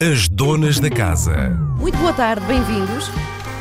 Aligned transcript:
As 0.00 0.28
donas 0.28 0.78
da 0.78 0.90
casa. 0.90 1.50
Muito 1.78 1.96
boa 1.98 2.12
tarde, 2.12 2.44
bem-vindos. 2.46 3.10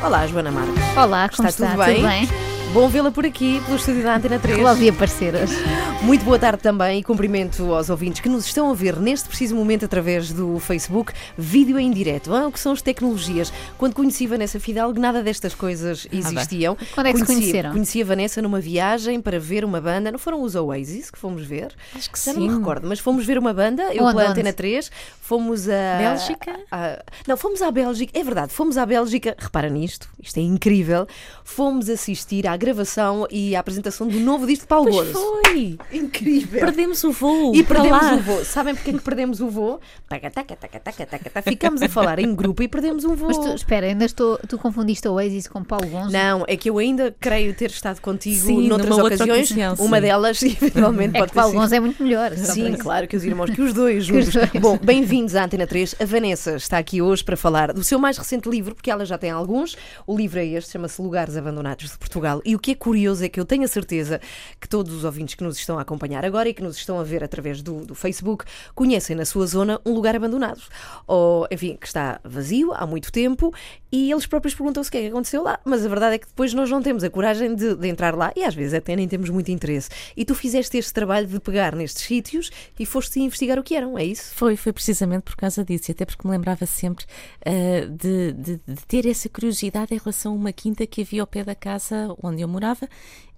Olá, 0.03 0.27
Joana 0.27 0.51
Marques. 0.51 0.97
Olá, 0.97 1.29
como 1.29 1.47
Está 1.47 1.65
está? 1.65 1.85
tudo 1.85 2.01
bem? 2.07 2.27
Bom 2.75 2.89
vê-la 2.89 3.09
por 3.09 3.25
aqui, 3.25 3.61
pelo 3.63 3.77
estúdio 3.77 4.03
da 4.03 4.17
Antena 4.17 4.37
3. 4.37 4.59
Logo 4.59 4.89
aparecer 4.89 5.33
hoje. 5.33 5.55
Muito 6.03 6.25
boa 6.25 6.37
tarde 6.37 6.61
também 6.61 6.99
e 6.99 7.03
cumprimento 7.03 7.73
aos 7.73 7.89
ouvintes 7.89 8.19
que 8.19 8.27
nos 8.27 8.45
estão 8.45 8.69
a 8.69 8.73
ver 8.73 8.97
neste 8.99 9.29
preciso 9.29 9.55
momento 9.55 9.85
através 9.85 10.33
do 10.33 10.59
Facebook, 10.59 11.13
vídeo 11.37 11.79
em 11.79 11.89
direto. 11.89 12.35
Ah, 12.35 12.47
o 12.47 12.51
que 12.51 12.59
são 12.59 12.73
as 12.73 12.81
tecnologias? 12.81 13.51
Quando 13.77 13.93
conheci 13.93 14.27
Vanessa 14.27 14.59
Fidalgo, 14.59 14.99
nada 14.99 15.23
destas 15.23 15.55
coisas 15.55 16.05
existiam. 16.11 16.75
Quando 16.93 17.07
é 17.07 17.13
que 17.13 17.19
se 17.19 17.25
Conhecia- 17.25 17.43
conheceram? 17.45 17.71
Conheci 17.71 18.01
a 18.01 18.05
Vanessa 18.05 18.41
numa 18.41 18.59
viagem 18.59 19.21
para 19.21 19.39
ver 19.39 19.63
uma 19.63 19.79
banda. 19.79 20.11
Não 20.11 20.19
foram 20.19 20.41
os 20.43 20.53
Oasis 20.53 21.09
que 21.09 21.17
fomos 21.17 21.45
ver? 21.45 21.73
Acho 21.95 22.11
que 22.11 22.19
Já 22.19 22.33
não 22.33 22.41
me 22.41 22.49
sim. 22.49 22.57
recordo, 22.57 22.87
mas 22.89 22.99
fomos 22.99 23.25
ver 23.25 23.37
uma 23.37 23.53
banda, 23.53 23.83
eu 23.95 24.03
Onde, 24.03 24.17
pela? 24.17 24.29
Antena 24.31 24.51
3, 24.51 24.91
fomos 25.21 25.69
a. 25.69 25.97
Bélgica? 25.97 26.59
a- 26.69 27.01
não, 27.25 27.37
fomos 27.37 27.61
à 27.61 27.71
Bélgica, 27.71 28.19
é 28.19 28.23
verdade, 28.23 28.51
fomos 28.51 28.77
à 28.77 28.85
Bélgica, 28.85 29.33
repara 29.39 29.69
nisto, 29.69 30.09
isto 30.21 30.37
é 30.37 30.43
incrível. 30.43 31.07
Fomos 31.45 31.89
assistir 31.89 32.45
à 32.45 32.57
gravação 32.65 33.27
e 33.29 33.55
à 33.55 33.59
apresentação 33.59 34.07
do 34.07 34.19
novo 34.19 34.45
disco 34.47 34.63
de 34.63 34.67
Paulo 34.67 34.89
Pois 34.91 35.07
Gonçalves. 35.07 35.41
foi! 35.45 35.77
Incrível. 35.93 36.59
Perdemos 36.59 37.03
o 37.03 37.11
voo. 37.11 37.55
E 37.55 37.63
perdemos 37.63 38.01
lá. 38.01 38.15
o 38.15 38.19
voo. 38.19 38.43
Sabem 38.43 38.73
porque 38.75 38.89
é 38.89 38.93
que 38.93 38.99
perdemos 38.99 39.39
o 39.39 39.47
voo? 39.49 39.79
Taca, 40.09 40.29
taca, 40.31 40.55
taca, 40.55 40.79
taca, 40.79 41.05
taca, 41.05 41.29
taca. 41.29 41.49
Ficamos 41.49 41.81
a 41.81 41.87
falar 41.89 42.19
em 42.19 42.33
grupo 42.33 42.63
e 42.63 42.67
perdemos 42.67 43.03
um 43.05 43.15
voo. 43.15 43.27
Mas 43.27 43.37
tu, 43.37 43.53
espera, 43.53 43.85
ainda 43.87 44.03
estou. 44.05 44.37
Tu 44.47 44.57
confundiste 44.57 45.07
a 45.07 45.11
Oasis 45.11 45.47
com 45.47 45.63
Paulo 45.63 45.87
Gonzo? 45.87 46.11
Não, 46.11 46.43
é 46.47 46.57
que 46.57 46.69
eu 46.69 46.77
ainda 46.79 47.15
creio 47.19 47.53
ter 47.53 47.69
estado 47.69 48.01
contigo 48.01 48.45
Sim, 48.47 48.67
noutras 48.67 48.89
numa 48.89 49.03
outra 49.03 49.15
ocasiões. 49.15 49.51
ocasião, 49.51 49.75
uma 49.79 49.97
sim. 49.97 50.01
delas, 50.01 50.41
eventualmente, 50.43 51.15
É 51.15 51.19
pode 51.19 51.31
que 51.31 51.35
Paulo. 51.37 51.53
Gonzo 51.53 51.75
é 51.75 51.79
muito 51.79 52.01
melhor. 52.03 52.31
Sim, 52.35 52.73
claro 52.73 53.07
que 53.07 53.15
os 53.15 53.23
irmãos, 53.23 53.49
que 53.51 53.61
os 53.61 53.73
dois 53.73 54.03
juntos. 54.05 54.27
os 54.29 54.33
dois. 54.33 54.49
Bom, 54.59 54.77
bem-vindos 54.81 55.35
à 55.35 55.43
Antena 55.45 55.67
3. 55.67 55.95
A 55.99 56.05
Vanessa 56.05 56.55
está 56.55 56.77
aqui 56.77 57.01
hoje 57.01 57.23
para 57.23 57.37
falar 57.37 57.71
do 57.73 57.83
seu 57.83 57.99
mais 57.99 58.17
recente 58.17 58.49
livro, 58.49 58.73
porque 58.73 58.89
ela 58.89 59.05
já 59.05 59.17
tem 59.17 59.29
alguns. 59.29 59.75
O 60.07 60.17
livro 60.17 60.39
é 60.39 60.45
este, 60.45 60.71
chama-se 60.71 61.01
Lugares 61.01 61.37
Abandonados 61.37 61.91
de 61.91 61.97
Portugal. 61.97 62.41
E 62.43 62.54
o 62.55 62.59
que 62.59 62.71
é 62.71 62.75
curioso 62.75 63.23
é 63.23 63.29
que 63.29 63.39
eu 63.39 63.45
tenho 63.45 63.63
a 63.63 63.67
certeza 63.67 64.19
que 64.59 64.67
todos 64.67 64.93
os 64.93 65.03
ouvintes 65.03 65.35
que 65.35 65.43
nos 65.43 65.57
estão 65.57 65.77
a 65.77 65.81
acompanhar 65.81 66.25
agora 66.25 66.49
e 66.49 66.53
que 66.53 66.63
nos 66.63 66.77
estão 66.77 66.99
a 66.99 67.03
ver 67.03 67.23
através 67.23 67.61
do, 67.61 67.85
do 67.85 67.95
Facebook 67.95 68.45
conhecem 68.73 69.15
na 69.15 69.25
sua 69.25 69.45
zona 69.45 69.79
um 69.85 69.93
lugar 69.93 70.15
abandonado. 70.15 70.61
Ou, 71.07 71.47
enfim, 71.51 71.77
que 71.79 71.87
está 71.87 72.19
vazio 72.23 72.73
há 72.73 72.85
muito 72.85 73.11
tempo 73.11 73.53
e 73.97 74.11
eles 74.11 74.25
próprios 74.25 74.53
perguntam-se 74.55 74.89
o 74.89 74.91
que 74.91 74.97
é 74.97 75.01
que 75.01 75.07
aconteceu 75.07 75.43
lá. 75.43 75.59
Mas 75.63 75.85
a 75.85 75.89
verdade 75.89 76.15
é 76.15 76.17
que 76.17 76.27
depois 76.27 76.53
nós 76.53 76.69
não 76.69 76.81
temos 76.81 77.03
a 77.03 77.09
coragem 77.09 77.55
de, 77.55 77.75
de 77.75 77.87
entrar 77.87 78.15
lá 78.15 78.31
e 78.35 78.43
às 78.43 78.53
vezes 78.53 78.73
até 78.73 78.95
nem 78.95 79.07
temos 79.07 79.29
muito 79.29 79.49
interesse. 79.51 79.89
E 80.17 80.25
tu 80.25 80.35
fizeste 80.35 80.77
este 80.77 80.93
trabalho 80.93 81.27
de 81.27 81.39
pegar 81.39 81.75
nestes 81.75 82.03
sítios 82.03 82.51
e 82.79 82.85
foste 82.85 83.19
investigar 83.19 83.57
o 83.59 83.63
que 83.63 83.75
eram, 83.75 83.97
é 83.97 84.03
isso? 84.03 84.33
Foi, 84.35 84.55
foi 84.55 84.73
precisamente 84.73 85.23
por 85.23 85.35
causa 85.35 85.63
disso, 85.63 85.89
e 85.89 85.93
até 85.93 86.05
porque 86.05 86.27
me 86.27 86.31
lembrava 86.33 86.65
sempre 86.65 87.05
ah, 87.45 87.85
de, 87.89 88.31
de- 88.33 88.61
de 88.67 88.85
ter 88.87 89.05
essa 89.07 89.29
curiosidade 89.29 89.93
em 89.93 89.97
relação 89.97 90.33
a 90.33 90.35
uma 90.35 90.51
quinta 90.51 90.85
que 90.85 91.01
havia 91.01 91.21
ao 91.21 91.27
pé 91.27 91.43
da 91.43 91.55
casa 91.55 92.13
onde 92.21 92.41
eu 92.41 92.47
morava 92.47 92.87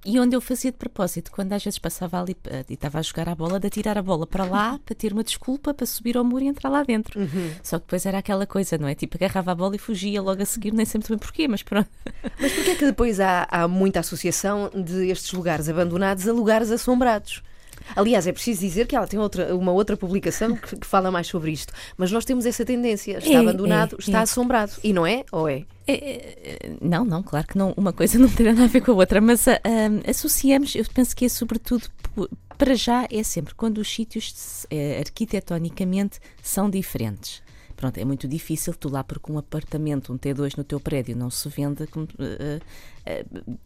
e 0.06 0.20
onde 0.20 0.36
eu 0.36 0.42
fazia 0.42 0.72
de 0.72 0.78
propósito, 0.78 1.32
quando 1.32 1.54
às 1.54 1.64
vezes 1.64 1.80
passava 1.80 2.22
ali 2.22 2.36
ah, 2.50 2.64
e 2.70 2.74
estava 2.74 3.00
a 3.00 3.02
jogar 3.02 3.28
a 3.30 3.36
bola, 3.36 3.60
de 3.60 3.68
atirar 3.68 3.98
a 3.98 4.02
bola 4.02 4.26
para 4.26 4.46
lá 4.46 4.80
para 4.86 4.96
ter 4.96 5.14
uma 5.14 5.24
desculpa 5.24 5.74
para 5.74 5.86
subir 5.86 6.18
ao 6.18 6.24
muro 6.24 6.44
e 6.44 6.48
entrar 6.48 6.70
lá 6.70 6.84
dentro. 6.84 7.20
Só 7.64 7.78
que 7.78 7.86
depois 7.86 8.06
era 8.06 8.18
aquela 8.18 8.46
coisa, 8.46 8.78
não 8.78 8.88
é? 8.88 8.96
Tipo, 8.96 9.18
agarrava 9.18 9.52
a 9.52 9.56
bola 9.56 9.76
e 9.76 9.80
fugia 9.80 10.22
logo 10.22 10.42
a 10.42 10.46
seguir, 10.46 10.74
nem 10.74 10.86
sempre 10.86 11.10
bem 11.10 11.18
porquê, 11.18 11.48
mas 11.48 11.64
pronto. 11.64 11.90
Mas 12.40 12.52
porquê 12.54 12.72
é 12.72 12.76
que 12.76 12.86
depois 12.86 13.20
há, 13.20 13.48
há 13.50 13.68
muita 13.68 14.00
associação 14.00 14.70
de 14.74 15.10
estes 15.10 15.32
lugares 15.34 15.68
abandonados 15.70 16.28
a 16.28 16.34
lugares 16.34 16.72
assombrados? 16.72 17.42
Aliás, 17.96 18.28
é 18.28 18.32
preciso 18.32 18.62
dizer 18.62 18.88
que 18.88 18.96
ela 18.96 19.08
tem 19.08 19.20
outra, 19.20 19.56
uma 19.56 19.72
outra 19.72 19.96
publicação 19.96 20.56
que, 20.56 20.76
que 20.78 20.88
fala 20.88 21.12
mais 21.12 21.28
sobre 21.28 21.52
isto. 21.52 21.74
Mas 21.98 22.12
nós 22.12 22.26
temos 22.26 22.46
essa 22.46 22.66
tendência. 22.66 23.18
Está 23.18 23.32
É, 23.32 23.38
abandonado, 23.38 23.96
é, 23.98 24.00
está 24.00 24.20
é. 24.20 24.24
assombrado. 24.24 24.74
E 24.84 24.94
não 24.94 25.06
é? 25.06 25.24
Ou 25.32 25.48
é? 25.48 25.64
É, 25.88 25.94
é, 25.94 26.38
é, 26.44 26.72
Não, 26.82 27.06
não, 27.06 27.24
claro 27.24 27.48
que 27.48 27.58
não, 27.58 27.74
uma 27.78 27.94
coisa 27.94 28.20
não 28.20 28.30
tem 28.30 28.48
nada 28.48 28.64
a 28.64 28.68
ver 28.68 28.82
com 28.82 28.92
a 28.92 28.96
outra, 28.96 29.22
mas 29.22 29.48
ah, 29.48 29.58
associamos, 30.08 30.76
eu 30.76 30.86
penso 30.94 31.16
que 31.16 31.26
é 31.26 31.30
sobretudo, 31.30 31.88
para 32.58 32.76
já 32.76 33.08
é 33.12 33.24
sempre 33.24 33.54
quando 33.54 33.78
os 33.78 33.88
sítios 33.90 34.66
eh, 34.72 35.00
arquitetonicamente 35.00 36.20
são 36.42 36.70
diferentes. 36.70 37.42
Pronto, 37.78 37.96
é 38.00 38.04
muito 38.04 38.28
difícil 38.28 38.74
tu 38.74 38.90
lá 38.90 39.04
porque 39.04 39.32
um 39.32 39.38
apartamento, 39.38 40.12
um 40.12 40.18
T2 40.18 40.58
no 40.58 40.64
teu 40.64 40.80
prédio 40.80 41.16
não 41.16 41.30
se 41.30 41.48
vende, 41.48 41.86
como, 41.86 42.08
ah, 42.18 42.60
ah, 43.06 43.24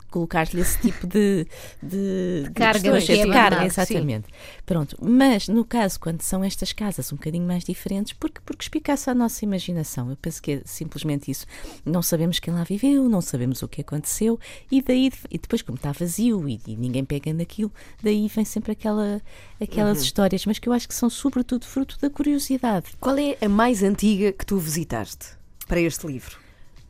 colocar-lhe 0.10 0.60
esse 0.60 0.78
tipo 0.82 1.08
de, 1.08 1.48
de, 1.82 2.44
de 2.44 2.52
carga 2.54 2.90
é 2.90 3.00
de 3.00 3.08
carga, 3.08 3.24
abandonado, 3.24 3.66
exatamente. 3.66 4.28
Pronto, 4.66 4.98
mas 5.02 5.48
no 5.48 5.64
caso, 5.64 5.98
quando 5.98 6.22
são 6.22 6.44
estas 6.44 6.74
casas 6.74 7.12
um 7.14 7.16
bocadinho 7.16 7.48
mais 7.48 7.64
diferentes, 7.64 8.12
porque, 8.12 8.42
porque 8.46 8.64
explica-se 8.64 9.10
a 9.10 9.16
nossa 9.16 9.46
imaginação. 9.46 10.10
Eu 10.10 10.18
penso 10.18 10.42
que 10.42 10.52
é 10.52 10.62
simplesmente 10.66 11.32
isso. 11.32 11.46
Não 11.86 12.02
sabemos 12.02 12.38
quem 12.38 12.54
lá 12.54 12.66
viveu, 12.66 13.08
não 13.08 13.22
sabemos 13.22 13.62
o 13.62 13.68
que 13.70 13.80
aconteceu, 13.80 14.38
e 14.70 14.82
daí, 14.82 15.10
e 15.30 15.38
depois, 15.38 15.62
como 15.62 15.78
está 15.78 15.94
vazio 15.94 16.50
e, 16.50 16.60
e 16.68 16.76
ninguém 16.76 17.06
pega 17.06 17.34
naquilo, 17.34 17.72
daí 18.04 18.28
vem 18.28 18.44
sempre 18.44 18.74
aquela, 18.74 19.22
aquelas 19.60 20.02
histórias, 20.02 20.46
mas 20.46 20.60
que 20.60 20.68
eu 20.68 20.74
acho 20.74 20.88
que 20.88 20.94
são 20.94 21.10
sobretudo 21.10 21.66
fruto 21.66 21.98
da 22.02 22.10
curiosidade. 22.10 22.88
Qual 23.00 23.18
é 23.18 23.38
a 23.42 23.48
mais 23.48 23.82
antiga 23.82 24.01
que 24.06 24.46
tu 24.46 24.58
visitaste 24.58 25.28
para 25.68 25.80
este 25.80 26.08
livro? 26.08 26.38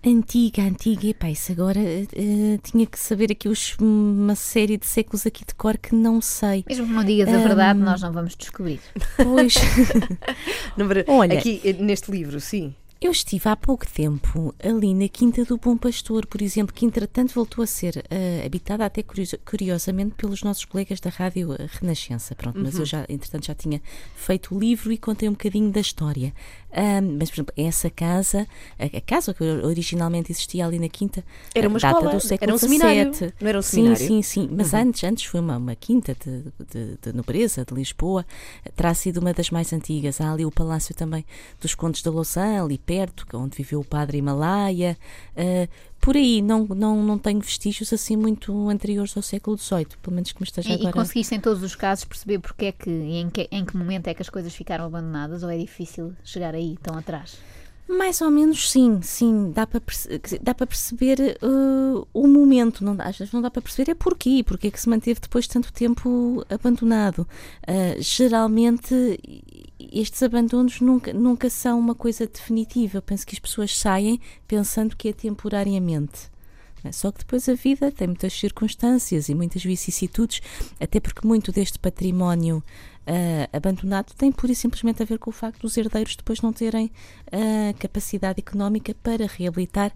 Antiga, 0.03 0.63
antiga, 0.63 1.07
epá, 1.09 1.29
isso 1.29 1.51
agora 1.51 1.79
eh, 1.79 2.57
tinha 2.63 2.87
que 2.87 2.97
saber 2.97 3.31
aqui 3.31 3.47
os, 3.47 3.75
uma 3.79 4.33
série 4.33 4.75
de 4.77 4.85
séculos 4.87 5.27
aqui 5.27 5.45
de 5.45 5.53
cor 5.53 5.77
que 5.77 5.93
não 5.93 6.19
sei. 6.21 6.63
Mesmo 6.67 6.87
que 6.87 6.93
não 6.93 7.03
digas 7.03 7.27
a 7.29 7.37
verdade, 7.37 7.79
nós 7.79 8.01
não 8.01 8.11
vamos 8.11 8.35
descobrir. 8.35 8.79
Pois. 9.17 9.53
Não, 10.77 10.87
Olha- 11.15 11.37
aqui 11.37 11.61
eh, 11.63 11.73
neste 11.73 12.09
livro, 12.09 12.39
sim. 12.39 12.73
Eu 12.99 13.11
estive 13.11 13.49
há 13.49 13.55
pouco 13.55 13.83
tempo 13.91 14.53
ali 14.63 14.93
na 14.93 15.07
Quinta 15.07 15.43
do 15.43 15.57
Bom 15.57 15.75
Pastor, 15.75 16.27
por 16.27 16.39
exemplo, 16.39 16.71
que 16.71 16.85
entretanto 16.85 17.33
voltou 17.33 17.63
a 17.63 17.67
ser 17.67 18.05
eh, 18.11 18.43
habitada 18.45 18.85
até 18.85 19.01
curioso- 19.01 19.39
curiosamente 19.43 20.13
pelos 20.15 20.43
nossos 20.43 20.65
colegas 20.65 20.99
da 20.99 21.09
Rádio 21.09 21.49
Renascença. 21.79 22.35
Pronto, 22.35 22.59
mas 22.61 22.77
eu 22.77 22.85
já, 22.85 23.03
entretanto, 23.09 23.47
já 23.47 23.55
tinha 23.55 23.81
feito 24.15 24.55
o 24.55 24.59
livro 24.59 24.91
e 24.91 24.99
contei 24.99 25.27
um 25.27 25.31
bocadinho 25.31 25.71
da 25.71 25.81
história. 25.81 26.31
Ahm, 26.73 27.17
mas, 27.19 27.29
por 27.29 27.35
exemplo, 27.35 27.53
essa 27.57 27.89
casa, 27.89 28.47
a, 28.79 29.01
casa 29.01 29.33
que 29.33 29.43
originalmente 29.43 30.31
existia 30.31 30.65
ali 30.65 30.79
na 30.79 30.87
Quinta, 30.87 31.23
Era 31.53 31.67
uma 31.67 31.79
data 31.79 31.97
escola, 31.97 32.15
do 32.15 32.19
século 32.21 32.49
era 32.49 32.55
um 32.55 32.57
seminário, 32.57 33.13
XVII. 33.13 33.33
não 33.41 33.49
era 33.49 33.59
um 33.59 33.61
sim, 33.61 33.69
seminário? 33.69 34.07
Sim, 34.07 34.21
sim, 34.21 34.49
mas 34.51 34.73
antes, 34.73 35.03
antes 35.03 35.25
foi 35.25 35.39
uma, 35.39 35.57
uma 35.57 35.75
quinta 35.75 36.15
de, 36.15 36.43
de, 36.71 36.97
de 37.01 37.13
nobreza 37.13 37.65
de 37.65 37.73
Lisboa, 37.73 38.25
terá 38.75 38.93
sido 38.93 39.17
uma 39.17 39.33
das 39.33 39.49
mais 39.49 39.73
antigas. 39.73 40.21
Há 40.21 40.31
ali 40.31 40.45
o 40.45 40.51
Palácio 40.51 40.95
também 40.95 41.25
dos 41.59 41.75
Condes 41.75 42.01
da 42.01 42.11
Louçã, 42.11 42.63
ali 42.63 42.77
perto, 42.77 43.25
onde 43.33 43.57
viveu 43.57 43.81
o 43.81 43.85
padre 43.85 44.17
Himalaia. 44.19 44.97
Ah, 45.35 45.67
por 46.01 46.17
aí, 46.17 46.41
não, 46.41 46.65
não, 46.65 47.03
não 47.03 47.17
tenho 47.19 47.39
vestígios 47.39 47.93
assim 47.93 48.17
muito 48.17 48.67
anteriores 48.67 49.15
ao 49.15 49.21
século 49.21 49.55
XVIII, 49.55 49.85
pelo 50.01 50.15
menos 50.15 50.31
que 50.31 50.41
me 50.41 50.45
esteja 50.45 50.69
E, 50.69 50.71
e 50.71 50.75
agora. 50.75 50.93
conseguiste 50.93 51.35
em 51.35 51.39
todos 51.39 51.61
os 51.61 51.75
casos 51.75 52.05
perceber 52.05 52.39
porque 52.39 52.65
é 52.65 52.71
que 52.71 52.89
e 52.89 53.17
em 53.17 53.29
que, 53.29 53.47
em 53.51 53.63
que 53.63 53.77
momento 53.77 54.07
é 54.07 54.13
que 54.13 54.21
as 54.21 54.29
coisas 54.29 54.53
ficaram 54.53 54.85
abandonadas 54.85 55.43
ou 55.43 55.49
é 55.49 55.57
difícil 55.57 56.13
chegar 56.23 56.55
aí 56.55 56.75
tão 56.81 56.97
atrás? 56.97 57.37
Mais 57.97 58.21
ou 58.21 58.31
menos 58.31 58.71
sim, 58.71 59.01
sim, 59.01 59.51
dá 59.51 59.67
para, 59.67 59.81
dá 60.41 60.55
para 60.55 60.65
perceber 60.65 61.37
uh, 61.41 62.07
o 62.13 62.25
momento, 62.25 62.85
não, 62.85 62.95
às 62.99 63.17
vezes 63.17 63.33
não 63.33 63.41
dá 63.41 63.51
para 63.51 63.61
perceber 63.61 63.91
é 63.91 63.95
porquê, 63.95 64.43
porque 64.45 64.67
é 64.67 64.71
que 64.71 64.79
se 64.79 64.87
manteve 64.87 65.19
depois 65.19 65.43
de 65.43 65.51
tanto 65.51 65.73
tempo 65.73 66.45
abandonado. 66.49 67.27
Uh, 67.67 68.01
geralmente 68.01 69.19
estes 69.91 70.23
abandonos 70.23 70.79
nunca, 70.79 71.11
nunca 71.11 71.49
são 71.49 71.77
uma 71.77 71.93
coisa 71.93 72.25
definitiva, 72.25 72.97
eu 72.97 73.01
penso 73.01 73.27
que 73.27 73.35
as 73.35 73.39
pessoas 73.39 73.77
saem 73.77 74.21
pensando 74.47 74.95
que 74.95 75.09
é 75.09 75.13
temporariamente. 75.13 76.31
é? 76.85 76.91
Só 76.93 77.11
que 77.11 77.19
depois 77.19 77.49
a 77.49 77.53
vida 77.53 77.91
tem 77.91 78.07
muitas 78.07 78.31
circunstâncias 78.31 79.27
e 79.27 79.35
muitas 79.35 79.63
vicissitudes, 79.63 80.41
até 80.79 80.99
porque 81.01 81.27
muito 81.27 81.51
deste 81.51 81.77
património 81.77 82.63
ah, 83.07 83.49
abandonado 83.51 84.13
tem 84.15 84.31
pura 84.31 84.51
e 84.51 84.55
simplesmente 84.55 85.01
a 85.01 85.05
ver 85.05 85.17
com 85.17 85.29
o 85.29 85.33
facto 85.33 85.61
dos 85.61 85.75
herdeiros 85.75 86.15
depois 86.15 86.41
não 86.41 86.53
terem 86.53 86.91
a 87.31 87.73
capacidade 87.79 88.39
económica 88.39 88.93
para 89.01 89.25
reabilitar 89.25 89.91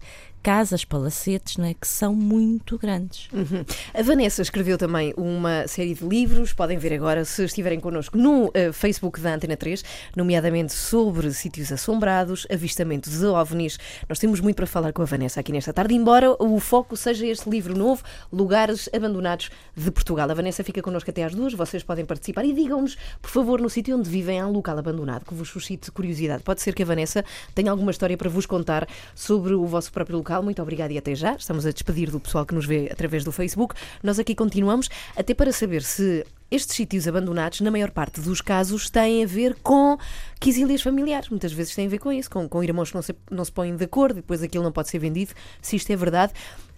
casas, 0.46 0.84
palacetes, 0.84 1.56
não 1.56 1.64
é? 1.64 1.74
que 1.74 1.88
são 1.88 2.14
muito 2.14 2.78
grandes. 2.78 3.28
Uhum. 3.32 3.64
A 3.92 4.00
Vanessa 4.00 4.42
escreveu 4.42 4.78
também 4.78 5.12
uma 5.16 5.66
série 5.66 5.92
de 5.92 6.06
livros, 6.06 6.52
podem 6.52 6.78
ver 6.78 6.92
agora 6.92 7.24
se 7.24 7.42
estiverem 7.42 7.80
connosco 7.80 8.16
no 8.16 8.52
eh, 8.54 8.70
Facebook 8.70 9.20
da 9.20 9.34
Antena 9.34 9.56
3, 9.56 9.82
nomeadamente 10.14 10.72
sobre 10.72 11.32
sítios 11.32 11.72
assombrados, 11.72 12.46
avistamentos 12.48 13.18
de 13.18 13.26
ovnis. 13.26 13.76
Nós 14.08 14.20
temos 14.20 14.38
muito 14.38 14.54
para 14.54 14.68
falar 14.68 14.92
com 14.92 15.02
a 15.02 15.04
Vanessa 15.04 15.40
aqui 15.40 15.50
nesta 15.50 15.72
tarde, 15.72 15.94
embora 15.94 16.30
o 16.40 16.60
foco 16.60 16.96
seja 16.96 17.26
este 17.26 17.50
livro 17.50 17.76
novo, 17.76 18.04
Lugares 18.32 18.88
Abandonados 18.94 19.50
de 19.76 19.90
Portugal. 19.90 20.30
A 20.30 20.34
Vanessa 20.34 20.62
fica 20.62 20.80
connosco 20.80 21.10
até 21.10 21.24
às 21.24 21.34
duas, 21.34 21.54
vocês 21.54 21.82
podem 21.82 22.06
participar 22.06 22.44
e 22.44 22.52
digam-nos 22.52 22.96
por 23.20 23.30
favor, 23.30 23.60
no 23.60 23.68
sítio 23.68 23.96
onde 23.96 24.08
vivem 24.08 24.40
há 24.40 24.46
um 24.46 24.52
local 24.52 24.78
abandonado 24.78 25.24
que 25.24 25.34
vos 25.34 25.48
suscite 25.48 25.90
curiosidade. 25.90 26.42
Pode 26.42 26.60
ser 26.60 26.74
que 26.74 26.82
a 26.82 26.86
Vanessa 26.86 27.24
tenha 27.54 27.70
alguma 27.70 27.90
história 27.90 28.16
para 28.16 28.28
vos 28.28 28.46
contar 28.46 28.88
sobre 29.14 29.54
o 29.54 29.66
vosso 29.66 29.92
próprio 29.92 30.18
local. 30.18 30.42
Muito 30.42 30.60
obrigada 30.62 30.92
e 30.92 30.98
até 30.98 31.14
já. 31.14 31.34
Estamos 31.34 31.66
a 31.66 31.70
despedir 31.70 32.10
do 32.10 32.20
pessoal 32.20 32.44
que 32.44 32.54
nos 32.54 32.66
vê 32.66 32.88
através 32.90 33.24
do 33.24 33.32
Facebook. 33.32 33.74
Nós 34.02 34.18
aqui 34.18 34.34
continuamos, 34.34 34.88
até 35.16 35.34
para 35.34 35.52
saber 35.52 35.82
se 35.82 36.24
estes 36.50 36.76
sítios 36.76 37.08
abandonados, 37.08 37.60
na 37.60 37.70
maior 37.70 37.90
parte 37.90 38.20
dos 38.20 38.40
casos, 38.40 38.88
têm 38.88 39.24
a 39.24 39.26
ver 39.26 39.56
com 39.62 39.98
quisílias 40.38 40.80
familiares. 40.80 41.28
Muitas 41.28 41.52
vezes 41.52 41.74
têm 41.74 41.86
a 41.86 41.90
ver 41.90 41.98
com 41.98 42.12
isso, 42.12 42.30
com, 42.30 42.48
com 42.48 42.62
irmãos 42.62 42.90
que 42.90 42.94
não 42.94 43.02
se, 43.02 43.14
não 43.30 43.44
se 43.44 43.50
põem 43.50 43.74
de 43.74 43.84
acordo, 43.84 44.16
depois 44.16 44.42
aquilo 44.42 44.62
não 44.62 44.72
pode 44.72 44.88
ser 44.88 44.98
vendido, 44.98 45.32
se 45.60 45.76
isto 45.76 45.90
é 45.90 45.96
verdade. 45.96 46.32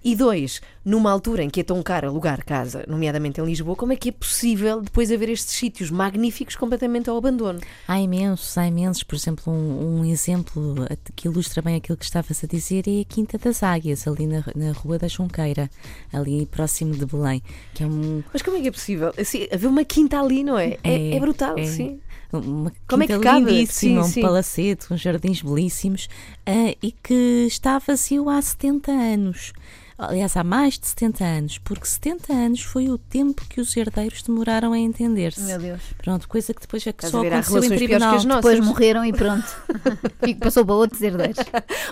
E 0.04 0.14
dois, 0.14 0.60
numa 0.84 1.10
altura 1.10 1.42
em 1.42 1.50
que 1.50 1.60
é 1.60 1.62
tão 1.62 1.82
caro 1.82 2.08
alugar 2.08 2.44
casa, 2.44 2.84
nomeadamente 2.86 3.40
em 3.40 3.44
Lisboa, 3.44 3.76
como 3.76 3.92
é 3.92 3.96
que 3.96 4.10
é 4.10 4.12
possível 4.12 4.80
depois 4.80 5.10
haver 5.10 5.28
estes 5.28 5.54
sítios 5.54 5.90
magníficos 5.90 6.56
completamente 6.56 7.10
ao 7.10 7.16
abandono? 7.16 7.60
Há 7.86 8.00
imensos, 8.00 8.56
há 8.56 8.66
imensos. 8.66 9.02
Por 9.02 9.16
exemplo, 9.16 9.52
um, 9.52 10.00
um 10.00 10.04
exemplo 10.04 10.76
que 11.16 11.28
ilustra 11.28 11.60
bem 11.60 11.76
aquilo 11.76 11.98
que 11.98 12.04
estavas 12.04 12.42
a 12.42 12.46
dizer 12.46 12.84
é 12.86 13.00
a 13.00 13.04
Quinta 13.04 13.38
das 13.38 13.62
Águias, 13.62 14.06
ali 14.06 14.26
na, 14.26 14.44
na 14.54 14.72
Rua 14.72 14.98
da 14.98 15.08
Junqueira, 15.08 15.70
ali 16.12 16.46
próximo 16.46 16.94
de 16.94 17.04
Belém. 17.04 17.42
Que 17.74 17.84
é 17.84 17.86
um... 17.86 18.22
Mas 18.32 18.42
como 18.42 18.56
é 18.56 18.60
que 18.60 18.68
é 18.68 18.72
possível? 18.72 19.12
Assim, 19.18 19.46
haver 19.52 19.66
uma 19.66 19.84
quinta 19.84 20.20
ali, 20.20 20.44
não 20.44 20.58
é? 20.58 20.78
É, 20.82 21.16
é 21.16 21.20
brutal, 21.20 21.58
é. 21.58 21.64
sim. 21.64 22.00
Uma 22.32 22.70
Como 22.86 23.02
é 23.02 23.06
que 23.06 23.18
cabe? 23.18 23.50
lindíssima, 23.50 24.02
Sim, 24.04 24.20
um 24.20 24.22
palacete, 24.22 24.92
uns 24.92 25.00
jardins 25.00 25.40
belíssimos 25.40 26.08
ah, 26.44 26.74
e 26.82 26.92
que 26.92 27.46
está 27.46 27.78
vazio 27.78 28.28
há 28.28 28.40
70 28.40 28.92
anos. 28.92 29.52
Aliás, 30.00 30.36
há 30.36 30.44
mais 30.44 30.78
de 30.78 30.86
70 30.86 31.24
anos, 31.24 31.58
porque 31.58 31.84
70 31.84 32.32
anos 32.32 32.62
foi 32.62 32.88
o 32.88 32.96
tempo 32.96 33.44
que 33.48 33.60
os 33.60 33.76
herdeiros 33.76 34.22
demoraram 34.22 34.72
a 34.72 34.78
entender-se. 34.78 35.40
Meu 35.40 35.58
Deus. 35.58 35.80
Pronto, 36.00 36.28
coisa 36.28 36.54
que 36.54 36.60
depois 36.60 36.86
é 36.86 36.92
que 36.92 37.04
Estás 37.04 37.12
a 37.12 37.18
só 37.18 37.26
aconteceu 37.26 37.56
em 37.56 37.60
piores 37.68 37.80
que 37.80 37.86
tribunal. 37.88 38.14
as 38.14 38.24
nossas. 38.24 38.44
Depois 38.44 38.60
morreram 38.64 39.04
e 39.04 39.12
pronto. 39.12 39.44
Fico, 40.24 40.40
passou 40.40 40.64
para 40.64 40.74
outros 40.76 41.02
herdeiros. 41.02 41.38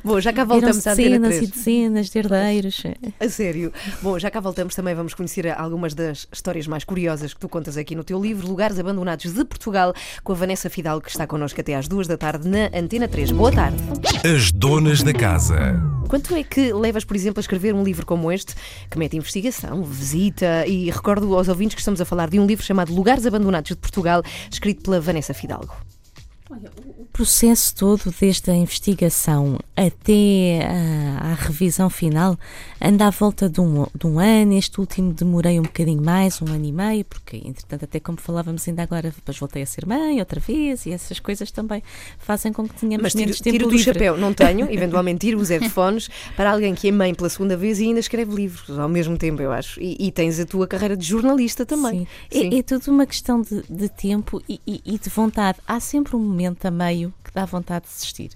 Bom, 0.04 0.20
já 0.20 0.32
cá 0.32 0.44
voltamos 0.44 0.86
Antena 0.86 1.18
dezenas 1.18 1.34
3. 1.36 1.42
e 1.42 1.46
dezenas 1.52 2.10
de 2.10 2.18
herdeiros. 2.20 2.82
A 3.18 3.28
sério. 3.28 3.72
Bom, 4.00 4.16
já 4.20 4.30
cá 4.30 4.38
voltamos 4.38 4.76
também, 4.76 4.94
vamos 4.94 5.12
conhecer 5.12 5.48
algumas 5.58 5.92
das 5.92 6.28
histórias 6.32 6.68
mais 6.68 6.84
curiosas 6.84 7.34
que 7.34 7.40
tu 7.40 7.48
contas 7.48 7.76
aqui 7.76 7.96
no 7.96 8.04
teu 8.04 8.22
livro, 8.22 8.46
Lugares 8.46 8.78
Abandonados 8.78 9.32
de 9.32 9.44
Portugal, 9.44 9.92
com 10.22 10.32
a 10.32 10.36
Vanessa 10.36 10.70
Fidal, 10.70 11.00
que 11.00 11.10
está 11.10 11.26
connosco 11.26 11.60
até 11.60 11.74
às 11.74 11.88
duas 11.88 12.06
da 12.06 12.16
tarde 12.16 12.46
na 12.48 12.66
Antena 12.72 13.08
3. 13.08 13.32
Boa 13.32 13.50
tarde. 13.50 13.78
As 14.24 14.52
donas 14.52 15.02
da 15.02 15.12
casa. 15.12 15.56
Quanto 16.08 16.36
é 16.36 16.44
que 16.44 16.72
levas, 16.72 17.04
por 17.04 17.16
exemplo, 17.16 17.40
a 17.40 17.42
escrever 17.42 17.74
um 17.74 17.82
livro 17.82 17.95
como 18.04 18.30
este, 18.30 18.54
que 18.90 18.98
mete 18.98 19.16
investigação, 19.16 19.82
visita, 19.82 20.66
e 20.66 20.90
recordo 20.90 21.34
aos 21.34 21.48
ouvintes 21.48 21.74
que 21.74 21.80
estamos 21.80 22.00
a 22.00 22.04
falar 22.04 22.28
de 22.28 22.38
um 22.38 22.46
livro 22.46 22.64
chamado 22.64 22.94
Lugares 22.94 23.26
Abandonados 23.26 23.68
de 23.68 23.76
Portugal, 23.76 24.22
escrito 24.50 24.82
pela 24.82 25.00
Vanessa 25.00 25.32
Fidalgo. 25.32 25.74
O 26.50 26.95
processo 27.16 27.74
todo, 27.74 28.14
desde 28.20 28.50
a 28.50 28.54
investigação 28.54 29.58
até 29.74 30.60
à 31.18 31.32
revisão 31.32 31.88
final, 31.88 32.38
anda 32.78 33.06
à 33.06 33.10
volta 33.10 33.48
de 33.48 33.58
um, 33.58 33.86
de 33.98 34.06
um 34.06 34.18
ano. 34.20 34.52
Este 34.52 34.78
último 34.78 35.14
demorei 35.14 35.58
um 35.58 35.62
bocadinho 35.62 36.02
mais, 36.02 36.42
um 36.42 36.46
ano 36.52 36.64
e 36.66 36.72
meio, 36.72 37.06
porque, 37.06 37.38
entretanto, 37.38 37.84
até 37.86 37.98
como 37.98 38.18
falávamos 38.20 38.68
ainda 38.68 38.82
agora, 38.82 39.10
depois 39.10 39.38
voltei 39.38 39.62
a 39.62 39.66
ser 39.66 39.86
mãe 39.86 40.18
outra 40.20 40.38
vez, 40.40 40.84
e 40.84 40.92
essas 40.92 41.18
coisas 41.18 41.50
também 41.50 41.82
fazem 42.18 42.52
com 42.52 42.68
que 42.68 42.74
tenhamos 42.74 43.02
Mas 43.04 43.12
tiro, 43.12 43.24
menos 43.24 43.40
tempo 43.40 43.56
tiro 43.56 43.70
do 43.70 43.78
chapéu, 43.78 44.18
não 44.18 44.34
tenho, 44.34 44.68
eventualmente 44.72 45.20
tiro 45.20 45.40
os 45.40 45.48
headphones 45.48 46.10
para 46.36 46.50
alguém 46.52 46.74
que 46.74 46.88
é 46.88 46.92
mãe 46.92 47.14
pela 47.14 47.30
segunda 47.30 47.56
vez 47.56 47.80
e 47.80 47.84
ainda 47.84 48.00
escreve 48.00 48.34
livros 48.34 48.78
ao 48.78 48.90
mesmo 48.90 49.16
tempo, 49.16 49.40
eu 49.40 49.52
acho. 49.52 49.80
E, 49.80 49.96
e 49.98 50.12
tens 50.12 50.38
a 50.38 50.44
tua 50.44 50.66
carreira 50.66 50.94
de 50.94 51.06
jornalista 51.06 51.64
também. 51.64 52.06
Sim. 52.30 52.50
É, 52.54 52.58
é 52.58 52.62
tudo 52.62 52.90
uma 52.90 53.06
questão 53.06 53.40
de, 53.40 53.62
de 53.70 53.88
tempo 53.88 54.42
e, 54.46 54.60
e- 54.66 54.82
e 54.84 54.98
de 54.98 55.08
vontade. 55.08 55.58
Há 55.66 55.80
sempre 55.80 56.14
um 56.14 56.18
momento 56.20 56.66
a 56.66 56.70
meio 56.70 57.05
que 57.24 57.32
dá 57.32 57.44
vontade 57.44 57.86
de 57.86 57.92
desistir. 57.92 58.30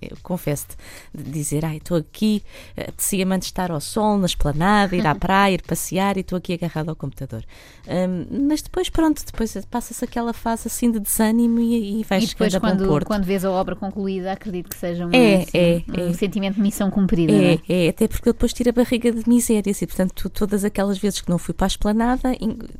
Eu 0.00 0.16
confesso-te, 0.22 0.76
de 1.14 1.30
dizer, 1.30 1.64
ai, 1.64 1.76
estou 1.76 1.96
aqui, 1.96 2.42
eh, 2.76 2.82
apetecia-me 2.88 3.34
antes 3.34 3.48
estar 3.48 3.70
ao 3.70 3.80
sol, 3.80 4.16
na 4.18 4.26
esplanada, 4.26 4.96
ir 4.96 5.06
à 5.06 5.14
praia, 5.16 5.54
ir 5.54 5.62
passear 5.62 6.16
e 6.16 6.20
estou 6.20 6.36
aqui 6.38 6.54
agarrado 6.54 6.88
ao 6.88 6.96
computador. 6.96 7.44
Hum, 7.86 8.46
mas 8.48 8.62
depois, 8.62 8.88
pronto, 8.88 9.22
depois 9.24 9.54
passa-se 9.70 10.04
aquela 10.04 10.32
fase 10.32 10.68
assim 10.68 10.90
de 10.90 10.98
desânimo 11.00 11.60
e, 11.60 12.00
e 12.00 12.04
vais 12.04 12.24
E 12.24 12.26
depois, 12.28 12.52
chegando 12.52 12.66
a 12.66 12.72
bom 12.74 12.78
quando, 12.78 12.88
porto. 12.88 13.06
quando 13.06 13.24
vês 13.24 13.44
a 13.44 13.50
obra 13.50 13.76
concluída, 13.76 14.32
acredito 14.32 14.68
que 14.70 14.76
seja 14.78 15.06
um, 15.06 15.10
É, 15.12 15.44
é, 15.52 15.82
um 15.98 16.10
é. 16.10 16.12
sentimento 16.14 16.54
de 16.54 16.60
missão 16.62 16.90
cumprida. 16.90 17.32
É, 17.32 17.58
é? 17.68 17.86
é, 17.86 17.88
até 17.90 18.08
porque 18.08 18.28
eu 18.28 18.32
depois 18.32 18.52
tiro 18.52 18.70
a 18.70 18.72
barriga 18.72 19.10
de 19.12 19.28
misérias 19.28 19.80
e, 19.82 19.86
portanto, 19.86 20.12
tu- 20.14 20.30
todas 20.30 20.64
aquelas 20.64 20.98
vezes 20.98 21.20
que 21.20 21.28
não 21.30 21.38
fui 21.38 21.52
para 21.54 21.66
a 21.66 21.68
esplanada, 21.68 22.32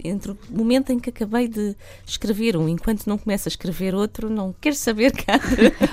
entre 0.03 0.33
o 0.33 0.39
momento 0.51 0.91
em 0.93 0.99
que 0.99 1.11
acabei 1.11 1.49
de 1.49 1.75
escrever 2.07 2.57
um, 2.57 2.69
enquanto 2.69 3.07
não 3.07 3.19
começo 3.19 3.49
a 3.49 3.51
escrever 3.51 3.95
outro, 3.95 4.31
não 4.31 4.55
quero 4.61 4.77
saber, 4.77 5.13
cara. 5.25 5.41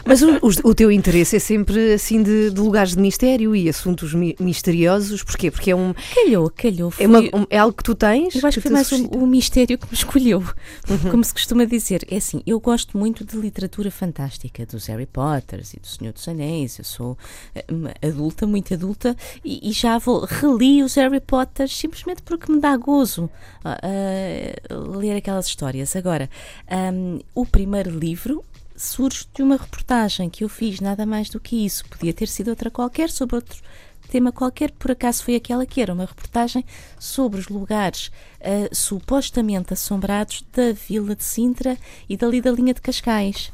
Mas 0.05 0.21
o, 0.21 0.37
os- 0.41 0.59
o 0.63 0.73
teu 0.75 0.91
interesse 0.97 1.35
é 1.35 1.39
sempre 1.39 1.93
assim 1.93 2.21
de, 2.21 2.49
de 2.51 2.59
lugares 2.59 2.95
de 2.95 2.99
mistério 3.01 3.55
e 3.55 3.69
assuntos 3.69 4.13
mi- 4.13 4.35
misteriosos. 4.39 5.23
Porquê? 5.23 5.49
Porque 5.51 5.71
é, 5.71 5.75
um, 5.75 5.93
Calhou, 6.15 6.49
calhou. 6.49 6.93
é, 6.99 7.07
uma- 7.07 7.19
Foi- 7.19 7.31
um- 7.33 7.45
é 7.49 7.57
algo 7.57 7.75
que 7.77 7.83
tu 7.83 7.95
tens. 7.95 8.35
Eu 8.35 8.47
acho 8.47 8.57
que 8.57 8.61
foi 8.61 8.71
mais 8.71 8.91
um, 8.91 9.05
o 9.07 9.27
mistério 9.27 9.77
que 9.77 9.85
me 9.87 9.93
escolheu, 9.93 10.43
como 11.11 11.23
se 11.23 11.33
costuma 11.33 11.65
dizer. 11.65 12.05
É 12.09 12.17
assim, 12.17 12.41
eu 12.45 12.59
gosto 12.59 12.97
muito 12.97 13.23
de 13.23 13.37
literatura 13.37 13.89
fantástica, 13.91 14.65
dos 14.65 14.85
Harry 14.87 15.05
Potters 15.05 15.73
e 15.73 15.79
do 15.79 15.87
Senhor 15.87 16.13
dos 16.13 16.27
Anéis. 16.27 16.77
Eu 16.79 16.85
sou 16.85 17.17
eh, 17.55 17.65
adulta, 18.07 18.45
muito 18.47 18.73
adulta, 18.73 19.15
e, 19.45 19.69
e 19.69 19.71
já 19.71 19.97
vou 19.97 20.25
reli 20.25 20.83
os 20.83 20.95
Harry 20.95 21.19
Potters 21.19 21.75
simplesmente 21.77 22.21
porque 22.23 22.51
me 22.51 22.59
dá 22.59 22.75
gozo 22.75 23.29
ah, 23.63 23.77
ah, 23.81 24.97
ler 24.97 25.15
aquelas 25.15 25.47
histórias. 25.47 25.95
Agora, 25.95 26.29
ahm, 26.69 27.19
o 27.35 27.45
primeiro 27.45 27.91
livro 27.91 28.43
surge 28.77 29.25
de 29.33 29.41
uma 29.41 29.57
reportagem 29.57 30.29
que 30.29 30.43
eu 30.43 30.49
fiz, 30.49 30.79
nada 30.79 31.05
mais 31.05 31.29
do 31.29 31.39
que 31.39 31.65
isso. 31.65 31.83
Podia 31.89 32.13
ter 32.13 32.27
sido 32.27 32.49
outra 32.49 32.69
qualquer, 32.71 33.09
sobre 33.09 33.35
outro 33.35 33.61
tema 34.09 34.31
qualquer, 34.31 34.71
por 34.71 34.91
acaso 34.91 35.23
foi 35.23 35.35
aquela 35.35 35.65
que 35.65 35.81
era 35.81 35.93
uma 35.93 36.05
reportagem 36.05 36.63
sobre 36.97 37.39
os 37.39 37.49
lugares 37.49 38.09
ah, 38.39 38.69
supostamente 38.71 39.73
assombrados 39.73 40.45
da 40.53 40.71
Vila 40.71 41.13
de 41.15 41.23
Sintra 41.23 41.77
e 42.07 42.15
dali 42.15 42.39
da 42.39 42.51
linha 42.51 42.73
de 42.73 42.81
Cascais. 42.81 43.51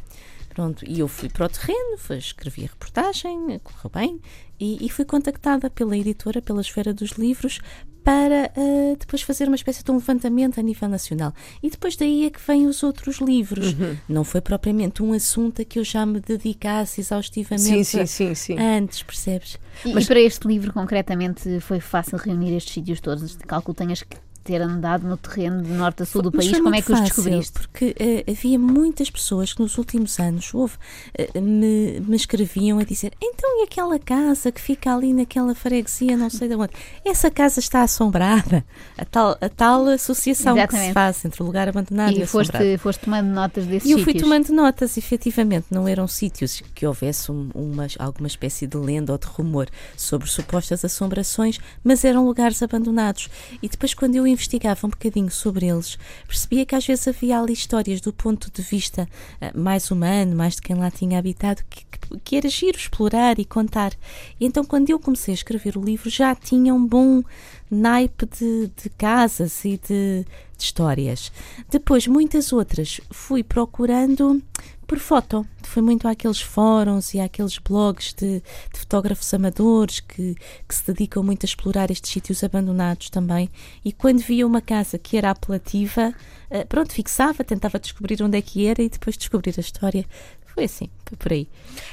Pronto, 0.50 0.86
e 0.88 1.00
eu 1.00 1.08
fui 1.08 1.30
para 1.30 1.48
o 1.48 1.50
terreno, 1.50 1.98
fui- 1.98 2.18
escrevi 2.20 2.66
a 2.66 2.68
reportagem, 2.68 3.60
correu 3.64 3.92
bem, 3.92 4.22
e, 4.60 4.86
e 4.86 4.90
fui 4.90 5.04
contactada 5.04 5.68
pela 5.70 5.98
editora, 5.98 6.44
pela 6.44 6.62
Esfera 6.62 6.94
dos 6.94 7.12
Livros, 7.14 7.60
para 8.04 8.52
ah, 8.56 8.96
depois 9.00 9.22
fazer 9.22 9.48
uma 9.48 9.56
espécie 9.56 9.84
de 9.84 9.92
um 9.92 9.96
levantamento 9.96 10.60
a 10.60 10.64
nível 10.64 10.90
nacional. 10.90 11.34
E 11.62 11.70
depois 11.70 11.96
daí 11.96 12.26
é 12.26 12.30
que 12.30 12.40
vêm 12.46 12.68
os 12.68 12.84
outros 12.84 13.20
livros. 13.20 13.76
Não 14.08 14.24
foi 14.24 14.42
propriamente 14.42 15.02
um 15.02 15.14
assunto 15.14 15.62
a 15.62 15.66
que 15.66 15.80
eu 15.80 15.84
já 15.84 16.06
me 16.06 16.20
dedicasse 16.20 17.02
exaustivamente 17.02 17.64
Sim, 17.64 17.84
sim, 17.84 18.06
sim, 18.06 18.36
sim. 18.36 18.58
antes, 18.60 19.02
percebes? 19.04 19.58
E, 19.86 19.94
Mas- 19.94 20.04
e 20.04 20.08
para 20.08 20.20
este 20.20 20.48
livro, 20.48 20.74
concretamente, 20.74 21.60
foi 21.62 21.80
fácil 21.80 22.18
reunir 22.18 22.56
estes 22.56 22.74
sítios 22.74 23.00
todos? 23.00 23.36
Calculo 23.48 23.74
que 23.74 23.84
tenhas 23.84 24.04
que 24.04 24.18
ter 24.44 24.62
andado 24.62 25.08
no 25.08 25.16
terreno 25.18 25.62
de 25.64 25.72
norte 25.72 26.04
a 26.04 26.06
sul 26.06 26.22
do 26.22 26.32
país. 26.32 26.52
Como 26.52 26.76
é 26.76 26.82
que 26.82 26.92
os 26.92 27.00
fácil, 27.00 27.16
descobriste? 27.24 27.54
Porque 27.54 27.96
eh, 28.00 28.24
havia 28.30 28.60
muitas 28.60 29.10
pessoas 29.10 29.54
que 29.54 29.62
nos 29.62 29.78
últimos 29.78 30.20
anos 30.20 30.54
houve, 30.54 30.74
eh, 31.18 31.40
me, 31.40 32.00
me 32.02 32.16
escreviam 32.16 32.80
a 32.80 32.84
dizer 32.84 33.14
então 33.22 33.62
e 33.62 33.64
aquela 33.64 33.98
casa 34.00 34.52
que 34.52 34.60
fica 34.60 34.94
ali 34.94 35.14
naquela 35.14 35.56
freguesia, 35.56 36.18
não 36.18 36.30
sei 36.30 36.48
de 36.48 36.56
onde, 36.56 36.72
essa 37.06 37.32
casa 37.32 37.60
está 37.60 37.84
assombrada. 37.84 38.66
A 38.98 39.06
tal, 39.06 39.38
a 39.40 39.50
tal 39.50 39.88
associação 39.88 40.54
que 40.56 40.62
se 40.62 40.68
Exatamente. 40.68 40.94
faz 40.94 41.26
entre 41.26 41.42
o 41.42 41.46
lugar 41.46 41.70
abandonado 41.70 42.14
e, 42.14 42.20
E 42.20 42.24
assombrado. 42.24 42.52
foste, 42.66 42.78
foste 42.80 43.00
tomando 43.06 43.28
notas 43.28 43.66
desses 43.66 43.88
E 43.90 43.92
eu 43.94 44.00
fui 44.00 44.14
sítios? 44.14 44.24
tomando 44.24 44.50
notas, 44.54 44.98
efetivamente, 44.98 45.68
não 45.72 45.88
eram 45.88 46.08
sítios 46.08 46.62
que 46.76 46.86
houvesse 46.86 47.32
um- 47.32 47.50
uma, 47.56 47.88
alguma 48.00 48.28
espécie 48.28 48.68
de 48.68 48.78
lenda 48.78 49.12
ou 49.12 49.18
de 49.18 49.26
rumor 49.28 49.68
sobre 49.96 50.30
supostas 50.30 50.84
assombrações, 50.84 51.60
mas 51.84 52.04
eram 52.04 52.26
lugares 52.26 52.62
abandonados. 52.62 53.30
E 53.62 53.70
depois, 53.70 53.94
quando 53.94 54.16
eu 54.16 54.28
investigava 54.34 54.86
um 54.86 54.90
bocadinho 54.90 55.32
sobre 55.32 55.68
eles, 55.68 55.98
percebia 56.28 56.66
que 56.66 56.76
às 56.76 56.86
vezes 56.86 57.08
havia 57.08 57.40
ali 57.40 57.54
histórias 57.54 58.02
do 58.02 58.12
ponto 58.12 58.52
de 58.52 58.62
vista 58.62 59.08
ah, 59.40 59.52
mais 59.56 59.90
humano, 59.92 60.36
mais 60.36 60.56
de 60.56 60.62
quem 60.62 60.76
lá 60.76 60.92
tinha 60.92 61.20
habitado, 61.20 61.64
que, 61.70 61.86
que, 61.86 62.20
que 62.24 62.36
era 62.36 62.50
giro 62.50 62.78
explorar 62.78 63.40
e 63.40 63.46
contar. 63.46 63.94
E 64.40 64.46
então, 64.46 64.64
quando 64.64 64.90
eu 64.90 65.00
comecei 65.00 65.34
a 65.34 65.36
escrever 65.36 65.78
o 65.78 65.84
livro, 65.84 66.10
já 66.10 66.36
tinha 66.36 66.74
um 66.74 66.86
bom 66.86 67.24
naipe 67.70 68.26
de, 68.26 68.72
de 68.82 68.90
casas 68.90 69.66
e 69.66 69.80
de, 69.88 70.26
de 70.64 70.68
histórias. 70.68 71.32
Depois, 71.70 72.08
muitas 72.08 72.54
outras 72.54 73.02
fui 73.12 73.44
procurando 73.44 74.42
por 74.88 74.98
foto. 74.98 75.46
Fui 75.64 75.82
muito 75.82 76.08
àqueles 76.08 76.42
fóruns 76.42 77.14
e 77.14 77.20
àqueles 77.20 77.58
blogs 77.58 78.14
de, 78.14 78.42
de 78.72 78.80
fotógrafos 78.80 79.34
amadores 79.34 80.00
que, 80.00 80.36
que 80.68 80.76
se 80.76 80.86
dedicam 80.86 81.24
muito 81.24 81.44
a 81.44 81.48
explorar 81.48 81.92
estes 81.92 82.12
sítios 82.12 82.44
abandonados 82.44 83.10
também. 83.10 83.50
E 83.84 83.92
quando 83.92 84.20
via 84.20 84.46
uma 84.46 84.62
casa 84.62 84.98
que 84.98 85.18
era 85.18 85.32
apelativa, 85.32 86.14
eh, 86.50 86.64
pronto, 86.66 86.94
fixava, 86.94 87.44
tentava 87.44 87.80
descobrir 87.80 88.22
onde 88.22 88.38
é 88.38 88.42
que 88.42 88.68
era 88.68 88.82
e 88.82 88.90
depois 88.90 89.18
descobrir 89.18 89.54
a 89.58 89.62
história. 89.62 90.06
Foi 90.54 90.66
assim, 90.66 90.88
foi 91.08 91.18
por 91.18 91.32
aí. 91.32 91.48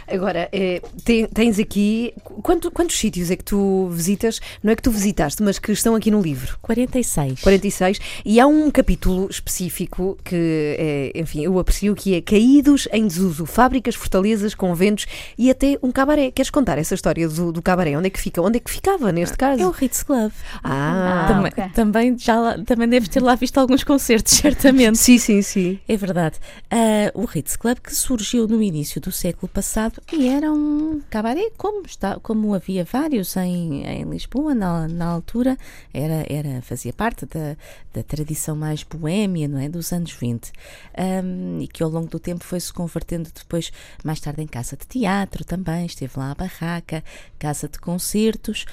Agora, 0.06 0.48
eh, 0.52 0.82
te- 1.04 1.26
tens 1.32 1.58
aqui. 1.58 2.12
quanto- 2.42 2.70
quantos 2.70 2.98
sítios 2.98 3.30
é 3.30 3.36
que 3.36 3.44
tu 3.44 3.88
visitas? 3.90 4.40
Não 4.62 4.72
é 4.72 4.76
que 4.76 4.82
tu 4.82 4.90
visitaste, 4.90 5.42
mas 5.42 5.58
que 5.58 5.72
estão 5.72 5.94
aqui 5.94 6.10
no 6.10 6.20
livro? 6.20 6.58
46. 6.60 7.40
46. 7.40 7.98
E 8.24 8.38
há 8.40 8.46
um 8.46 8.70
capítulo 8.70 9.28
específico 9.30 10.18
que, 10.24 10.76
é, 10.78 11.12
enfim, 11.20 11.44
eu 11.44 11.58
aprecio 11.58 11.94
que 11.94 12.14
é 12.14 12.20
Caídos 12.20 12.86
em 12.92 13.06
desuso, 13.06 13.46
fábricas, 13.46 13.94
fortalezas, 13.94 14.54
conventos 14.54 15.06
e 15.38 15.50
até 15.50 15.78
um 15.82 15.90
cabaré. 15.92 16.30
Queres 16.30 16.50
contar 16.50 16.76
essa 16.78 16.94
história 16.94 17.28
do, 17.28 17.52
do 17.52 17.62
cabaré? 17.62 17.96
Onde 17.96 18.08
é 18.08 18.10
que 18.10 18.20
fica? 18.20 18.42
Onde 18.42 18.56
é 18.58 18.60
que 18.60 18.70
ficava 18.70 19.10
neste 19.12 19.32
É 19.32 19.34
o 19.34 19.38
caso? 19.38 19.70
Ritz 19.70 20.02
Club. 20.02 20.32
Ah, 20.62 21.24
Ah, 21.24 21.28
também, 21.28 21.52
ok. 21.52 21.64
também, 21.74 22.18
já 22.18 22.38
lá- 22.40 22.58
também 22.64 22.88
deves 22.88 23.08
ter 23.08 23.22
lá 23.22 23.34
visto 23.34 23.58
alguns 23.58 23.84
concertos, 23.84 24.32
certamente. 24.38 24.98
sim, 24.98 25.18
sim, 25.18 25.40
sim. 25.42 25.78
É 25.88 25.96
verdade. 25.96 26.36
Ah, 26.70 27.10
o 27.14 27.24
Ritz 27.24 27.56
Club 27.56 27.78
que 27.78 27.94
surgiu 27.94 28.46
no 28.50 28.60
início 28.60 29.00
do 29.00 29.12
século 29.12 29.48
passado 29.48 30.02
e 30.12 30.26
era 30.26 30.52
um 30.52 31.00
cabaré, 31.08 31.50
como, 31.56 31.86
está, 31.86 32.18
como 32.18 32.52
havia 32.52 32.84
vários 32.84 33.36
em, 33.36 33.84
em 33.86 34.02
Lisboa 34.02 34.56
na, 34.56 34.88
na 34.88 35.06
altura, 35.06 35.56
era, 35.94 36.26
era, 36.28 36.60
fazia 36.60 36.92
parte 36.92 37.26
da, 37.26 37.56
da 37.94 38.02
tradição 38.02 38.56
mais 38.56 38.82
boémia, 38.82 39.46
não 39.46 39.60
é? 39.60 39.68
Dos 39.68 39.92
anos 39.92 40.12
20. 40.12 40.50
Ahm, 40.98 41.60
e 41.60 41.68
que 41.68 41.80
ao 41.80 41.88
longo 41.88 42.08
do 42.08 42.18
tempo 42.18 42.42
foi-se 42.42 42.72
convertendo 42.72 43.30
depois, 43.32 43.72
mais 44.02 44.18
tarde, 44.18 44.42
em 44.42 44.48
casa 44.48 44.76
de 44.76 44.84
teatro 44.84 45.44
também, 45.44 45.86
esteve 45.86 46.12
lá 46.16 46.32
a 46.32 46.34
barraca, 46.34 47.04
casa 47.38 47.68
de 47.68 47.78
concertos, 47.78 48.66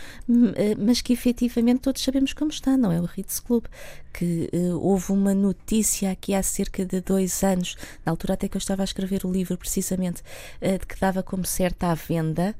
eh, 0.55 0.75
mas 0.77 1.01
que 1.01 1.13
efetivamente 1.13 1.81
todos 1.81 2.01
sabemos 2.01 2.33
como 2.33 2.49
está, 2.49 2.75
não 2.75 2.91
é? 2.91 2.99
O 2.99 3.05
Ritz 3.05 3.39
Club, 3.39 3.65
que 4.11 4.49
eh, 4.51 4.73
houve 4.73 5.11
uma 5.11 5.35
notícia 5.35 6.11
aqui 6.11 6.33
há 6.33 6.41
cerca 6.41 6.83
de 6.83 6.99
dois 7.01 7.43
anos, 7.43 7.75
na 8.03 8.11
altura 8.11 8.33
até 8.33 8.47
que 8.47 8.57
eu 8.57 8.59
estava 8.59 8.81
a 8.81 8.85
escrever 8.85 9.23
o 9.23 9.31
livro 9.31 9.55
precisamente, 9.67 10.23
eh, 10.61 10.77
de 10.77 10.85
que 10.85 10.99
dava 10.99 11.21
como 11.21 11.45
certa 11.45 11.91
à 11.91 11.93
venda 11.93 12.55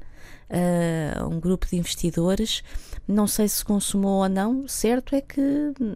a 0.50 1.26
um 1.26 1.38
grupo 1.40 1.66
de 1.66 1.76
investidores. 1.76 2.62
Não 3.06 3.26
sei 3.26 3.48
se 3.48 3.64
consumou 3.64 4.22
ou 4.22 4.28
não, 4.28 4.68
certo 4.68 5.14
é 5.14 5.22
que 5.22 5.40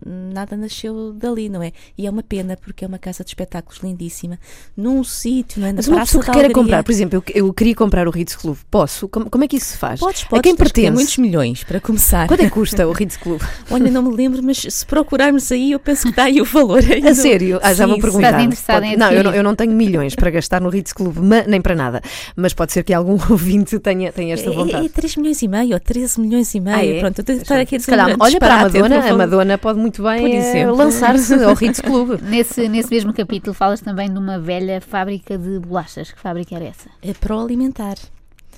nada 0.06 0.56
nasceu 0.56 1.12
dali, 1.12 1.50
não 1.50 1.62
é? 1.62 1.70
E 1.96 2.06
é 2.06 2.10
uma 2.10 2.22
pena, 2.22 2.56
porque 2.56 2.86
é 2.86 2.88
uma 2.88 2.98
casa 2.98 3.22
de 3.22 3.28
espetáculos 3.28 3.82
lindíssima, 3.82 4.38
num 4.74 5.04
sítio, 5.04 5.60
não 5.60 5.68
é? 5.68 5.72
Na 5.72 5.76
Mas 5.76 5.88
uma 5.88 5.96
Praça 5.96 6.18
pessoa 6.18 6.24
que 6.24 6.30
queira 6.30 6.54
comprar, 6.54 6.82
por 6.82 6.90
exemplo, 6.90 7.16
eu, 7.16 7.46
eu 7.46 7.52
queria 7.52 7.74
comprar 7.74 8.08
o 8.08 8.10
Ritz 8.10 8.34
Club. 8.34 8.56
Posso? 8.70 9.08
Como, 9.08 9.28
como 9.28 9.44
é 9.44 9.48
que 9.48 9.56
isso 9.56 9.72
se 9.72 9.76
faz? 9.76 10.00
Podes, 10.00 10.22
a 10.22 10.26
podes, 10.26 10.42
quem 10.42 10.56
tens 10.56 10.68
que 10.68 10.72
ter 10.72 10.80
pertence? 10.80 10.94
muitos 10.94 11.16
milhões 11.18 11.64
para 11.64 11.80
começar. 11.80 12.26
Quanto 12.28 12.40
é 12.40 12.44
que 12.44 12.50
custa 12.50 12.88
o 12.88 12.92
Ritz 12.92 13.18
Club? 13.18 13.42
Olha, 13.70 13.90
não 13.90 14.02
me 14.02 14.16
lembro, 14.16 14.42
mas 14.42 14.62
se 14.66 14.86
procurarmos 14.86 15.52
aí, 15.52 15.72
eu 15.72 15.78
penso 15.78 16.04
que 16.04 16.10
está 16.10 16.24
aí 16.24 16.40
o 16.40 16.46
valor. 16.46 16.82
ainda. 16.82 17.10
A 17.10 17.14
sério? 17.14 17.60
Ah, 17.62 17.74
já 17.74 17.84
Sim, 17.84 17.90
vou 17.90 18.00
perguntar. 18.00 18.40
Em 18.40 18.96
não, 18.96 19.12
eu 19.12 19.22
não, 19.22 19.34
eu 19.34 19.42
não 19.42 19.54
tenho 19.54 19.72
milhões 19.72 20.14
para 20.14 20.30
gastar 20.30 20.62
no 20.62 20.70
Ritz 20.70 20.94
Club, 20.94 21.18
nem 21.46 21.60
para 21.60 21.74
nada. 21.74 22.00
Mas 22.34 22.54
pode 22.54 22.72
ser 22.72 22.82
que 22.84 22.94
algum 22.94 23.18
ouvinte 23.30 23.78
tenha, 23.78 24.10
tenha 24.10 24.34
esta 24.48 24.50
É, 24.50 24.64
vontade. 24.64 24.86
é 24.86 24.88
3 24.88 25.16
milhões 25.16 25.42
e 25.42 25.48
meio 25.48 25.74
ou 25.74 25.80
13 25.80 26.20
milhões 26.20 26.54
e 26.54 26.60
meio. 26.60 26.76
Ah, 26.76 26.84
é? 26.84 27.00
Pronto, 27.00 27.18
eu 27.18 27.24
tenho 27.24 27.38
que 27.38 27.44
estar 27.44 27.58
aqui 27.60 27.74
a 27.74 27.78
dizer 27.78 27.92
olha 28.18 28.38
para 28.38 28.54
a 28.54 28.58
Madonna, 28.62 28.98
a. 28.98 29.14
Madonna 29.16 29.58
pode 29.58 29.78
muito 29.78 30.02
bem 30.02 30.36
eh, 30.36 30.66
lançar-se 30.70 31.34
ao 31.34 31.54
Ritz 31.54 31.80
Club. 31.80 32.20
Nesse, 32.22 32.68
nesse 32.68 32.90
mesmo 32.90 33.12
capítulo 33.12 33.54
falas 33.54 33.80
também 33.80 34.10
de 34.12 34.18
uma 34.18 34.38
velha 34.38 34.80
fábrica 34.80 35.36
de 35.38 35.58
bolachas. 35.58 36.10
Que 36.12 36.18
fábrica 36.20 36.54
era 36.54 36.64
essa? 36.64 36.88
É 37.02 37.12
para 37.12 37.36
o 37.36 37.40
alimentar. 37.40 37.96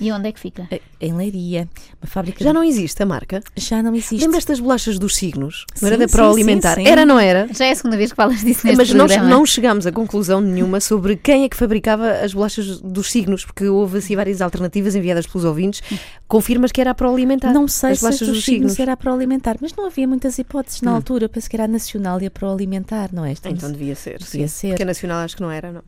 E 0.00 0.10
onde 0.10 0.28
é 0.28 0.32
que 0.32 0.40
fica? 0.40 0.66
É, 0.70 0.80
Em 1.00 1.12
Leiria. 1.14 1.68
Uma 2.02 2.08
fábrica 2.08 2.42
Já 2.42 2.50
de- 2.50 2.54
não 2.54 2.64
existe 2.64 3.02
a 3.02 3.06
marca? 3.06 3.42
já 3.56 3.82
não 3.82 3.94
existe. 3.94 4.16
Lembras 4.24 4.44
das 4.44 4.58
bolachas 4.58 4.98
dos 4.98 5.14
signos? 5.16 5.64
Não 5.74 5.78
Sim, 5.80 5.86
era 5.86 5.98
da 5.98 6.08
sim, 6.08 6.16
Pro 6.16 6.24
sim, 6.26 6.30
Alimentar? 6.32 6.74
sim. 6.74 6.86
Era, 6.86 7.04
não 7.06 7.18
era? 7.18 7.48
Já 7.52 7.66
é 7.66 7.70
a 7.70 7.76
segunda 7.76 7.96
vez 7.96 8.10
que 8.10 8.16
falas 8.16 8.40
disso 8.40 8.66
neste 8.66 8.76
Mas 8.76 8.90
programa. 8.90 9.28
não 9.28 9.46
chegámos 9.46 9.86
a 9.86 9.92
conclusão 9.92 10.40
nenhuma 10.40 10.80
sobre 10.80 11.16
quem 11.16 11.44
é 11.44 11.48
que 11.48 11.56
fabricava 11.56 12.10
as 12.22 12.32
bolachas 12.34 12.80
dos 12.80 13.10
signos, 13.10 13.44
porque 13.44 13.66
houve 13.68 13.98
assim 13.98 14.16
várias 14.16 14.40
alternativas 14.40 14.94
enviadas 14.94 15.26
pelos 15.26 15.44
ouvintes. 15.44 15.82
Confirmas 16.26 16.72
que 16.72 16.80
era 16.80 16.90
a 16.90 16.94
Pro 16.94 17.12
Alimentar? 17.12 17.52
Não 17.52 17.68
sei 17.68 17.90
as 17.92 17.98
se 18.00 18.06
as 18.06 18.10
bolachas 18.10 18.28
dos 18.28 18.36
dos 18.38 18.44
signos 18.44 18.72
signos. 18.72 18.80
era 18.88 18.96
para 18.96 19.10
o 19.12 19.14
alimentar, 19.14 19.56
mas 19.60 19.74
não 19.74 19.86
havia 19.86 20.08
muitas 20.08 20.38
hipóteses 20.38 20.80
na 20.82 20.92
Hum. 20.92 20.96
altura. 20.96 21.28
Penso 21.28 21.48
que 21.48 21.56
era 21.56 21.64
a 21.64 21.68
nacional 21.68 22.20
e 22.20 22.26
a 22.26 22.30
para 22.30 22.48
o 22.48 22.52
alimentar, 22.52 23.10
não 23.12 23.24
é? 23.24 23.32
Estamos- 23.32 23.58
Então 23.58 23.70
devia 23.72 23.94
ser. 23.94 24.18
Devia 24.18 24.48
sim. 24.48 24.54
ser. 24.54 24.68
Porque 24.70 24.82
a 24.82 24.86
Nacional 24.86 25.18
acho 25.18 25.36
que 25.36 25.42
não 25.42 25.50
era, 25.50 25.70
não. 25.72 25.82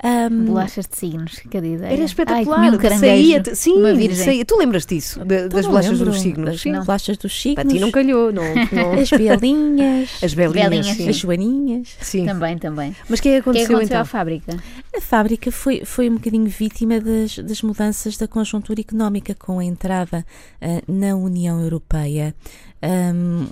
Ahm, 0.00 0.44
Bolachas 0.44 0.86
de 0.86 0.96
signos, 0.96 1.40
cada 1.50 1.66
ideia. 1.66 1.90
Era 1.92 1.98
Ai, 2.02 2.04
espetacular. 2.04 2.72
um 2.72 2.78
caranguejo, 2.78 3.00
saía, 3.00 3.54
sim, 3.54 3.72
uma 3.78 3.92
virgem. 3.92 4.24
saía. 4.24 4.44
Tu 4.44 4.56
lembras 4.56 4.86
disso? 4.86 5.18
de- 5.24 5.34
então 5.34 5.48
das 5.48 5.66
bolachas 5.66 5.90
lembro 5.90 6.06
dos 6.06 6.20
signos? 6.20 6.50
Das 6.52 6.60
Sim. 6.60 6.72
bolachas 6.72 7.16
dos 7.16 7.42
signos. 7.42 7.62
Para 7.64 7.68
ti 7.74 7.80
não 7.80 7.90
calhou, 7.90 8.30
não, 8.32 8.44
não- 8.72 8.92
As 8.92 9.10
belinhas. 9.10 10.10
As 10.22 10.34
belinhas, 10.34 10.68
Belinhas, 10.68 10.96
sim. 10.96 11.08
As 11.08 11.16
joaninhas. 11.16 11.88
Sim. 12.00 12.26
Também, 12.26 12.58
também. 12.58 12.94
Mas 13.08 13.18
o 13.18 13.22
que 13.22 13.28
é 13.30 13.42
que 13.42 13.48
O 13.50 13.52
que 13.52 13.58
é 13.58 13.66
que 13.66 13.72
aconteceu, 13.72 13.76
aconteceu 13.76 13.86
então? 13.96 14.00
à 14.00 14.04
fábrica? 14.04 14.56
A 14.96 15.00
fábrica 15.00 15.50
foi, 15.50 15.84
foi 15.84 16.08
um 16.08 16.14
bocadinho 16.14 16.46
vítima 16.46 17.00
das, 17.00 17.38
das 17.38 17.60
mudanças 17.62 18.16
da 18.16 18.28
conjuntura 18.28 18.80
económica 18.80 19.34
com 19.34 19.58
a 19.58 19.64
entrada 19.64 20.24
ah, 20.62 20.80
na 20.86 21.16
União 21.16 21.60
Europeia. 21.60 22.34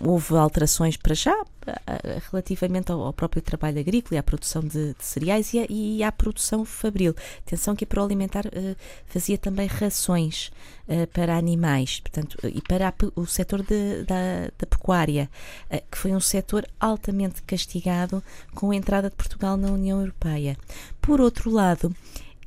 Houve 0.04 0.36
alterações 0.36 0.96
para 0.96 1.14
já 1.14 1.34
ah, 1.66 1.80
relativamente 2.30 2.92
ao, 2.92 3.12
próprio 3.12 3.42
trabalho 3.42 3.80
agrícola 3.80 4.14
e 4.14 4.18
à 4.18 4.22
produção 4.22 4.62
de, 4.62 4.94
de 4.94 5.04
cereais 5.04 5.52
e, 5.52 5.58
à- 5.58 5.66
e 5.68 6.02
à 6.02 6.12
produção 6.12 6.64
fabril. 6.64 7.14
Atenção 7.46 7.74
que 7.74 7.84
a 7.84 7.86
Proalimentar 7.86 8.46
ah, 8.46 8.76
fazia 9.06 9.36
também 9.36 9.66
rações 9.66 10.50
ah, 10.88 11.06
para 11.12 11.36
animais 11.36 12.00
portanto, 12.00 12.38
e 12.44 12.60
para 12.62 12.88
a 12.88 12.94
o 13.16 13.26
setor 13.26 13.62
de- 13.62 14.04
da, 14.04 14.44
da 14.58 14.66
pecuária, 14.68 15.28
ah, 15.70 15.80
que 15.90 15.98
foi 15.98 16.12
um 16.12 16.20
setor 16.20 16.64
altamente 16.78 17.42
castigado 17.42 18.22
com 18.54 18.70
a 18.70 18.76
entrada 18.76 19.10
de 19.10 19.16
Portugal 19.16 19.56
na 19.56 19.70
União 19.70 20.00
Europeia. 20.00 20.56
Por 21.00 21.20
outro 21.20 21.50
lado, 21.50 21.94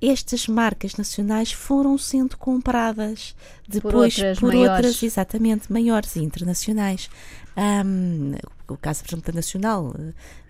estas 0.01 0.47
marcas 0.47 0.95
nacionais 0.95 1.51
foram 1.51 1.97
sendo 1.97 2.37
compradas 2.37 3.35
depois 3.67 4.15
outras 4.15 4.39
por 4.39 4.53
maiores. 4.53 4.71
outras, 4.71 5.03
exatamente, 5.03 5.71
maiores 5.71 6.15
e 6.15 6.19
internacionais. 6.19 7.09
Ahm, 7.55 8.35
o 8.67 8.77
caso, 8.77 9.03
por 9.03 9.09
exemplo, 9.09 9.31
da 9.31 9.35
Nacional 9.37 9.93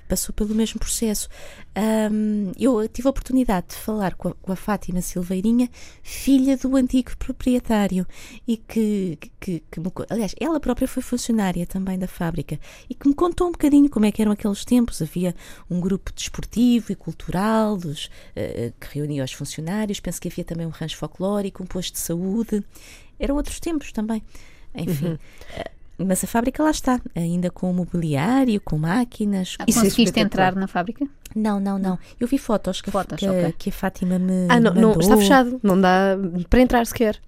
passou 0.10 0.34
pelo 0.34 0.56
mesmo 0.56 0.80
processo. 0.80 1.30
Ahm, 1.76 2.52
eu 2.60 2.86
tive 2.90 3.08
a 3.08 3.12
oportunidade 3.12 3.68
de 3.68 3.76
falar 3.76 4.16
com 4.16 4.30
a, 4.30 4.34
com 4.34 4.52
a 4.52 4.56
Fátima 4.56 5.02
Silveirinha, 5.02 5.70
filha 6.02 6.58
do 6.58 6.76
antigo 6.76 7.16
proprietário, 7.18 8.06
e 8.48 8.58
que, 8.58 9.18
que, 9.40 9.64
que 9.72 9.80
me 9.80 9.90
aliás, 10.10 10.36
ela 10.40 10.60
própria 10.60 10.88
foi 10.88 11.04
funcionária 11.04 11.66
também 11.66 11.98
da 11.98 12.08
fábrica, 12.08 12.60
e 12.90 12.96
que 12.96 13.08
me 13.08 13.14
contou 13.14 13.48
um 13.48 13.52
bocadinho 13.52 13.90
como 13.90 14.06
é 14.06 14.12
que 14.12 14.22
eram 14.22 14.32
aqueles 14.32 14.66
tempos. 14.66 15.02
Havia 15.02 15.36
um 15.70 15.80
grupo 15.80 16.12
desportivo 16.12 16.92
e 16.92 16.96
cultural 16.96 17.78
dos, 17.78 18.10
eh, 18.36 18.74
que 18.80 18.96
reunia 18.96 19.24
os 19.24 19.32
funcionários, 19.32 20.00
penso 20.00 20.20
que 20.20 20.28
havia 20.28 20.44
também 20.44 20.66
um 20.66 20.72
rancho 20.72 20.98
folclórico, 20.98 21.62
um 21.64 21.68
posto 21.68 21.94
de 21.94 22.00
saúde. 22.00 22.64
Eram 23.20 23.36
outros 23.36 23.60
tempos 23.60 23.92
também. 23.92 24.24
Enfim. 24.74 25.20
eh, 25.54 25.72
Mas 26.06 26.24
a 26.24 26.28
fábrica 26.28 26.64
lá 26.64 26.72
está, 26.72 27.00
ainda 27.16 27.50
com 27.52 27.72
mobiliário, 27.74 28.60
com 28.62 28.78
máquinas. 28.78 29.56
Ah, 29.60 29.66
Isso 29.68 29.80
é 29.80 29.84
Conseguiste 29.84 30.20
entrar 30.20 30.56
na 30.56 30.68
fábrica? 30.68 31.06
Não, 31.36 31.60
não, 31.60 31.78
não. 31.78 32.00
Eu 32.20 32.28
vi 32.28 32.38
fotos 32.38 32.82
que, 32.82 32.90
a- 32.90 32.94
Fotos, 32.94 33.20
que, 33.20 33.26
a- 33.28 33.32
ok. 33.32 33.56
que 33.58 33.70
a 33.70 33.74
Fátima 33.74 34.18
me 34.18 34.48
Ah, 34.50 34.60
não, 34.60 34.74
não, 34.74 34.82
mandou. 34.90 35.02
está 35.02 35.18
fechado. 35.18 35.60
Não 35.62 35.80
dá 35.80 36.18
para 36.50 36.62
entrar 36.62 36.86
sequer. 36.88 37.20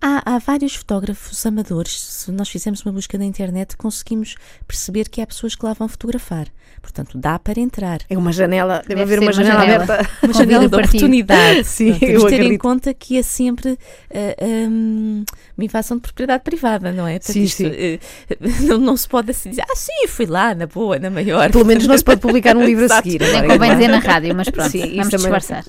Há, 0.00 0.34
há 0.34 0.38
vários 0.38 0.74
fotógrafos 0.74 1.44
amadores. 1.46 2.00
Se 2.02 2.30
nós 2.30 2.48
fizermos 2.48 2.82
uma 2.84 2.92
busca 2.92 3.16
na 3.16 3.24
internet, 3.24 3.76
conseguimos 3.76 4.34
perceber 4.68 5.08
que 5.08 5.20
há 5.20 5.26
pessoas 5.26 5.54
que 5.54 5.64
lá 5.64 5.72
vão 5.72 5.88
fotografar. 5.88 6.46
Portanto, 6.82 7.16
dá 7.18 7.38
para 7.38 7.58
entrar. 7.58 8.00
É 8.08 8.16
uma 8.16 8.30
janela, 8.32 8.82
deve, 8.86 8.88
Deve 8.88 9.02
haver 9.02 9.18
uma 9.18 9.26
uma 9.26 9.32
janela, 9.32 9.60
janela. 9.60 9.84
aberta. 9.84 10.10
Uma 10.22 10.32
janela 10.34 10.68
de 10.68 10.74
oportunidade. 10.76 11.64
Sim, 11.66 11.90
Não, 11.92 11.98
Temos 11.98 12.24
ter 12.24 12.32
em 12.32 12.34
acredito. 12.36 12.60
conta 12.60 12.94
que 12.94 13.16
é 13.18 13.22
sempre 13.22 13.78
ah, 14.14 14.44
hum, 14.68 15.24
uma 15.56 15.64
invasão 15.64 15.96
de 15.96 16.02
propriedade 16.02 16.44
privada, 16.44 16.92
não 16.92 17.06
é? 17.08 17.18
Portanto, 17.18 17.32
Sim, 17.34 17.42
isto, 17.42 17.56
sim. 17.56 17.66
eh, 17.72 17.98
não, 18.68 18.78
não 18.78 18.96
se 18.96 19.08
pode 19.08 19.30
assim 19.30 19.50
dizer, 19.50 19.62
ah, 19.68 19.74
sim, 19.74 20.06
fui 20.06 20.26
lá, 20.26 20.54
na 20.54 20.66
boa, 20.66 20.98
na 20.98 21.10
maior. 21.10 21.50
Pelo 21.50 21.64
menos 21.64 21.86
não 21.86 21.96
se 21.96 22.04
pode 22.04 22.20
publicar 22.20 22.56
um 22.56 22.62
livro 22.64 22.84
a 22.84 22.88
seguir. 22.88 23.20
Nem 23.20 23.42
convém 23.42 23.58
claro. 23.58 23.74
dizer 23.74 23.88
na 23.88 23.98
rádio, 23.98 24.34
mas 24.36 24.48
pronto, 24.50 24.70
Sim, 24.70 24.80
vamos 24.96 25.08
também- 25.08 25.18
disfarçar. 25.32 25.64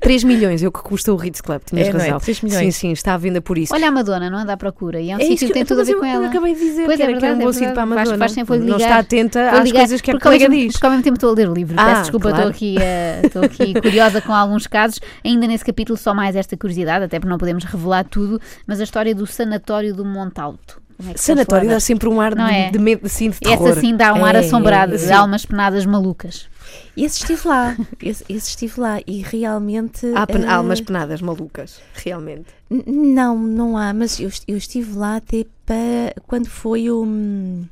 3 0.00 0.24
milhões 0.24 0.62
é 0.62 0.66
o 0.68 0.72
que 0.72 0.80
custa 0.82 1.12
o 1.12 1.16
Ritz 1.16 1.40
Club, 1.40 1.60
tinhas 1.64 1.86
É, 1.86 1.90
é? 1.90 1.92
razão. 1.92 2.18
3 2.18 2.40
milhões. 2.40 2.74
Sim, 2.76 2.88
sim, 2.88 2.92
está 2.92 3.14
à 3.14 3.16
venda 3.18 3.40
por 3.40 3.49
isso. 3.58 3.74
Olha 3.74 3.88
a 3.88 3.90
Madonna, 3.90 4.28
não 4.30 4.38
anda 4.38 4.52
à 4.52 4.56
procura. 4.56 5.00
E 5.00 5.10
é 5.10 5.16
um 5.16 5.20
É 5.20 5.24
sítio 5.24 5.48
que 5.48 5.54
tem 5.54 5.64
tudo 5.64 5.80
a 5.80 5.84
ver 5.84 5.92
eu- 5.92 5.98
com 5.98 6.06
Eu 6.06 6.12
ela. 6.14 6.26
acabei 6.28 6.54
de 6.54 6.60
dizer 6.60 6.84
Pois 6.86 6.96
que 6.96 7.02
é 7.02 7.06
era, 7.06 7.18
que 7.18 7.24
era 7.24 7.34
um 7.34 7.38
verdade, 7.38 7.42
bom 7.44 7.50
é 7.50 7.52
sítio 7.52 7.72
para 7.74 7.82
a 7.82 7.86
verdade. 7.86 7.96
Faz- 7.96 8.08
Madonna. 8.08 8.18
faz 8.18 8.32
sempre 8.32 8.58
não 8.58 8.64
ligar. 8.64 8.80
está 8.80 8.98
atenta 8.98 9.50
às 9.50 9.64
ligar, 9.64 9.78
coisas 9.80 10.00
que 10.00 10.10
a 10.10 10.18
colega 10.20 10.48
mesmo- 10.48 10.64
diz. 10.64 10.72
Porque 10.72 10.86
ao 10.86 10.90
mesmo 10.92 11.04
tempo 11.04 11.14
estou 11.16 11.30
a 11.30 11.34
ler 11.34 11.48
o 11.48 11.54
livro. 11.54 11.74
Ah, 11.78 11.84
Peço 11.86 12.00
desculpa, 12.02 12.30
claro. 12.30 12.50
estou 12.50 12.50
aqui, 12.50 12.76
estou 13.24 13.42
aqui 13.74 13.80
curiosa 13.80 14.20
com 14.20 14.32
alguns 14.32 14.66
casos. 14.66 15.00
Ainda 15.24 15.46
nesse 15.46 15.64
capítulo, 15.64 15.96
só 15.98 16.12
mais 16.14 16.36
esta 16.36 16.56
curiosidade, 16.56 17.04
até 17.04 17.18
porque 17.18 17.30
não 17.30 17.38
podemos 17.38 17.64
revelar 17.64 18.04
tudo, 18.04 18.40
mas 18.66 18.80
a 18.80 18.84
história 18.84 19.14
do 19.14 19.26
sanatório 19.26 19.94
do 19.94 20.04
Montalto. 20.04 20.80
É 21.12 21.16
Sanatório 21.16 21.66
dá 21.66 21.80
sempre 21.80 22.10
um 22.10 22.20
ar 22.20 22.34
Não 22.34 22.46
de, 22.46 22.52
é? 22.54 22.70
de 22.70 22.78
medo, 22.78 23.06
assim, 23.06 23.30
de 23.30 23.40
terror. 23.40 23.68
Esse 23.70 23.78
assim 23.78 23.96
dá 23.96 24.12
um 24.12 24.22
ar 24.22 24.34
É, 24.34 24.40
assombrado, 24.40 24.92
é, 24.92 24.96
de 24.98 25.02
sim. 25.04 25.12
almas 25.12 25.46
penadas 25.46 25.86
malucas. 25.86 26.46
Esse 26.96 27.18
estive 27.20 27.48
lá, 27.48 27.76
esse, 28.02 28.24
esse 28.28 28.48
estive 28.50 28.80
lá 28.80 29.00
e 29.06 29.22
realmente. 29.22 30.06
Há, 30.14 30.26
pen- 30.26 30.44
há 30.46 30.54
eh, 30.54 30.58
umas 30.58 30.80
penadas 30.80 31.20
malucas, 31.22 31.80
realmente. 31.94 32.46
Não, 32.68 33.36
não 33.38 33.76
há, 33.76 33.92
mas 33.92 34.20
eu, 34.20 34.30
eu 34.46 34.56
estive 34.56 34.92
lá 34.96 35.16
até 35.16 35.44
para 35.66 36.14
quando 36.26 36.48
foi 36.48 36.90
o. 36.90 37.02
hum, 37.04 37.64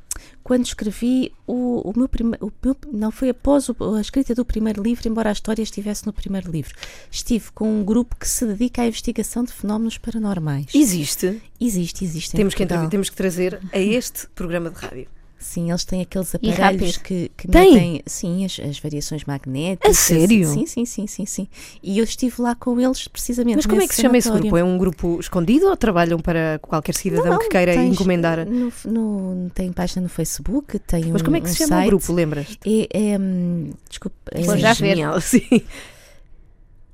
Quando 0.43 0.65
escrevi 0.65 1.31
o, 1.47 1.89
o 1.89 1.93
meu 1.97 2.09
primeiro. 2.09 2.51
Não 2.91 3.11
foi 3.11 3.29
após 3.29 3.69
o- 3.69 3.95
a 3.95 4.01
escrita 4.01 4.33
do 4.35 4.43
primeiro 4.43 4.81
livro, 4.81 5.07
embora 5.07 5.29
a 5.29 5.31
história 5.31 5.61
estivesse 5.61 6.05
no 6.05 6.11
primeiro 6.13 6.51
livro. 6.51 6.73
Estive 7.11 7.51
com 7.53 7.79
um 7.79 7.83
grupo 7.83 8.15
que 8.17 8.27
se 8.27 8.45
dedica 8.45 8.81
à 8.81 8.87
investigação 8.87 9.43
de 9.43 9.53
fenómenos 9.53 9.97
paranormais. 9.97 10.65
Existe. 10.73 11.41
Existe, 11.61 12.03
existe. 12.03 12.33
em 12.35 12.37
Temos 12.37 12.53
que, 12.55 12.65
temos 12.89 13.09
que 13.09 13.15
trazer 13.15 13.59
a 13.71 13.79
este 13.79 14.27
programa 14.35 14.69
de 14.69 14.75
rádio. 14.79 15.07
Sim, 15.41 15.69
eles 15.69 15.85
têm 15.85 16.01
aqueles 16.01 16.35
aparelhos 16.35 16.97
que, 16.97 17.31
que 17.37 17.47
Tem? 17.47 17.73
metem 17.73 18.01
sim, 18.05 18.43
as, 18.43 18.59
as 18.59 18.77
variações 18.77 19.23
magnéticas. 19.23 19.89
A 19.89 19.93
sério? 19.93 20.45
Sim, 20.49 20.65
sim, 20.65 20.85
sim, 20.85 21.07
sim, 21.07 21.25
sim. 21.25 21.47
E 21.81 21.97
eu 21.97 22.03
estive 22.03 22.41
lá 22.41 22.55
com 22.55 22.77
eles 22.77 23.07
precisamente. 23.07 23.55
Mas 23.55 23.65
como 23.65 23.81
é 23.81 23.87
que 23.87 23.95
se 23.95 24.01
chama 24.01 24.17
esse 24.17 24.29
grupo? 24.29 24.57
É 24.57 24.63
um 24.63 24.77
grupo 24.77 25.17
escondido 25.17 25.67
ou 25.67 25.77
trabalham 25.77 26.19
para 26.19 26.59
qualquer 26.61 26.93
cidadão 26.93 27.31
Não, 27.31 27.39
que 27.39 27.47
queira 27.47 27.73
tens- 27.73 27.93
encomendar? 27.93 28.45
No, 28.45 28.71
no- 28.85 29.49
tem 29.51 29.71
página 29.71 30.01
no 30.03 30.09
Facebook, 30.09 30.77
tem 30.79 31.05
Mas 31.11 31.21
um, 31.21 31.25
como 31.25 31.37
é 31.37 31.41
que 31.41 31.47
se 31.49 31.53
um 31.63 31.67
chama 31.67 31.75
o 31.75 31.79
site. 31.79 31.87
grupo, 31.87 32.11
lembras? 32.13 32.57
É, 32.65 33.13
é, 33.13 33.17
hum, 33.17 33.69
desculpa, 33.89 34.17
é, 34.33 34.43
já 34.57 34.73
ver. 34.73 34.89
Genial, 34.89 35.21
sim. 35.21 35.41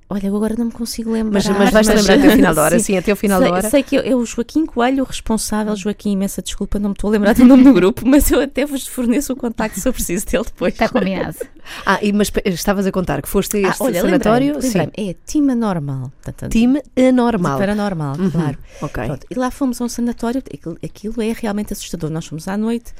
Olha, 0.09 0.27
eu 0.27 0.35
agora 0.35 0.55
não 0.57 0.65
me 0.65 0.71
consigo 0.71 1.11
lembrar. 1.11 1.33
Mas, 1.33 1.47
mas 1.47 1.71
vais-te 1.71 1.93
lembrar 1.93 2.13
até 2.19 2.27
o 2.27 2.31
final 2.35 2.53
da 2.55 2.63
hora, 2.63 2.79
sim, 2.79 2.97
até 2.97 3.13
o 3.13 3.15
final 3.15 3.39
sei, 3.39 3.49
da 3.49 3.55
hora. 3.55 3.69
sei 3.69 3.83
que 3.83 3.95
é 3.97 4.15
o 4.15 4.25
Joaquim 4.25 4.65
Coelho, 4.65 5.03
o 5.03 5.05
responsável. 5.05 5.75
Joaquim, 5.75 6.11
imensa 6.11 6.41
desculpa, 6.41 6.77
não 6.79 6.89
me 6.89 6.93
estou 6.93 7.09
a 7.09 7.11
lembrar 7.11 7.33
do 7.33 7.43
nome 7.45 7.63
do 7.63 7.73
grupo, 7.73 8.03
mas 8.07 8.29
eu 8.31 8.41
até 8.41 8.65
vos 8.65 8.85
forneço 8.87 9.33
o 9.33 9.35
contacto 9.35 9.79
se 9.79 9.87
eu 9.87 9.93
preciso 9.93 10.25
dele 10.27 10.43
depois. 10.45 10.73
Está 10.73 10.89
combinado. 10.89 11.37
Ah, 11.83 11.97
e, 11.99 12.13
mas 12.13 12.31
estavas 12.45 12.85
a 12.85 12.91
contar 12.91 13.23
que 13.23 13.27
foste 13.27 13.57
a 13.57 13.67
Ah, 13.67 13.71
este 13.71 13.81
olha, 13.81 13.99
sanatório? 14.01 14.53
lembrei-me, 14.53 14.77
lembrei-me, 14.85 15.09
é 15.09 15.15
Time 15.25 15.51
Anormal. 15.53 16.11
Portanto, 16.21 16.51
Time 16.51 16.79
anormal. 16.95 17.57
Paranormal, 17.57 18.15
Uhum, 18.19 18.29
claro. 18.29 18.57
Ok. 18.83 19.03
Pronto, 19.05 19.27
e 19.31 19.33
lá 19.33 19.49
fomos 19.49 19.81
a 19.81 19.85
um 19.85 19.89
sanatório, 19.89 20.43
aquilo, 20.83 21.19
é 21.23 21.33
realmente 21.33 21.73
assustador. 21.73 22.11
Nós 22.11 22.27
fomos 22.27 22.47
à 22.47 22.55
noite, 22.55 22.93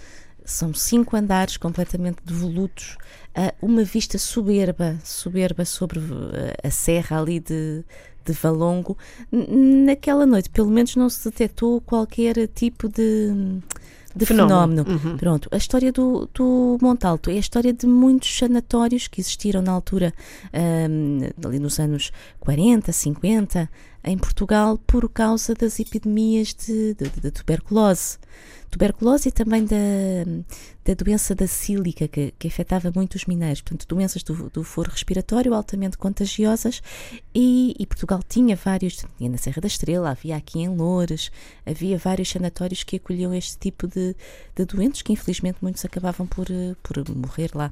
são 0.44 0.74
cinco 0.74 1.16
andares 1.16 1.58
completamente 1.58 2.18
devolutos, 2.26 2.98
ah, 3.00 3.25
uma 3.62 3.84
vista 3.84 4.18
soberba, 4.18 4.98
soberba 5.04 5.66
sobre 5.66 6.00
ah, 6.00 6.68
a 6.68 6.70
serra 6.72 7.20
ali 7.20 7.40
de, 7.40 7.84
de 8.26 8.34
Valongo. 8.34 8.98
Naquela 9.32 10.26
noite, 10.26 10.50
pelo 10.50 10.70
menos, 10.70 10.96
não 10.96 11.10
se 11.10 11.26
detectou 11.30 11.82
qualquer 11.82 12.48
tipo 12.48 12.88
de, 12.88 13.32
de 14.16 14.26
Fenómeno. 14.26 14.84
fenómeno. 14.86 15.02
Uhum. 15.12 15.18
Pronto, 15.18 15.50
a 15.52 15.58
história 15.58 15.92
do, 15.92 16.30
do 16.34 16.78
Montalto 16.82 17.30
é 17.30 17.34
a 17.34 17.38
história 17.40 17.74
de 17.74 17.86
muitos 17.86 18.38
sanatórios 18.38 19.08
que 19.08 19.20
existiram 19.22 19.62
na 19.62 19.72
altura, 19.74 20.14
ahm, 20.54 21.30
ali 21.46 21.60
nos 21.60 21.80
anos 21.80 22.12
40, 22.40 22.92
50, 22.92 23.70
em 24.04 24.18
Portugal, 24.18 24.80
por 24.88 25.10
causa 25.10 25.54
das 25.54 25.80
epidemias 25.80 26.54
de, 26.54 26.94
de- 26.94 27.10
de 27.22 27.32
tuberculose. 27.32 28.18
Tuberculose 28.70 29.30
e 29.30 29.32
também 29.32 29.64
da, 29.64 29.76
da 30.84 30.94
doença 30.94 31.34
da 31.34 31.48
sílica, 31.48 32.08
que, 32.08 32.34
que 32.38 32.48
afetava 32.48 32.92
muito 32.94 33.16
os 33.16 33.26
mineiros. 33.26 33.62
Portanto, 33.62 33.88
doenças 33.88 34.24
do, 34.24 34.50
do 34.50 34.64
foro 34.64 34.92
respiratório 34.92 35.54
altamente 35.54 35.98
contagiosas. 35.98 36.82
E, 37.34 37.74
e 37.80 37.86
Portugal 37.86 38.20
tinha 38.28 38.56
vários, 38.56 39.06
tinha 39.18 39.30
na 39.30 39.38
Serra 39.38 39.62
da 39.62 39.68
Estrela, 39.68 40.10
havia 40.12 40.36
aqui 40.36 40.60
em 40.60 40.68
Loures, 40.68 41.32
havia 41.66 41.98
vários 41.98 42.30
sanatórios 42.30 42.84
que 42.84 42.98
acolhiam 42.98 43.34
este 43.34 43.58
tipo 43.58 43.88
de, 43.88 44.16
de 44.56 44.66
doentes, 44.66 45.02
que 45.02 45.14
infelizmente 45.14 45.60
muitos 45.62 45.86
acabavam 45.86 46.28
por, 46.28 46.48
eh, 46.50 46.76
por 46.84 46.98
morrer 47.16 47.52
lá. 47.54 47.72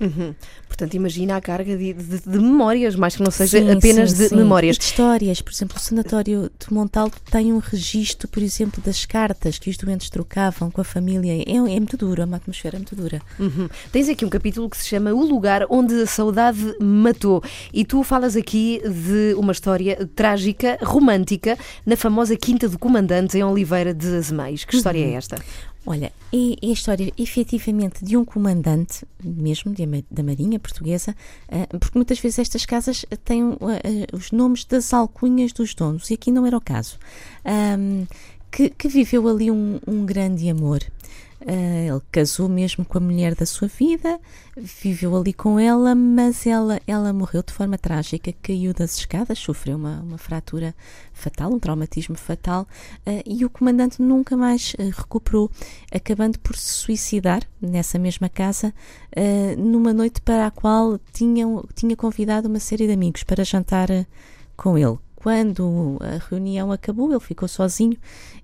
Uhum. 0.00 0.34
Portanto, 0.66 0.94
imagina 0.94 1.36
a 1.36 1.40
carga 1.40 1.76
de, 1.76 1.92
de- 1.92 2.20
de 2.20 2.38
memórias, 2.38 2.94
mais 2.96 3.14
que 3.16 3.22
não 3.22 3.30
seja 3.30 3.58
Sim, 3.60 3.70
apenas 3.70 4.12
sim, 4.12 4.16
de 4.16 4.28
sim. 4.30 4.36
memórias. 4.36 4.76
E 4.76 4.78
de 4.78 4.84
histórias, 4.86 5.42
por 5.42 5.52
exemplo, 5.52 5.76
o 5.76 5.80
Sanatório 5.80 6.50
de 6.58 6.72
Montalto 6.72 7.18
tem 7.30 7.52
um 7.52 7.58
registro, 7.58 8.26
por 8.28 8.42
exemplo, 8.42 8.82
das 8.82 9.04
cartas 9.04 9.58
que 9.58 9.68
os 9.68 9.76
doentes 9.76 10.08
trocavam 10.08 10.70
com 10.70 10.80
a 10.80 10.84
família. 10.84 11.42
É, 11.46 11.50
é 11.52 11.60
muito 11.78 11.96
duro, 11.96 12.22
é 12.22 12.24
uma 12.24 12.38
atmosfera 12.38 12.78
muito 12.78 12.96
dura. 12.96 13.20
Uhum. 13.38 13.68
Tens 13.92 14.08
aqui 14.08 14.24
um 14.24 14.30
capítulo 14.30 14.70
que 14.70 14.76
se 14.78 14.86
chama 14.88 15.12
O 15.12 15.24
Lugar 15.24 15.66
Onde 15.68 15.94
a 16.00 16.06
Saudade 16.06 16.74
Matou. 16.80 17.42
E 17.72 17.84
tu 17.84 18.02
falas 18.02 18.36
aqui 18.36 18.80
de 18.88 19.34
uma 19.36 19.52
história 19.52 20.08
trágica, 20.16 20.78
romântica, 20.82 21.58
na 21.84 21.96
famosa 21.96 22.34
Quinta 22.36 22.68
do 22.68 22.78
Comandante, 22.78 23.36
em 23.36 23.42
Oliveira 23.44 23.92
de 23.92 24.06
Azeméis. 24.16 24.64
Que 24.64 24.76
história 24.76 25.04
Uhum. 25.04 25.12
é 25.12 25.14
esta? 25.14 25.36
Olha, 25.86 26.12
é, 26.32 26.66
a 26.66 26.72
história 26.72 27.10
efetivamente 27.16 28.04
de 28.04 28.16
um 28.16 28.24
comandante, 28.24 29.04
mesmo 29.24 29.72
de 29.72 29.86
da 30.10 30.22
Marinha 30.22 30.58
Portuguesa, 30.58 31.16
ah, 31.48 31.66
porque 31.78 31.96
muitas 31.98 32.18
vezes 32.18 32.38
estas 32.38 32.66
casas 32.66 33.06
têm 33.24 33.42
ah, 33.42 33.56
ah, 33.56 34.16
os 34.16 34.30
nomes 34.30 34.64
das 34.64 34.92
alcunhas 34.92 35.52
dos 35.52 35.74
donos, 35.74 36.10
e 36.10 36.14
aqui 36.14 36.30
não 36.30 36.46
era 36.46 36.56
o 36.56 36.60
caso. 36.60 36.98
Que, 38.52 38.68
que 38.68 38.88
viveu 38.88 39.28
ali 39.28 39.48
um, 39.48 39.78
um 39.86 40.04
grande 40.04 40.50
amor. 40.50 40.82
Ah, 41.46 41.86
ele 41.86 42.02
casou 42.12 42.48
mesmo 42.48 42.84
com 42.84 42.98
a 42.98 43.00
mulher 43.00 43.34
da 43.34 43.46
sua 43.46 43.66
vida, 43.66 44.20
viveu 44.56 45.16
ali 45.16 45.32
com 45.32 45.58
ela, 45.58 45.94
mas 45.94 46.46
ela, 46.46 46.80
ela 46.86 47.12
morreu 47.14 47.42
de 47.42 47.52
forma 47.52 47.78
trágica, 47.78 48.32
caiu 48.42 48.74
das 48.74 48.96
escadas, 48.98 49.38
sofreu 49.38 49.76
uma, 49.76 50.00
uma 50.00 50.18
fratura 50.18 50.74
fatal, 51.14 51.50
um 51.50 51.58
traumatismo 51.58 52.16
fatal, 52.16 52.68
ah, 53.06 53.22
e 53.24 53.44
o 53.44 53.50
comandante 53.50 54.02
nunca 54.02 54.36
mais 54.36 54.76
ah, 54.78 54.82
recuperou, 54.82 55.50
acabando 55.90 56.38
por 56.38 56.56
se 56.56 56.72
suicidar 56.72 57.42
nessa 57.60 57.98
mesma 57.98 58.28
casa, 58.28 58.72
numa 59.58 59.92
noite 59.92 60.20
para 60.20 60.46
a 60.46 60.50
qual 60.50 60.98
tinham, 61.12 61.64
tinha 61.74 61.94
convidado 61.96 62.48
uma 62.48 62.58
série 62.58 62.86
de 62.86 62.92
amigos 62.92 63.22
para 63.22 63.44
jantar 63.44 63.88
com 64.56 64.78
ele. 64.78 64.98
Quando 65.22 65.98
a 66.00 66.16
reunião 66.30 66.72
acabou, 66.72 67.10
ele 67.10 67.20
ficou 67.20 67.46
sozinho 67.46 67.96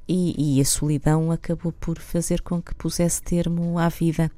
e, 0.06 0.58
e 0.58 0.60
a 0.60 0.64
solidão 0.64 1.30
acabou 1.30 1.72
por 1.72 1.98
fazer 1.98 2.42
com 2.42 2.60
que 2.60 2.74
pusesse 2.74 3.22
termo 3.22 3.78
à 3.78 3.88
vida. 3.88 4.30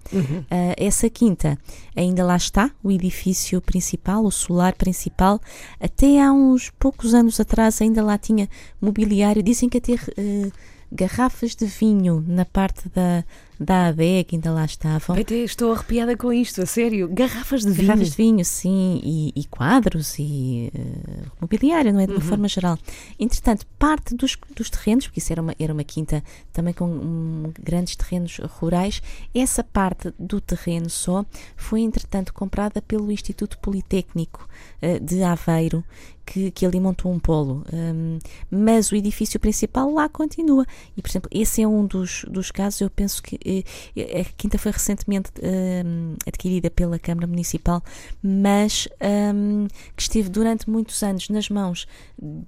Ah, 0.48 0.74
essa 0.76 1.10
quinta 1.10 1.58
ainda 1.96 2.24
lá 2.24 2.36
está, 2.36 2.70
o 2.82 2.92
edifício 2.92 3.60
principal, 3.60 4.24
o 4.24 4.30
solar 4.30 4.74
principal. 4.76 5.40
Até 5.80 6.22
há 6.22 6.32
uns 6.32 6.70
poucos 6.78 7.12
anos 7.12 7.40
atrás 7.40 7.82
ainda 7.82 8.04
lá 8.04 8.16
tinha 8.16 8.48
mobiliário. 8.80 9.42
Dizem 9.42 9.68
que 9.68 9.78
até 9.78 9.94
eh, 9.94 10.50
garrafas 10.92 11.56
de 11.56 11.66
vinho 11.66 12.24
na 12.26 12.44
parte 12.44 12.88
da, 12.88 13.24
da 13.58 13.88
adega 13.88 14.28
ainda 14.32 14.52
lá 14.52 14.64
estavam. 14.64 15.16
Até 15.16 15.36
estou 15.36 15.72
arrepiada 15.72 16.16
com 16.16 16.32
isto, 16.32 16.62
a 16.62 16.66
sério. 16.66 17.08
Garrafas 17.08 17.62
de 17.62 17.72
vinho. 17.72 17.88
Garrafas 17.88 18.10
de 18.10 18.16
vinho, 18.16 18.44
sim, 18.44 19.00
e, 19.02 19.32
e 19.34 19.44
quadros 19.46 20.18
e 20.18 20.70
eh, 20.74 21.26
mobiliário, 21.40 21.92
não 21.92 22.00
é? 22.00 22.06
De 22.06 22.12
uma 22.12 22.20
forma 22.20 22.48
geral. 22.48 22.78
Entretanto, 23.18 23.66
parte 23.78 24.14
dos, 24.14 24.36
dos 24.54 24.70
terrenos, 24.70 25.06
porque 25.06 25.18
isso 25.18 25.32
era 25.32 25.42
uma, 25.42 25.54
era 25.58 25.72
uma 25.72 25.84
quinta 25.84 26.22
também 26.52 26.72
com 26.72 26.86
hum, 26.86 27.52
grandes 27.60 27.96
terrenos 27.96 28.38
rurais, 28.60 29.02
essa 29.34 29.64
parte 29.64 30.12
do 30.18 30.40
terreno 30.40 30.88
só 30.88 31.24
foi, 31.56 31.80
entretanto, 31.80 32.32
comprada 32.32 32.80
pelo 32.80 33.10
Instituto 33.10 33.58
Politécnico 33.58 34.48
eh, 34.80 34.98
de 35.00 35.22
Aveiro, 35.22 35.84
que, 36.28 36.50
que 36.50 36.66
ali 36.66 36.78
montou 36.78 37.10
um 37.10 37.18
polo. 37.18 37.64
Hum, 37.72 38.18
mas 38.50 38.92
o 38.92 38.96
edifício 38.96 39.40
principal 39.40 39.90
lá 39.92 40.08
continua. 40.08 40.66
E, 40.96 41.02
por 41.02 41.08
exemplo, 41.08 41.30
esse 41.32 41.62
é 41.62 41.68
um 41.68 41.86
dos, 41.86 42.24
dos 42.28 42.50
casos, 42.50 42.80
eu 42.80 42.90
penso 42.90 43.22
que 43.22 43.38
a 43.48 44.24
quinta 44.36 44.58
foi 44.58 44.72
recentemente 44.72 45.30
hum, 45.42 46.14
adquirida 46.26 46.70
pela 46.70 46.98
Câmara 46.98 47.26
Municipal, 47.26 47.82
mas 48.22 48.88
hum, 49.34 49.66
que 49.96 50.02
esteve 50.02 50.28
durante 50.28 50.68
muitos 50.68 51.02
anos 51.02 51.28
nas 51.28 51.48
mãos 51.48 51.86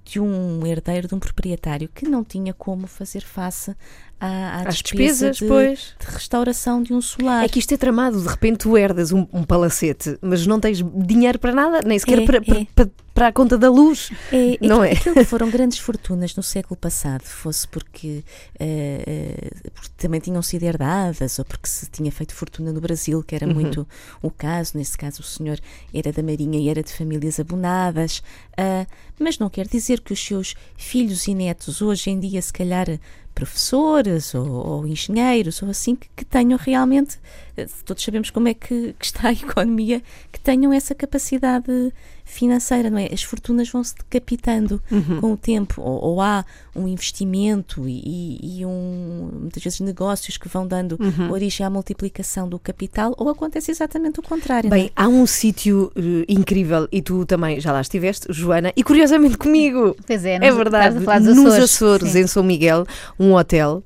de 0.03 0.19
um 0.19 0.65
herdeiro, 0.65 1.07
de 1.07 1.15
um 1.15 1.19
proprietário 1.19 1.89
que 1.89 2.07
não 2.07 2.23
tinha 2.23 2.53
como 2.53 2.87
fazer 2.87 3.21
face 3.21 3.75
à, 4.21 4.27
à 4.27 4.67
Às 4.67 4.75
despesa 4.75 5.31
despesas, 5.31 5.37
de, 5.37 5.45
pois. 5.47 5.95
de 5.99 6.13
restauração 6.15 6.81
de 6.83 6.93
um 6.93 7.01
solar. 7.01 7.43
É 7.43 7.49
que 7.49 7.59
isto 7.59 7.73
é 7.73 7.77
tramado, 7.77 8.21
de 8.21 8.27
repente 8.27 8.59
tu 8.59 8.77
herdas 8.77 9.11
um, 9.11 9.27
um 9.33 9.43
palacete, 9.43 10.17
mas 10.21 10.45
não 10.47 10.59
tens 10.59 10.81
dinheiro 10.95 11.39
para 11.39 11.51
nada, 11.53 11.81
nem 11.85 11.97
sequer 11.99 12.19
É, 12.21 12.25
para, 12.25 12.37
é. 12.37 12.41
para, 12.41 12.65
para- 12.75 12.89
para 13.13 13.27
a 13.27 13.31
conta 13.33 13.57
da 13.57 13.69
luz. 13.69 14.09
É, 14.31 14.57
Não 14.65 14.81
aquilo- 14.81 14.83
é? 14.85 14.91
aquilo 14.93 15.15
que 15.15 15.25
foram 15.25 15.49
grandes 15.51 15.77
fortunas 15.79 16.33
no 16.33 16.41
século 16.41 16.77
passado, 16.77 17.23
fosse 17.23 17.67
porque, 17.67 18.23
eh, 18.57 19.49
porque 19.73 19.89
também 19.97 20.21
tinham 20.21 20.41
sido 20.41 20.63
herdadas 20.63 21.37
ou 21.37 21.43
porque 21.43 21.67
se 21.67 21.87
tinha 21.89 22.09
feito 22.09 22.33
fortuna 22.33 22.71
no 22.71 22.79
Brasil, 22.79 23.21
que 23.21 23.35
era 23.35 23.45
Uhum. 23.45 23.53
muito 23.53 23.85
o 24.21 24.31
caso. 24.31 24.77
Nesse 24.77 24.97
caso, 24.97 25.19
o 25.21 25.23
senhor 25.25 25.59
era 25.93 26.11
da 26.13 26.23
Marinha 26.23 26.57
e 26.57 26.69
era 26.69 26.81
de 26.81 26.93
famílias 26.93 27.37
abonadas. 27.39 28.23
ah, 28.57 28.85
mas 29.19 29.37
não 29.37 29.49
quer 29.49 29.67
dizer 29.67 29.99
que 30.01 30.13
os 30.13 30.23
seus 30.23 30.55
filhos 30.77 31.27
e 31.27 31.35
netos, 31.35 31.81
hoje 31.81 32.09
em 32.09 32.19
dia, 32.19 32.41
se 32.41 32.51
calhar 32.53 32.87
professores 33.33 34.35
ou, 34.35 34.47
ou 34.47 34.87
engenheiros 34.87 35.61
ou 35.61 35.69
assim, 35.69 35.95
que, 35.95 36.09
que 36.15 36.25
tenham 36.25 36.57
realmente, 36.57 37.19
eh, 37.57 37.67
todos 37.85 38.03
sabemos 38.03 38.29
como 38.29 38.47
é 38.47 38.53
que, 38.53 38.93
que 38.97 39.05
está 39.05 39.29
a 39.29 39.33
economia, 39.33 40.01
que 40.31 40.39
tenham 40.39 40.71
essa 40.73 40.93
capacidade 40.93 41.93
financeira, 42.25 42.89
não 42.89 42.97
é? 42.97 43.09
As 43.11 43.23
fortunas 43.23 43.69
vão 43.69 43.83
se 43.83 43.95
decapitando 43.95 44.81
Uhum. 44.91 45.19
com 45.21 45.33
o 45.33 45.37
tempo, 45.37 45.81
ou, 45.81 46.01
ou 46.03 46.21
há 46.21 46.45
um 46.75 46.87
investimento 46.87 47.87
e, 47.87 48.59
e 48.59 48.65
um, 48.65 49.29
muitas 49.41 49.61
vezes 49.63 49.79
negócios 49.81 50.37
que 50.37 50.47
vão 50.47 50.65
dando 50.67 50.97
Uhum. 50.99 51.31
origem 51.31 51.65
à 51.65 51.69
multiplicação 51.69 52.47
do 52.47 52.57
capital, 52.59 53.13
ou 53.17 53.29
acontece 53.29 53.71
exatamente 53.71 54.19
o 54.19 54.23
contrário. 54.23 54.69
não 54.69 54.75
é? 54.77 54.81
Bem, 54.81 54.91
há 54.95 55.07
um 55.07 55.25
sítio 55.25 55.91
eh, 55.95 56.25
incrível 56.27 56.87
e 56.91 57.01
tu 57.01 57.25
também 57.25 57.59
já 57.59 57.71
lá 57.71 57.81
estiveste, 57.81 58.27
Joana, 58.31 58.71
e 58.75 58.83
curiosamente 58.83 59.37
comigo. 59.37 59.95
Pois 60.05 60.23
é, 60.25 60.35
É 60.35 60.51
verdade, 60.51 60.87
estás 60.97 60.97
a 60.97 61.01
falar 61.01 61.19
dos 61.19 61.35
nos 61.35 61.45
Açores. 61.53 61.63
Açores, 61.63 62.11
Sim. 62.11 62.19
em 62.19 62.27
São 62.27 62.43
Miguel, 62.43 62.85
um 63.19 63.33
hotel 63.33 63.83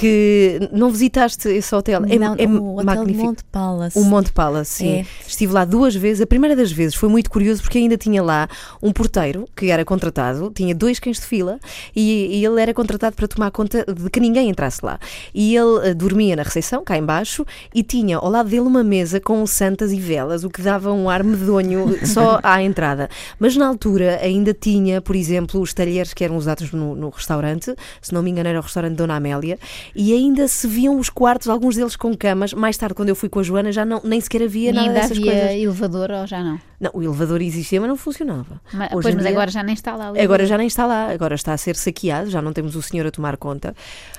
que 0.00 0.58
não 0.72 0.90
visitaste 0.90 1.46
esse 1.50 1.74
hotel. 1.74 2.02
É, 2.08 2.18
não, 2.18 2.34
é 2.38 2.46
o 2.46 2.76
Hotel 2.76 2.84
magnífico. 2.84 3.26
Monte 3.26 3.44
Palace. 3.44 3.98
O 3.98 4.04
Monte 4.04 4.32
Palace, 4.32 4.72
sim. 4.72 4.88
É. 5.00 5.06
Estive 5.26 5.52
lá 5.52 5.66
duas 5.66 5.94
vezes. 5.94 6.22
A 6.22 6.26
primeira 6.26 6.56
das 6.56 6.72
vezes 6.72 6.94
foi 6.94 7.10
muito 7.10 7.30
curioso 7.30 7.60
porque 7.60 7.76
ainda 7.76 7.98
tinha 7.98 8.22
lá 8.22 8.48
um 8.82 8.92
porteiro 8.92 9.46
que 9.54 9.70
era 9.70 9.84
contratado, 9.84 10.50
tinha 10.54 10.74
dois 10.74 10.98
cães 10.98 11.18
de 11.18 11.26
fila 11.26 11.60
e, 11.94 12.38
e 12.38 12.42
ele 12.42 12.62
era 12.62 12.72
contratado 12.72 13.14
para 13.14 13.28
tomar 13.28 13.50
conta 13.50 13.84
de 13.84 14.08
que 14.08 14.18
ninguém 14.20 14.48
entrasse 14.48 14.82
lá. 14.82 14.98
E 15.34 15.54
ele 15.54 15.88
eh, 15.90 15.92
dormia 15.92 16.34
na 16.34 16.44
recepção, 16.44 16.82
cá 16.82 16.96
embaixo, 16.96 17.44
e 17.74 17.82
tinha 17.82 18.16
ao 18.16 18.30
lado 18.30 18.48
dele 18.48 18.62
uma 18.62 18.82
mesa 18.82 19.20
com 19.20 19.46
santas 19.46 19.92
e 19.92 20.00
velas, 20.00 20.44
o 20.44 20.48
que 20.48 20.62
dava 20.62 20.90
um 20.90 21.10
ar 21.10 21.22
medonho 21.22 21.94
só 22.08 22.40
à 22.42 22.62
entrada. 22.62 23.10
Mas 23.38 23.54
na 23.54 23.66
altura 23.66 24.18
ainda 24.22 24.54
tinha, 24.54 25.02
por 25.02 25.14
exemplo, 25.14 25.60
os 25.60 25.74
talheres 25.74 26.14
que 26.14 26.24
eram 26.24 26.38
usados 26.38 26.72
no, 26.72 26.96
no 26.96 27.10
restaurante, 27.10 27.74
se 28.00 28.14
não 28.14 28.22
me 28.22 28.30
engano 28.30 28.48
era 28.48 28.60
o 28.60 28.62
restaurante 28.62 28.94
Dona 28.94 29.16
Amélia, 29.16 29.58
e 29.94 30.12
ainda 30.12 30.46
se 30.48 30.66
viam 30.66 30.98
os 30.98 31.08
quartos, 31.10 31.48
alguns 31.48 31.76
deles 31.76 31.96
com 31.96 32.16
camas. 32.16 32.52
Mais 32.52 32.76
tarde, 32.76 32.94
quando 32.94 33.08
eu 33.08 33.16
fui 33.16 33.28
com 33.28 33.40
a 33.40 33.42
Joana, 33.42 33.72
já 33.72 33.84
não, 33.84 34.00
nem 34.04 34.20
sequer 34.20 34.42
havia 34.42 34.70
E 34.70 34.72
nada 34.72 34.88
ainda 34.88 35.00
dessas 35.00 35.18
havia 35.18 35.32
coisas. 35.32 35.50
elevador 35.50 36.10
ou 36.10 36.26
já 36.26 36.42
não? 36.42 36.60
Não, 36.80 36.90
o 36.94 37.02
elevador 37.02 37.42
existia, 37.42 37.78
mas 37.80 37.88
não 37.88 37.96
funcionava. 37.96 38.60
Mas, 38.72 38.92
Hoje 38.92 39.02
pois, 39.02 39.14
mas 39.14 39.24
dia- 39.24 39.32
agora 39.32 39.50
já 39.50 39.62
nem 39.62 39.74
está 39.74 39.94
lá. 39.96 40.12
o 40.12 40.20
Agora 40.20 40.46
já 40.46 40.56
nem 40.56 40.66
está 40.66 40.86
lá, 40.86 41.10
agora 41.10 41.34
está 41.34 41.52
a 41.52 41.56
ser 41.58 41.76
saqueado, 41.76 42.30
já 42.30 42.40
não 42.40 42.52
temos 42.52 42.74
o 42.74 42.80
senhor 42.82 43.06
a 43.06 43.10
tomar 43.10 43.36
conta. 43.36 43.74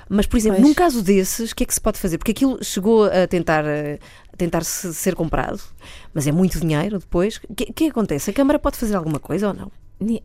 Mas, 0.07 0.25
por 0.27 0.37
exemplo, 0.37 0.57
Pois. 0.57 0.67
num 0.69 0.73
caso 0.75 1.01
desses, 1.01 1.51
o 1.51 1.55
que 1.55 1.63
é 1.63 1.65
que 1.65 1.73
se 1.73 1.81
pode 1.81 1.97
fazer? 1.97 2.17
Porque 2.19 2.31
aquilo 2.31 2.63
chegou 2.63 3.05
a 3.05 3.25
tentar, 3.27 3.65
eh, 3.65 3.97
a 4.31 4.37
tentar 4.37 4.63
se- 4.63 4.93
ser 4.93 5.15
comprado, 5.15 5.59
mas 6.13 6.27
é 6.27 6.31
muito 6.31 6.59
dinheiro 6.59 6.99
depois. 6.99 7.39
O 7.49 7.55
que, 7.55 7.73
que 7.73 7.87
acontece? 7.87 8.29
A 8.29 8.33
Câmara 8.33 8.59
pode 8.59 8.77
fazer 8.77 8.95
alguma 8.95 9.19
coisa 9.19 9.47
ou 9.47 9.53
não? 9.55 9.71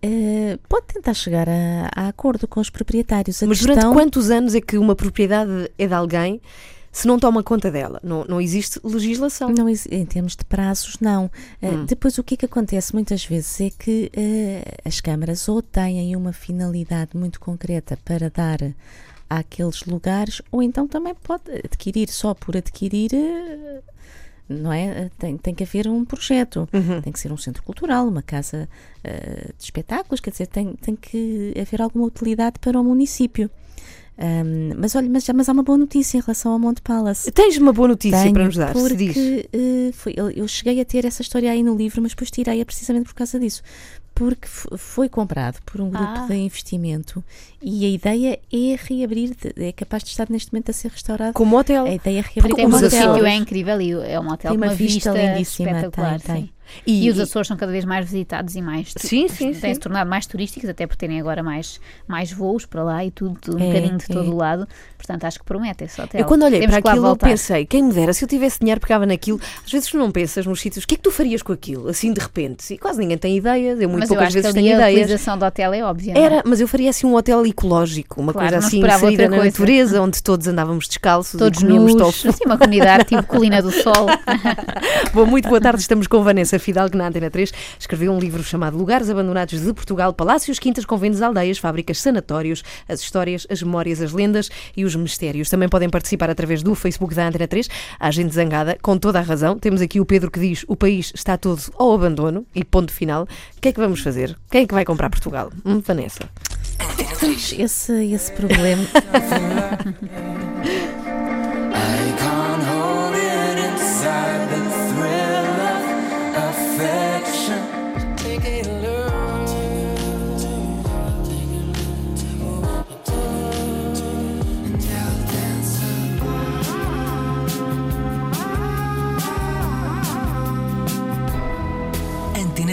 Eh, 0.02 0.58
pode 0.68 0.86
tentar 0.86 1.14
chegar 1.14 1.48
a, 1.48 1.90
a 1.94 2.08
acordo 2.08 2.48
com 2.48 2.60
os 2.60 2.70
proprietários. 2.70 3.42
A 3.42 3.46
mas 3.46 3.58
questão, 3.58 3.74
durante 3.76 3.94
quantos 3.94 4.30
anos 4.30 4.54
é 4.54 4.60
que 4.60 4.78
uma 4.78 4.94
propriedade 4.96 5.70
é 5.78 5.86
de 5.86 5.92
alguém 5.94 6.40
se 6.90 7.06
não 7.06 7.18
toma 7.18 7.42
conta 7.42 7.70
dela? 7.70 8.00
Não, 8.02 8.24
não 8.24 8.40
existe 8.40 8.80
legislação. 8.82 9.50
Não, 9.50 9.68
em 9.68 10.06
termos 10.06 10.34
de 10.34 10.44
prazos, 10.46 10.96
não. 10.98 11.30
Eh, 11.60 11.68
Hum. 11.70 11.84
Depois, 11.84 12.16
o 12.16 12.22
que 12.24 12.34
é 12.34 12.36
que 12.38 12.46
acontece 12.46 12.94
muitas 12.94 13.22
vezes 13.24 13.60
é 13.60 13.70
que 13.70 14.10
eh, 14.16 14.62
as 14.82 14.98
câmaras 15.00 15.46
ou 15.46 15.60
têm 15.60 16.16
uma 16.16 16.32
finalidade 16.32 17.10
muito 17.14 17.38
concreta 17.38 17.98
para 18.02 18.30
dar 18.30 18.58
àqueles 19.28 19.84
lugares, 19.84 20.40
ou 20.50 20.62
então 20.62 20.88
também 20.88 21.14
pode 21.14 21.50
adquirir 21.62 22.08
só 22.08 22.32
por 22.32 22.56
adquirir. 22.56 23.10
Não 24.48 24.72
é? 24.72 25.10
Tem, 25.18 25.36
tem 25.36 25.54
que 25.54 25.64
haver 25.64 25.88
um 25.88 26.04
projeto, 26.04 26.68
Uhum. 26.72 27.00
tem 27.02 27.12
que 27.12 27.18
ser 27.18 27.32
um 27.32 27.36
centro 27.36 27.62
cultural, 27.64 28.06
uma 28.06 28.22
casa 28.22 28.68
eh, 29.02 29.50
de 29.58 29.64
espetáculos, 29.64 30.20
quer 30.20 30.30
dizer, 30.30 30.46
tem, 30.46 30.74
tem 30.74 30.94
que 30.94 31.52
haver 31.60 31.82
alguma 31.82 32.04
utilidade 32.06 32.58
para 32.60 32.80
o 32.80 32.84
município. 32.84 33.50
Ahm, 34.18 34.72
mas 34.78 34.94
olha, 34.94 35.10
mas, 35.10 35.28
mas 35.28 35.48
há 35.48 35.52
uma 35.52 35.62
boa 35.62 35.76
notícia 35.76 36.16
em 36.16 36.20
relação 36.20 36.52
ao 36.52 36.58
Monte 36.58 36.80
Palace. 36.80 37.30
Tens 37.32 37.58
uma 37.58 37.72
boa 37.72 37.88
notícia 37.88 38.18
Tenho, 38.22 38.32
para 38.32 38.44
nos 38.46 38.56
dar, 38.56 38.74
se 38.74 38.96
diz. 38.96 39.12
porque 39.12 39.48
eh, 39.52 39.90
foi, 39.92 40.14
eu, 40.16 40.30
eu 40.30 40.48
cheguei 40.48 40.80
a 40.80 40.84
ter 40.84 41.04
essa 41.04 41.20
história 41.22 41.50
aí 41.50 41.62
no 41.62 41.76
livro, 41.76 42.00
mas 42.00 42.12
depois 42.12 42.30
tirei-a 42.30 42.64
precisamente 42.64 43.04
por 43.06 43.14
causa 43.14 43.38
disso. 43.38 43.62
Porque 44.16 44.48
foi 44.78 45.10
comprado 45.10 45.58
por 45.66 45.78
um 45.78 45.90
grupo 45.90 46.04
Ah. 46.16 46.26
de 46.26 46.34
investimento 46.34 47.22
e 47.60 47.84
a 47.84 47.88
ideia 47.90 48.40
é 48.50 48.76
reabrir, 48.82 49.36
é 49.58 49.72
capaz 49.72 50.02
de 50.02 50.08
estar 50.08 50.26
neste 50.30 50.50
momento 50.54 50.70
a 50.70 50.72
ser 50.72 50.90
restaurado. 50.90 51.34
Como 51.34 51.54
hotel. 51.58 51.84
A 51.84 51.92
ideia 51.94 52.20
é 52.20 52.22
reabrir 52.22 52.40
Porque 52.42 52.56
Tem 52.56 52.66
um 52.66 52.74
hotel. 52.74 52.90
sítio 52.90 53.26
é 53.26 53.34
incrível 53.34 53.78
e 53.78 53.92
é 53.92 54.18
um 54.18 54.26
hotel 54.28 54.50
Tem 54.52 54.58
com 54.58 54.64
uma 54.64 54.72
uma 54.72 54.74
vista 54.74 55.12
vista, 55.12 55.32
lindíssima, 55.32 55.68
espetacular. 55.70 56.20
tem, 56.20 56.34
tem. 56.34 56.50
Sim. 56.84 57.02
E, 57.04 57.10
os 57.10 57.18
Açores 57.18 57.48
são 57.48 57.56
cada 57.56 57.72
vez 57.72 57.84
mais 57.84 58.04
visitados 58.04 58.54
e 58.54 58.62
mais 58.62 58.92
Sim, 58.96 59.28
sim, 59.28 59.52
têm 59.52 59.54
sim. 59.54 59.74
se 59.74 59.80
tornado 59.80 60.08
mais 60.08 60.26
turísticos, 60.26 60.68
até 60.68 60.86
por 60.86 60.96
terem 60.96 61.20
agora 61.20 61.42
mais, 61.42 61.80
mais 62.06 62.32
voos 62.32 62.66
para 62.66 62.82
lá 62.82 63.04
e 63.04 63.10
tudo, 63.10 63.36
tudo 63.40 63.56
um 63.58 63.60
É, 63.60 63.66
bocadinho 63.68 63.96
de 63.98 64.04
é. 64.04 64.08
todo 64.14 64.32
o 64.32 64.36
lado. 64.36 64.66
Portanto, 64.96 65.24
acho 65.24 65.38
que 65.38 65.44
promete 65.44 65.84
esse 65.84 66.00
hotel. 66.00 66.20
Eu 66.20 66.26
quando 66.26 66.44
olhei 66.44 66.60
Temos 66.60 66.78
para 66.78 66.90
aquilo, 66.90 67.06
eu 67.08 67.16
pensei, 67.16 67.66
quem 67.66 67.82
me 67.82 67.92
dera, 67.92 68.12
se 68.12 68.24
eu 68.24 68.28
tivesse 68.28 68.58
dinheiro, 68.60 68.80
pegava 68.80 69.06
naquilo. 69.06 69.40
Às 69.64 69.70
vezes 69.70 69.92
não 69.92 70.10
pensas 70.10 70.46
nos 70.46 70.60
sítios, 70.60 70.84
o 70.84 70.86
que 70.88 70.94
é 70.94 70.96
que 70.96 71.02
tu 71.02 71.10
farias 71.10 71.42
com 71.42 71.52
aquilo, 71.52 71.88
assim 71.88 72.12
de 72.12 72.20
repente? 72.20 72.74
E 72.74 72.78
quase 72.78 72.98
ninguém 72.98 73.18
tem 73.18 73.36
ideias, 73.36 73.80
eu 73.80 73.88
muito 73.88 74.00
Mas 74.00 74.10
eu 74.10 74.16
poucas 74.16 74.34
que 74.34 74.40
vezes 74.40 74.54
tenho 74.54 74.72
a 74.72 74.76
ideias. 74.78 75.00
utilização 75.06 75.38
do 75.38 75.44
hotel 75.44 75.72
é 75.74 75.82
óbvia. 75.84 76.12
é? 76.14 76.18
Era, 76.20 76.42
mas 76.44 76.60
eu 76.60 76.66
faria 76.68 76.90
assim 76.90 77.06
um 77.06 77.14
hotel 77.14 77.44
ecológico, 77.46 78.20
uma 78.20 78.32
Claro, 78.32 78.48
coisa 78.50 78.66
assim 78.66 78.78
inserida 78.80 79.28
na 79.28 79.36
coisa. 79.36 79.44
natureza, 79.58 80.02
onde 80.02 80.22
todos 80.22 80.46
andávamos 80.48 80.88
descalços 80.88 81.38
Todos 81.38 81.60
e 81.60 81.64
comíamos 81.64 81.94
nus, 81.94 82.02
tofu. 82.02 82.28
assim 82.28 82.44
uma 82.46 82.58
comunidade 82.58 83.04
tipo 83.04 83.22
Colina 83.24 83.62
do 83.62 83.70
Sol. 83.70 84.06
Bom, 85.12 85.26
muito 85.26 85.48
boa 85.48 85.60
tarde, 85.60 85.80
estamos 85.80 86.06
com 86.06 86.22
Vanessa 86.22 86.55
Fidalgo 86.58 86.96
na 86.96 87.08
Antena 87.08 87.30
3. 87.30 87.52
Escreveu 87.78 88.12
um 88.12 88.18
livro 88.18 88.42
chamado 88.42 88.76
Lugares 88.76 89.10
Abandonados 89.10 89.60
de 89.60 89.72
Portugal, 89.72 90.12
Palácios, 90.12 90.58
Quintas, 90.58 90.84
Conventos, 90.84 91.22
Aldeias, 91.22 91.58
Fábricas, 91.58 92.00
Sanatórios, 92.00 92.62
as 92.88 93.00
histórias, 93.00 93.46
as 93.50 93.62
memórias, 93.62 94.00
as 94.00 94.12
lendas 94.12 94.50
e 94.76 94.84
os 94.84 94.94
mistérios. 94.94 95.48
Também 95.48 95.68
podem 95.68 95.88
participar 95.88 96.30
através 96.30 96.62
do 96.62 96.74
Facebook 96.74 97.14
da 97.14 97.28
Antena 97.28 97.48
3. 97.48 97.68
Há 97.98 98.10
gente 98.10 98.34
zangada, 98.34 98.78
com 98.80 98.98
toda 98.98 99.18
a 99.18 99.22
razão. 99.22 99.58
Temos 99.58 99.80
aqui 99.80 100.00
o 100.00 100.06
Pedro 100.06 100.30
que 100.30 100.40
diz 100.40 100.64
o 100.68 100.76
país 100.76 101.12
está 101.14 101.36
todo 101.36 101.60
ao 101.78 101.94
abandono 101.94 102.46
e 102.54 102.64
ponto 102.64 102.92
final. 102.92 103.24
O 103.24 103.60
que 103.60 103.68
é 103.68 103.72
que 103.72 103.80
vamos 103.80 104.00
fazer? 104.00 104.36
Quem 104.50 104.62
é 104.62 104.66
que 104.66 104.74
vai 104.74 104.84
comprar 104.84 105.10
Portugal? 105.10 105.50
Hum, 105.64 105.80
Vanessa. 105.80 106.28
Esse, 107.58 107.92
esse 108.12 108.32
problema. 108.32 108.82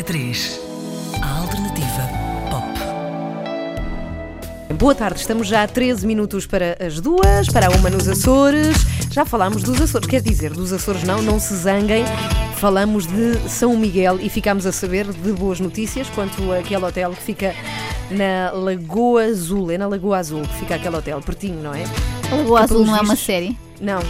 3. 0.04 0.60
A 1.22 1.40
alternativa 1.40 2.10
pop. 2.50 2.68
Boa 4.78 4.94
tarde, 4.94 5.22
estamos 5.22 5.48
já 5.48 5.64
a 5.64 5.68
13 5.68 6.06
minutos 6.06 6.46
para 6.46 6.76
as 6.86 7.00
duas, 7.00 7.48
para 7.48 7.68
a 7.68 7.70
uma 7.70 7.90
nos 7.90 8.10
Açores. 8.10 8.76
Já 9.10 9.24
falámos 9.24 9.64
dos 9.64 9.80
Açores, 9.80 10.08
quer 10.08 10.22
dizer, 10.22 10.52
dos 10.52 10.74
Açores 10.74 11.04
não, 11.04 11.22
não 11.22 11.40
se 11.40 11.56
zanguem. 11.56 12.04
Falamos 12.58 13.08
de 13.08 13.50
São 13.50 13.78
Miguel 13.78 14.20
e 14.20 14.30
ficámos 14.30 14.66
a 14.66 14.74
saber 14.74 15.08
de 15.08 15.32
boas 15.32 15.62
notícias 15.62 16.10
quanto 16.10 16.52
àquele 16.52 16.84
hotel 16.84 17.12
que 17.12 17.24
fica 17.24 17.56
na 18.12 18.52
Lagoa 18.52 19.24
Azul. 19.24 19.72
É 19.72 19.78
na 19.78 19.88
Lagoa 19.88 20.18
Azul 20.18 20.42
que 20.42 20.56
fica 20.56 20.76
aquele 20.76 20.98
hotel, 20.98 21.22
pertinho, 21.22 21.64
não 21.64 21.74
é? 21.74 21.84
A 22.30 22.36
Lagoa 22.36 22.62
Azul 22.62 22.86
não 22.86 22.98
é 22.98 23.00
uma 23.00 23.14
vistos, 23.14 23.26
série. 23.26 23.58
Não. 23.80 24.02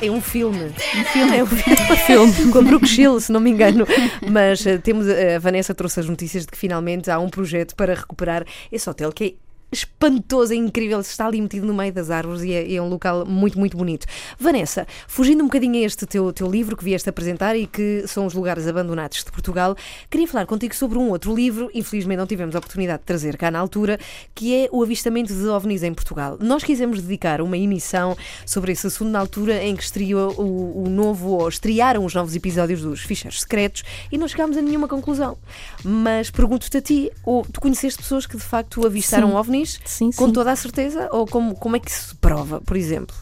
É 0.00 0.10
um 0.10 0.20
filme. 0.20 0.66
Um 0.66 1.04
filme? 1.04 1.36
É 1.36 1.42
um 1.42 1.46
filme. 1.46 2.50
Com 2.52 2.58
a 2.58 2.62
Brooke 2.62 2.86
Shield, 2.86 3.20
se 3.20 3.32
não 3.32 3.40
me 3.40 3.50
engano. 3.50 3.84
Mas 4.30 4.64
eh, 4.64 4.78
temos, 4.78 5.08
eh, 5.08 5.36
a 5.36 5.38
Vanessa 5.40 5.74
trouxe 5.74 5.98
as 6.00 6.08
notícias 6.08 6.44
de 6.44 6.52
que 6.52 6.58
finalmente 6.58 7.10
há 7.10 7.18
um 7.18 7.28
projeto 7.28 7.74
para 7.74 7.94
recuperar 7.94 8.44
esse 8.70 8.88
hotel 8.88 9.12
que 9.12 9.24
é 9.24 9.47
espantoso, 9.70 10.52
é 10.52 10.56
incrível, 10.56 11.00
está 11.00 11.26
ali 11.26 11.40
metido 11.40 11.66
no 11.66 11.74
meio 11.74 11.92
das 11.92 12.10
árvores 12.10 12.42
e 12.42 12.52
é, 12.52 12.74
é 12.74 12.82
um 12.82 12.88
local 12.88 13.26
muito, 13.26 13.58
muito 13.58 13.76
bonito. 13.76 14.06
Vanessa, 14.38 14.86
fugindo 15.06 15.42
um 15.42 15.46
bocadinho 15.46 15.76
a 15.76 15.86
este 15.86 16.06
teu, 16.06 16.32
teu 16.32 16.50
livro 16.50 16.76
que 16.76 16.84
vieste 16.84 17.08
apresentar 17.08 17.54
e 17.56 17.66
que 17.66 18.04
são 18.06 18.26
os 18.26 18.34
lugares 18.34 18.66
abandonados 18.66 19.22
de 19.24 19.30
Portugal, 19.30 19.76
queria 20.10 20.26
falar 20.26 20.46
contigo 20.46 20.74
sobre 20.74 20.98
um 20.98 21.10
outro 21.10 21.34
livro, 21.34 21.70
infelizmente 21.74 22.18
não 22.18 22.26
tivemos 22.26 22.54
a 22.54 22.58
oportunidade 22.58 23.00
de 23.00 23.06
trazer 23.06 23.36
cá 23.36 23.50
na 23.50 23.58
altura, 23.58 23.98
que 24.34 24.54
é 24.54 24.68
o 24.72 24.82
avistamento 24.82 25.34
de 25.34 25.46
ovnis 25.48 25.82
em 25.82 25.92
Portugal. 25.92 26.38
Nós 26.40 26.64
quisemos 26.64 27.02
dedicar 27.02 27.40
uma 27.40 27.56
emissão 27.56 28.16
sobre 28.46 28.72
esse 28.72 28.86
assunto 28.86 29.10
na 29.10 29.18
altura 29.18 29.62
em 29.62 29.76
que 29.76 29.82
estreou 29.82 30.32
o, 30.32 30.84
o 30.84 30.88
novo, 30.88 31.30
ou 31.30 31.48
estrearam 31.48 32.04
os 32.04 32.14
novos 32.14 32.34
episódios 32.34 32.80
dos 32.80 33.00
Ficheiros 33.00 33.40
Secretos 33.40 33.84
e 34.10 34.16
não 34.16 34.26
chegámos 34.26 34.56
a 34.56 34.62
nenhuma 34.62 34.88
conclusão. 34.88 35.36
Mas 35.84 36.30
pergunto-te 36.30 36.76
a 36.76 36.80
ti, 36.80 37.10
ou 37.24 37.44
tu 37.44 37.60
conheceste 37.60 38.02
pessoas 38.02 38.26
que 38.26 38.36
de 38.36 38.42
facto 38.42 38.86
avistaram 38.86 39.28
Sim. 39.28 39.34
ovnis 39.34 39.57
Sim, 39.66 40.10
com 40.12 40.26
sim. 40.26 40.32
toda 40.32 40.50
a 40.52 40.56
certeza? 40.56 41.08
Ou 41.12 41.26
como, 41.26 41.54
como 41.54 41.76
é 41.76 41.80
que 41.80 41.90
se 41.90 42.14
prova, 42.16 42.60
por 42.60 42.76
exemplo? 42.76 43.14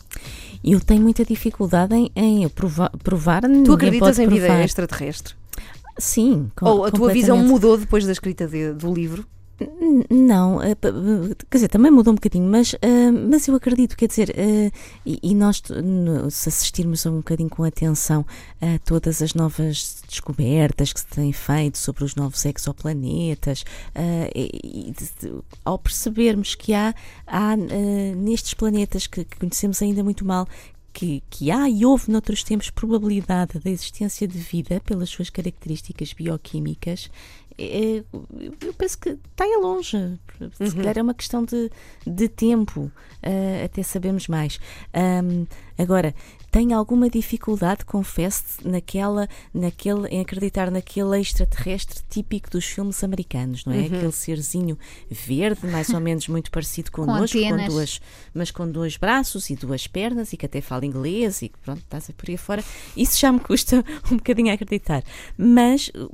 Eu 0.65 0.81
tenho 0.81 1.03
muita 1.03 1.25
dificuldade 1.25 1.95
em, 1.95 2.11
em 2.17 2.49
provar, 2.49 2.91
provar. 3.03 3.43
Tu 3.65 3.73
acreditas 3.73 4.19
em 4.19 4.27
vida 4.29 4.63
extraterrestre? 4.65 5.35
Sim, 5.99 6.51
com, 6.57 6.67
ou 6.67 6.85
a 6.85 6.91
tua 6.91 7.13
visão 7.13 7.39
mudou 7.39 7.79
depois 7.79 8.05
da 8.05 8.13
escrita 8.13 8.47
de- 8.47 8.73
do 8.73 8.93
livro? 8.93 9.25
Não, 10.11 10.61
eh, 10.63 10.75
p- 10.75 10.89
quer 11.51 11.57
dizer, 11.57 11.69
também 11.69 11.91
mudou 11.91 12.13
um 12.13 12.17
bocadinho, 12.17 12.45
mas, 12.47 12.75
eh, 12.83 13.11
mas 13.11 13.49
eu 13.49 13.55
acredito, 13.55 13.97
quer 13.97 14.07
dizer, 14.07 14.35
eh, 14.39 14.71
e, 15.05 15.35
nós, 15.35 15.63
se 16.31 16.49
assistirmos 16.51 17.07
um 17.07 17.17
bocadinho 17.17 17.49
com 17.49 17.65
atenção 17.65 18.27
a 18.61 18.79
todas 18.85 19.23
as 19.23 19.33
novas 19.33 20.03
descobertas 20.07 20.93
que 20.93 21.01
se 21.01 21.07
têm 21.07 21.33
feito 21.33 21.79
sobre 21.79 22.05
os 22.05 22.15
novos 22.15 22.45
exoplanetas, 22.45 23.65
eh, 23.95 24.31
e, 24.35 24.93
ao 25.65 25.79
percebermos 25.79 26.55
que 26.55 26.75
há, 26.75 26.95
há 27.27 27.55
eh, 27.55 28.15
nestes 28.15 28.53
planetas 28.53 29.07
que, 29.07 29.25
que 29.25 29.39
conhecemos 29.39 29.81
ainda 29.81 30.05
muito 30.05 30.23
mal, 30.23 30.47
que, 30.93 31.23
que 31.31 31.51
há 31.51 31.69
e 31.69 31.85
houve 31.85 32.11
noutros 32.11 32.43
tempos 32.43 32.71
probabilidade 32.71 33.59
da 33.59 33.71
existência 33.71 34.27
de 34.27 34.39
vida 34.39 34.81
pelas 34.85 35.11
suas 35.11 35.29
características 35.29 36.15
bioquímicas, 36.15 37.11
é, 37.59 38.05
eu 38.61 38.75
penso 38.75 38.99
que 38.99 39.11
está 39.11 39.45
aí 39.45 39.59
longe. 39.61 40.19
Se 40.63 40.77
calhar 40.77 40.99
é 40.99 41.03
uma 41.03 41.15
questão 41.15 41.45
de, 41.45 41.71
de 42.07 42.29
tempo 42.29 42.91
ah, 43.23 43.65
até 43.65 43.83
sabermos 43.83 44.29
mais. 44.29 44.61
Ahm, 44.93 45.47
agora, 45.79 46.15
tenho 46.51 46.77
alguma 46.77 47.11
dificuldade, 47.11 47.85
confesso, 47.85 48.45
naquela, 48.65 49.29
naquele, 49.53 50.07
em 50.09 50.21
acreditar 50.21 50.71
naquele 50.71 51.19
extraterrestre 51.21 52.01
típico 52.09 52.51
dos 52.51 52.65
filmes 52.65 53.03
americanos, 53.03 53.65
não 53.65 53.73
é? 53.73 53.87
Aquele 53.87 54.13
serzinho 54.13 54.79
verde, 55.11 55.67
mais 55.67 55.91
ou 55.91 56.01
menos 56.01 56.29
muito 56.29 56.51
parecido 56.51 56.93
connosco, 56.93 57.39
com 57.39 57.45
antenas. 57.45 57.73
duas, 57.73 58.01
mas 58.33 58.51
com 58.51 58.71
dois 58.71 58.97
braços 58.97 59.51
e 59.51 59.57
duas 59.57 59.87
pernas 59.87 60.33
e 60.33 60.37
que 60.37 60.47
até 60.47 60.61
fala 60.61 60.87
inglês 60.87 61.43
e 61.43 61.51
pronto, 61.65 61.81
estás 61.81 62.09
a 62.09 62.13
por 62.13 62.31
aí 62.31 62.37
fora. 62.37 62.65
Isso 62.97 63.19
já 63.19 63.33
me 63.33 63.41
custa 63.41 63.85
um 64.11 64.17
bocadinho 64.17 64.51
a 64.51 64.55
acreditar. 64.55 65.03
Mas 65.37 65.91
uh, 65.95 66.11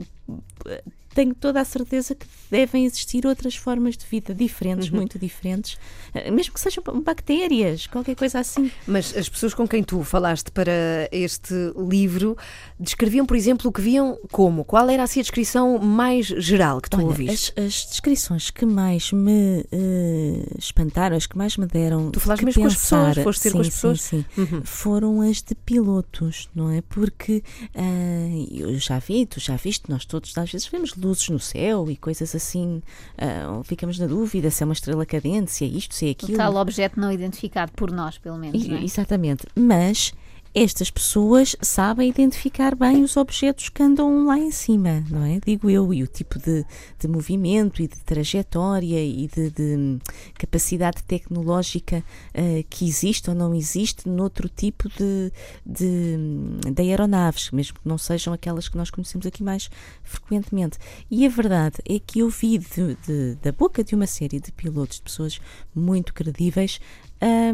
tenho 1.14 1.35
toda 1.35 1.61
a 1.61 1.64
certeza 1.64 2.14
que 2.14 2.27
devem 2.51 2.85
existir 2.85 3.27
outras 3.27 3.55
formas 3.57 3.96
de 3.96 4.05
vida 4.07 4.35
diferentes, 4.35 4.90
muito 4.90 5.18
diferentes, 5.18 5.79
eh, 6.14 6.31
mesmo 6.31 6.55
que 6.55 6.61
sejam 6.61 6.83
bactérias, 7.03 7.87
qualquer 7.87 8.14
coisa 8.14 8.38
assim. 8.40 8.70
Mas 8.87 9.16
as 9.16 9.29
pessoas 9.29 9.55
com 9.55 9.66
quem 9.66 9.83
tu 9.83 10.03
falaste 10.05 10.51
para 10.51 10.72
este 11.11 11.55
livro 11.77 12.37
descreviam, 12.79 13.25
por 13.27 13.37
exemplo, 13.37 13.68
o 13.70 13.72
que 13.72 13.81
viam 13.81 14.18
como? 14.31 14.64
Qual 14.64 14.88
era 14.88 15.03
assim 15.03 15.20
a 15.20 15.22
descrição 15.22 15.79
mais 15.79 16.27
geral 16.27 16.81
que 16.81 16.90
tu 16.90 16.96
Olha, 16.96 17.07
ouviste? 17.07 17.53
as, 17.59 17.64
as 17.64 17.87
descrições 17.87 18.51
que 18.51 18.64
mais 18.66 19.12
me 19.12 19.64
eh, 19.72 20.44
espantaram, 20.59 21.16
as 21.16 21.27
que 21.27 21.37
mais 21.37 21.57
me 21.57 21.66
deram. 21.66 22.11
Tu 22.11 22.20
falaste 22.20 22.44
mesmo 22.44 22.62
com 22.62 22.66
as 22.68 22.75
pessoas, 22.75 23.09
pensar, 23.09 23.22
foste 23.22 23.42
ter 23.42 23.48
sim, 23.51 23.55
com 23.55 23.61
as 23.61 23.66
sim, 23.66 23.72
pessoas? 23.72 24.01
Sim, 24.01 24.25
Uhum. 24.37 24.62
Foram 24.64 25.20
as 25.20 25.42
de 25.42 25.55
pilotos, 25.55 26.48
não 26.55 26.70
é? 26.70 26.81
Porque 26.83 27.42
ah, 27.75 28.46
eu 28.51 28.79
já 28.79 28.98
vi, 28.98 29.27
tu 29.27 29.40
já 29.40 29.57
viste, 29.57 29.90
nós 29.90 30.05
todos 30.05 30.37
às 30.37 30.51
vezes 30.51 30.66
vemos 30.66 30.92
luzes 31.02 31.28
no 31.28 31.38
céu 31.38 31.90
e 31.90 31.96
coisas 31.96 32.34
assim, 32.34 32.82
ah, 33.18 33.60
ficamos 33.64 33.98
na 33.98 34.06
dúvida 34.06 34.50
se 34.50 34.62
é 34.62 34.66
uma 34.66 34.72
estrela 34.72 35.04
cadente, 35.04 35.50
se 35.52 35.64
é 35.64 35.68
isto, 35.68 35.94
se 35.94 36.06
é 36.06 36.08
O 36.08 36.12
aquilo. 36.12 36.38
tal 36.38 36.56
objeto 36.56 36.98
não 37.00 37.10
identificado 37.12 37.72
por 37.72 37.90
nós, 37.90 38.18
pelo 38.18 38.38
menos. 38.38 38.64
E- 38.64 38.74
é? 38.74 38.82
Exatamente. 38.82 39.46
Mas 39.54 40.12
estas 40.54 40.90
pessoas 40.90 41.56
sabem 41.62 42.10
identificar 42.10 42.74
bem 42.74 43.02
os 43.02 43.16
objetos 43.16 43.70
que 43.70 43.82
andam 43.82 44.26
lá 44.26 44.38
em 44.38 44.50
cima, 44.50 45.02
não 45.08 45.24
é? 45.24 45.40
Digo 45.44 45.70
eu, 45.70 45.94
e 45.94 46.02
o 46.02 46.06
tipo 46.06 46.38
de, 46.38 46.64
de 46.98 47.08
movimento 47.08 47.80
e 47.80 47.88
de 47.88 47.96
trajetória 48.00 49.02
e 49.02 49.28
de, 49.34 49.50
de, 49.50 49.62
hum, 49.76 49.98
capacidade 50.34 51.02
tecnológica 51.04 52.04
eh, 52.34 52.64
que 52.68 52.86
existe 52.86 53.30
ou 53.30 53.34
não 53.36 53.54
existe 53.54 54.06
noutro 54.06 54.46
tipo 54.46 54.90
de, 54.90 55.32
de, 55.64 56.16
hum, 56.18 56.58
de 56.70 56.82
aeronaves, 56.82 57.50
mesmo 57.50 57.78
que 57.80 57.88
não 57.88 57.96
sejam 57.96 58.34
aquelas 58.34 58.68
que 58.68 58.76
nós 58.76 58.90
conhecemos 58.90 59.26
aqui 59.26 59.42
mais 59.42 59.70
frequentemente. 60.02 60.76
E 61.10 61.24
a 61.24 61.30
verdade 61.30 61.76
é 61.88 61.98
que 61.98 62.18
eu 62.18 62.28
vi 62.28 62.58
de- 62.58 62.94
de- 63.06 63.34
da 63.42 63.52
boca 63.52 63.82
de 63.82 63.94
uma 63.94 64.06
série 64.06 64.38
de 64.38 64.52
pilotos, 64.52 64.96
de 64.98 65.02
pessoas 65.02 65.40
muito 65.74 66.12
credíveis, 66.12 66.78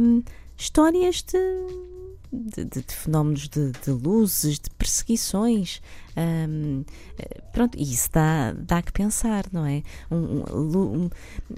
hum, 0.01 0.23
histórias 0.57 1.23
de, 1.23 1.39
de, 2.33 2.65
de- 2.65 2.83
de 2.83 2.95
fenómenos 2.95 3.49
de, 3.49 3.73
de 3.73 3.91
luzes, 3.91 4.59
de 4.59 4.71
perseguições. 4.71 5.81
hum, 6.17 6.85
eh, 7.19 7.41
pronto, 7.53 7.79
isso 7.79 8.09
dá, 8.13 8.53
dá 8.53 8.83
que 8.83 8.93
pensar, 8.93 9.45
não 9.53 9.65
é? 9.65 9.83
Um- 10.11 10.43
um- 10.53 11.05
um- 11.05 11.11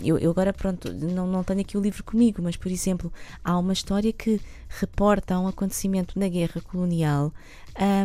eu, 0.03 0.19
eu 0.19 0.31
agora, 0.31 0.53
pronto, 0.53 0.93
não, 0.93 1.27
não 1.27 1.43
tenho 1.43 1.61
aqui 1.61 1.77
o 1.79 1.81
livro 1.81 2.05
comigo, 2.05 2.43
mas, 2.43 2.57
por 2.57 2.71
exemplo, 2.71 3.13
há 3.45 3.59
uma 3.59 3.73
história 3.73 4.13
que 4.13 4.41
reporta 4.69 5.39
um 5.39 5.49
acontecimento 5.49 6.19
na 6.19 6.29
guerra 6.29 6.61
colonial 6.61 7.33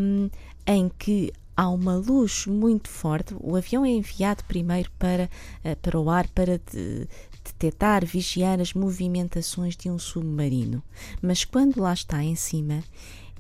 hum, 0.02 0.30
em 0.66 0.90
que 0.98 1.32
há 1.58 1.70
uma 1.70 1.96
luz 1.96 2.46
muito 2.48 2.90
forte. 2.90 3.36
O 3.40 3.56
avião 3.56 3.86
é 3.86 3.90
enviado 3.90 4.44
primeiro 4.46 4.90
para, 5.00 5.30
eh, 5.64 5.76
para 5.76 6.00
o 6.00 6.10
ar 6.10 6.28
para 6.30 6.60
detectar, 7.58 8.06
vigiar 8.06 8.60
as 8.60 8.74
movimentações 8.74 9.76
de 9.76 9.90
um 9.90 9.98
submarino. 9.98 10.84
Mas 11.22 11.44
quando 11.46 11.82
lá 11.82 11.94
está 11.94 12.24
em 12.24 12.36
cima, 12.36 12.84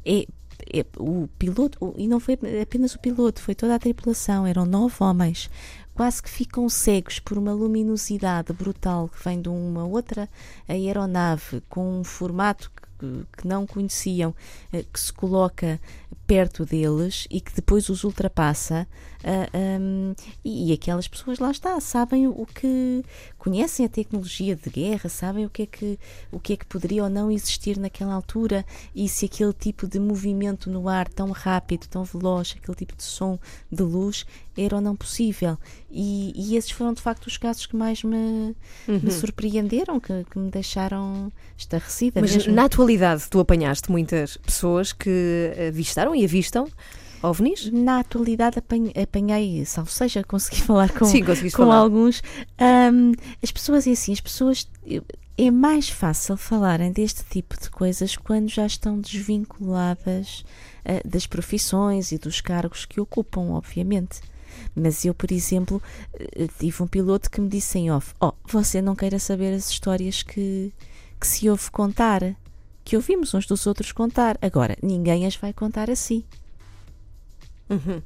é, 0.05 0.25
é 0.73 0.85
o 0.97 1.27
piloto, 1.37 1.77
o- 1.81 1.93
e 1.97 2.07
não 2.07 2.19
foi 2.19 2.37
apenas 2.61 2.95
o 2.95 2.99
piloto, 2.99 3.41
foi 3.41 3.53
toda 3.55 3.75
a 3.75 3.79
tripulação, 3.79 4.45
eram 4.47 4.65
nove 4.65 4.95
homens. 4.99 5.49
Quase 5.93 6.21
que 6.21 6.29
ficam 6.29 6.67
cegos 6.67 7.19
por 7.19 7.37
uma 7.37 7.53
luminosidade 7.53 8.51
brutal 8.51 9.07
que 9.07 9.23
vem 9.23 9.41
de 9.41 9.47
uma 9.49 9.85
outra 9.85 10.27
aeronave 10.67 11.61
com 11.69 11.99
um 11.99 12.03
formato 12.03 12.69
que, 12.99 13.25
que 13.37 13.47
não 13.47 13.65
conheciam, 13.65 14.33
eh, 14.73 14.83
que 14.91 14.99
se 14.99 15.11
coloca 15.13 15.79
perto 16.27 16.65
deles 16.65 17.27
e 17.29 17.39
que 17.39 17.53
depois 17.53 17.87
os 17.87 18.03
ultrapassa. 18.03 18.87
Ah, 19.27 19.49
hum, 19.79 20.13
e, 20.43 20.69
e 20.69 20.73
aquelas 20.73 21.07
pessoas 21.07 21.39
lá 21.39 21.49
está, 21.49 21.79
sabem 21.79 22.27
o 22.27 22.45
que 22.45 23.03
conhecem 23.39 23.83
a 23.83 23.89
tecnologia 23.89 24.55
de 24.55 24.69
guerra, 24.69 25.09
sabem 25.09 25.47
o 25.47 25.49
que 25.49 25.63
é 25.63 25.65
que 25.65 25.99
o 26.31 26.39
que 26.39 26.53
é 26.53 26.55
que 26.55 26.65
poderia 26.65 27.03
ou 27.03 27.09
não 27.09 27.31
existir 27.31 27.79
naquela 27.79 28.13
altura 28.13 28.63
e 28.93 29.09
se 29.09 29.25
aquele 29.25 29.53
tipo 29.53 29.87
de 29.87 29.99
movimento 29.99 30.69
no 30.69 30.87
ar 30.87 31.07
tão 31.07 31.31
rápido, 31.31 31.87
tão 31.87 32.03
veloz, 32.03 32.55
aquele 32.55 32.77
tipo 32.77 32.95
de 32.95 33.01
som 33.01 33.39
de 33.71 33.81
luz 33.81 34.27
era 34.55 34.75
ou 34.75 34.81
não 34.81 34.95
possível. 34.95 35.57
E, 35.89 36.31
e 36.35 36.55
esses 36.55 36.69
foram 36.69 36.93
de 36.93 37.01
facto 37.01 37.25
os 37.25 37.35
casos 37.35 37.65
que 37.65 37.75
mais 37.75 38.03
me, 38.03 38.55
me 38.87 39.11
surpreenderam, 39.11 39.99
que, 39.99 40.23
que 40.29 40.37
me 40.37 40.51
deixaram 40.51 41.33
estarrecida. 41.57 42.21
Mas 42.21 42.35
mesmo. 42.35 42.53
na 42.53 42.65
atualidade 42.65 43.27
tu 43.27 43.39
apanhaste 43.39 43.89
muitas 43.89 44.37
pessoas 44.37 44.93
que 44.93 45.51
avistaram 45.67 46.13
e 46.13 46.23
avistam 46.23 46.67
ovnis? 47.21 47.71
Na 47.71 47.99
atualidade 47.99 48.59
apanhei, 48.59 48.93
apanhei 49.01 49.65
salvo 49.65 49.91
seja, 49.91 50.23
consegui 50.23 50.61
falar 50.63 50.91
com, 50.91 51.05
Sim, 51.05 51.23
com 51.23 51.35
falar. 51.49 51.75
alguns. 51.77 52.21
Ahm, 52.57 53.13
as 53.41 53.51
pessoas, 53.51 53.87
é 53.87 53.91
assim, 53.91 54.13
as 54.13 54.21
pessoas. 54.21 54.67
É 55.37 55.51
mais 55.51 55.89
fácil 55.89 56.37
falarem 56.37 56.93
deste 56.93 57.25
tipo 57.25 57.59
de 57.59 57.69
coisas 57.69 58.15
quando 58.15 58.47
já 58.47 58.65
estão 58.65 58.97
desvinculadas 58.97 60.45
ah, 60.85 61.01
das 61.03 61.27
profissões 61.27 62.13
e 62.13 62.17
dos 62.17 62.39
cargos 62.39 62.85
que 62.85 63.01
ocupam, 63.01 63.51
obviamente. 63.51 64.21
Mas 64.73 65.03
eu, 65.03 65.13
por 65.13 65.31
exemplo, 65.31 65.81
eh, 66.17 66.47
tive 66.59 66.81
um 66.83 66.87
piloto 66.87 67.29
que 67.29 67.41
me 67.41 67.49
disse 67.49 67.77
em 67.77 67.91
off: 67.91 68.13
Oh, 68.21 68.33
você 68.47 68.81
não 68.81 68.95
queira 68.95 69.19
saber 69.19 69.53
as 69.53 69.69
histórias 69.69 70.23
que, 70.23 70.71
que 71.19 71.27
se 71.27 71.49
ouve 71.49 71.69
contar, 71.71 72.21
que 72.83 72.95
ouvimos 72.95 73.33
uns 73.33 73.45
dos 73.45 73.67
outros 73.67 73.91
contar. 73.91 74.37
Agora, 74.41 74.77
ninguém 74.81 75.25
as 75.25 75.35
vai 75.35 75.51
contar 75.51 75.89
assim. 75.89 76.23
Uhum. 77.69 78.01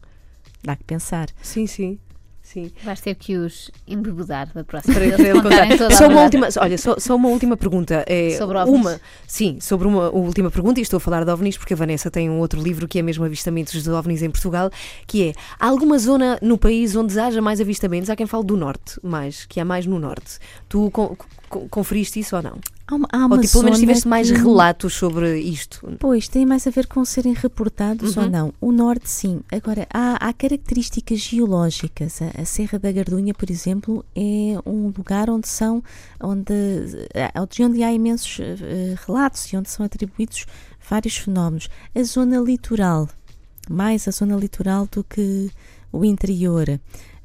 Dá 0.64 0.76
que 0.76 0.84
pensar. 0.84 1.28
Sim, 1.42 1.68
sim. 1.68 2.00
Sim. 2.42 2.72
Vais 2.84 3.00
ter 3.00 3.14
que 3.14 3.38
os 3.38 3.70
embebedar 3.88 4.52
da 4.52 4.64
próxima 4.64 4.96
Para, 4.96 5.04
vez. 5.04 5.16
para 5.18 5.28
ele 5.30 5.40
contar. 5.42 5.78
toda 5.78 5.94
Só 5.96 6.08
uma 6.08 6.24
última, 6.24 6.48
olha, 6.60 6.78
só, 6.80 6.96
só 6.98 7.16
uma 7.16 7.30
última 7.30 7.56
pergunta. 7.56 8.04
É 8.08 8.32
Sobre 8.40 8.58
ovnis? 8.58 8.76
uma, 8.80 9.02
sim, 9.28 9.60
sobre 9.62 9.88
uma 9.88 10.10
última 10.10 10.50
pergunta, 10.50 10.80
e 10.80 10.82
estou 10.82 10.98
a 10.98 11.00
falar 11.00 11.24
de 11.24 11.30
ovnis 11.32 11.58
porque 11.60 11.76
a 11.76 11.78
Vanessa 11.78 12.10
tem 12.10 12.28
um 12.28 12.40
outro 12.40 12.60
livro 12.60 12.88
que 12.88 12.98
é 12.98 13.04
mesmo 13.04 13.24
avistamentos 13.24 13.84
de 13.84 13.90
ovnis 13.92 14.24
em 14.24 14.32
Portugal, 14.32 14.72
que 15.06 15.30
é 15.30 15.34
há 15.60 15.68
alguma 15.68 16.00
zona 16.00 16.40
no 16.42 16.58
país 16.58 16.96
onde 16.96 17.20
haja 17.20 17.40
mais 17.40 17.62
avistamentos? 17.62 18.10
Há 18.10 18.16
quem 18.16 18.26
fale 18.26 18.44
do 18.46 18.58
norte, 18.58 19.00
mais, 19.04 19.46
que 19.46 19.60
há 19.60 19.66
mais 19.66 19.86
no 19.86 20.00
norte. 20.00 20.40
Tu 20.68 20.90
con- 20.90 21.16
con- 21.50 21.68
conferiste 21.70 22.20
isso 22.20 22.36
ou 22.36 22.42
não? 22.42 22.58
Ou 22.92 23.40
tipo, 23.40 23.52
pelo 23.54 23.64
menos 23.66 23.80
tiveste 23.80 24.08
mais 24.08 24.32
que- 24.32 24.38
relatos 24.38 24.94
sobre 24.96 25.40
isto? 25.40 25.88
Pois, 26.00 26.28
tem 26.28 26.46
mais 26.46 26.66
a 26.66 26.72
ver 26.72 26.88
com 26.88 27.06
serem 27.06 27.34
reportados 27.34 28.18
Uhum. 28.18 28.24
ou 28.24 28.30
não. 28.30 28.54
O 28.60 28.72
norte, 28.72 29.10
sim. 29.10 29.42
Agora, 29.52 29.88
há, 29.94 30.16
há 30.28 30.34
características 30.34 31.20
geológicas. 31.20 32.22
A, 32.22 32.42
a 32.42 32.46
Serra 32.46 32.80
da 32.80 32.92
Gardunha, 32.92 33.34
por 33.34 33.50
exemplo, 33.52 34.04
é 34.16 34.58
um 34.66 34.88
lugar 34.96 35.30
onde 35.30 35.48
são, 35.48 35.84
onde, 36.20 36.54
eh, 37.14 37.32
de 37.50 37.64
onde 37.64 37.84
há 37.84 37.92
imensos 37.94 38.40
eh, 38.40 38.96
relatos 39.06 39.46
e 39.54 39.58
onde 39.58 39.70
são 39.70 39.86
atribuídos 39.86 40.46
vários 40.90 41.18
fenómenos. 41.18 41.70
A 41.94 42.04
zona 42.04 42.38
litoral, 42.40 43.08
mais 43.70 44.08
a 44.08 44.12
zona 44.12 44.36
litoral 44.36 44.88
do 44.92 45.04
que 45.04 45.52
o 45.92 46.04
interior. 46.04 46.80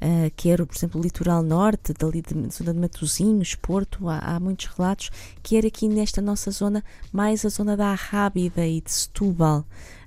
Uh, 0.05 0.31
quer, 0.37 0.64
por 0.67 0.77
exemplo, 0.77 1.01
o 1.01 1.03
litoral 1.03 1.43
norte, 1.43 1.95
dali 1.95 2.21
de 2.21 2.35
zona 2.55 2.75
de 2.75 2.79
Matosinhos, 2.79 3.55
Porto, 3.55 4.07
há, 4.07 4.19
há 4.19 4.38
muitos 4.38 4.67
relatos, 4.67 5.11
quer 5.43 5.64
aqui 5.64 5.88
nesta 5.88 6.21
nossa 6.21 6.51
zona, 6.51 6.85
mais 7.11 7.43
a 7.47 7.49
zona 7.49 7.75
da 7.75 7.88
Arrábida 7.88 8.67
e 8.67 8.83
de 8.83 8.93
Setúbal. 8.93 9.61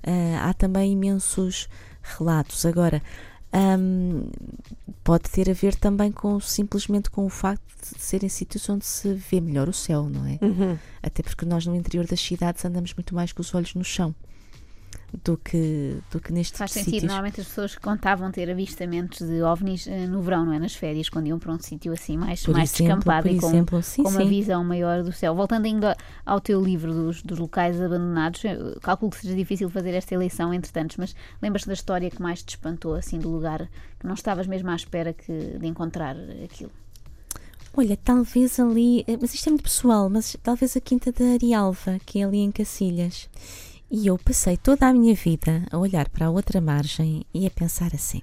Uh, 0.06 0.38
há 0.40 0.54
também 0.54 0.92
imensos 0.92 1.68
relatos. 2.16 2.64
Agora, 2.64 3.02
Ahm, 3.50 4.28
pode 5.02 5.30
ter 5.30 5.48
a 5.48 5.54
ver 5.54 5.74
também 5.74 6.12
com 6.12 6.38
simplesmente 6.38 7.10
com 7.10 7.24
o 7.24 7.30
facto 7.30 7.64
de 7.94 8.00
serem 8.00 8.28
sítios 8.28 8.68
onde 8.68 8.84
se 8.84 9.14
vê 9.14 9.40
melhor 9.40 9.68
o 9.68 9.72
céu, 9.72 10.08
não 10.08 10.26
é? 10.26 10.38
Uhum. 10.42 10.78
Até 11.02 11.22
porque 11.22 11.46
nós 11.46 11.64
no 11.64 11.74
interior 11.74 12.06
das 12.06 12.20
cidades 12.20 12.64
andamos 12.64 12.92
muito 12.92 13.14
mais 13.14 13.32
com 13.32 13.40
os 13.40 13.54
olhos 13.54 13.74
no 13.74 13.84
chão 13.84 14.14
do 15.24 15.38
que, 15.38 15.98
do 16.10 16.20
que 16.20 16.32
nestes 16.32 16.58
Faz 16.58 16.72
sentido. 16.72 16.94
sítios. 16.94 17.04
Normalmente 17.04 17.40
as 17.40 17.48
pessoas 17.48 17.76
contavam 17.76 18.30
ter 18.30 18.50
avistamentos 18.50 19.26
de 19.26 19.42
ovnis 19.42 19.86
eh, 19.86 20.06
no 20.06 20.20
verão, 20.20 20.44
não 20.44 20.52
é? 20.52 20.58
Nas 20.58 20.74
férias, 20.74 21.08
quando 21.08 21.26
iam 21.26 21.38
para 21.38 21.52
um 21.52 21.58
sítio 21.58 21.92
assim 21.92 22.16
mais, 22.16 22.44
Por 22.44 22.54
mais 22.54 22.72
exemplo, 22.74 22.96
descampado 22.96 23.28
e 23.28 23.38
com, 23.38 23.48
exemplo, 23.48 23.82
sim, 23.82 24.02
com 24.02 24.10
uma 24.10 24.20
sim. 24.20 24.28
visão 24.28 24.62
maior 24.62 25.02
do 25.02 25.12
céu. 25.12 25.34
Voltando 25.34 25.64
ainda 25.64 25.96
ao 26.24 26.40
teu 26.40 26.62
livro 26.62 26.92
dos, 26.92 27.22
dos 27.22 27.38
locais 27.38 27.80
abandonados, 27.80 28.44
eu 28.44 28.78
calculo 28.80 29.10
que 29.10 29.18
seja 29.18 29.34
difícil 29.34 29.70
fazer 29.70 29.94
esta 29.94 30.14
eleição 30.14 30.52
entre 30.52 30.70
tantos, 30.70 30.96
mas 30.96 31.14
lembras-te 31.40 31.68
da 31.68 31.74
história 31.74 32.10
que 32.10 32.20
mais 32.20 32.42
te 32.42 32.50
espantou, 32.50 32.94
assim, 32.94 33.18
do 33.18 33.30
lugar 33.30 33.68
que 33.98 34.06
não 34.06 34.14
estavas 34.14 34.46
mesmo 34.46 34.70
à 34.70 34.76
espera 34.76 35.12
que, 35.12 35.32
de 35.58 35.66
encontrar 35.66 36.16
aquilo? 36.44 36.70
Olha, 37.76 37.96
talvez 37.96 38.58
ali, 38.58 39.04
eh, 39.06 39.16
mas 39.20 39.32
isto 39.32 39.46
é 39.46 39.50
muito 39.50 39.62
pessoal, 39.62 40.10
mas 40.10 40.36
talvez 40.42 40.76
a 40.76 40.80
Quinta 40.80 41.12
da 41.12 41.24
Arialva, 41.34 41.98
que 42.04 42.20
é 42.20 42.24
ali 42.24 42.38
em 42.38 42.50
Cacilhas. 42.50 43.28
E 43.90 44.06
eu 44.06 44.18
passei 44.18 44.56
toda 44.56 44.86
a 44.86 44.92
minha 44.92 45.14
vida 45.14 45.64
a 45.70 45.78
olhar 45.78 46.08
para 46.10 46.26
a 46.26 46.30
outra 46.30 46.60
margem 46.60 47.24
e 47.32 47.46
a 47.46 47.50
pensar 47.50 47.90
assim: 47.94 48.20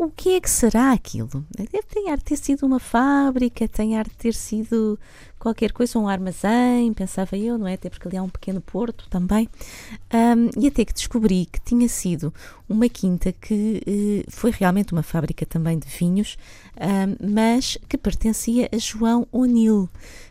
o 0.00 0.10
que 0.10 0.30
é 0.30 0.40
que 0.40 0.48
será 0.48 0.92
aquilo? 0.92 1.44
Deve 1.54 1.82
ter 1.82 2.18
ter 2.22 2.36
sido 2.36 2.64
uma 2.64 2.80
fábrica, 2.80 3.68
tem 3.68 3.90
de 4.02 4.10
ter 4.10 4.32
sido 4.32 4.98
qualquer 5.38 5.72
coisa, 5.72 5.98
um 5.98 6.08
armazém, 6.08 6.92
pensava 6.94 7.36
eu, 7.36 7.58
não 7.58 7.66
é? 7.66 7.74
Até 7.74 7.90
porque 7.90 8.08
ali 8.08 8.16
há 8.16 8.22
um 8.22 8.28
pequeno 8.28 8.62
porto 8.62 9.06
também. 9.10 9.46
Ahm, 10.10 10.48
e 10.58 10.68
até 10.68 10.86
que 10.86 10.94
descobri 10.94 11.44
que 11.44 11.60
tinha 11.60 11.86
sido 11.86 12.32
uma 12.66 12.88
quinta 12.88 13.30
que 13.30 13.82
eh, 13.86 14.30
foi 14.30 14.50
realmente 14.50 14.92
uma 14.92 15.02
fábrica 15.02 15.44
também 15.44 15.78
de 15.78 15.86
vinhos, 15.86 16.38
ahm, 16.78 17.16
mas 17.20 17.76
que 17.86 17.98
pertencia 17.98 18.70
a 18.72 18.78
João 18.78 19.26
O'Neill 19.30 19.88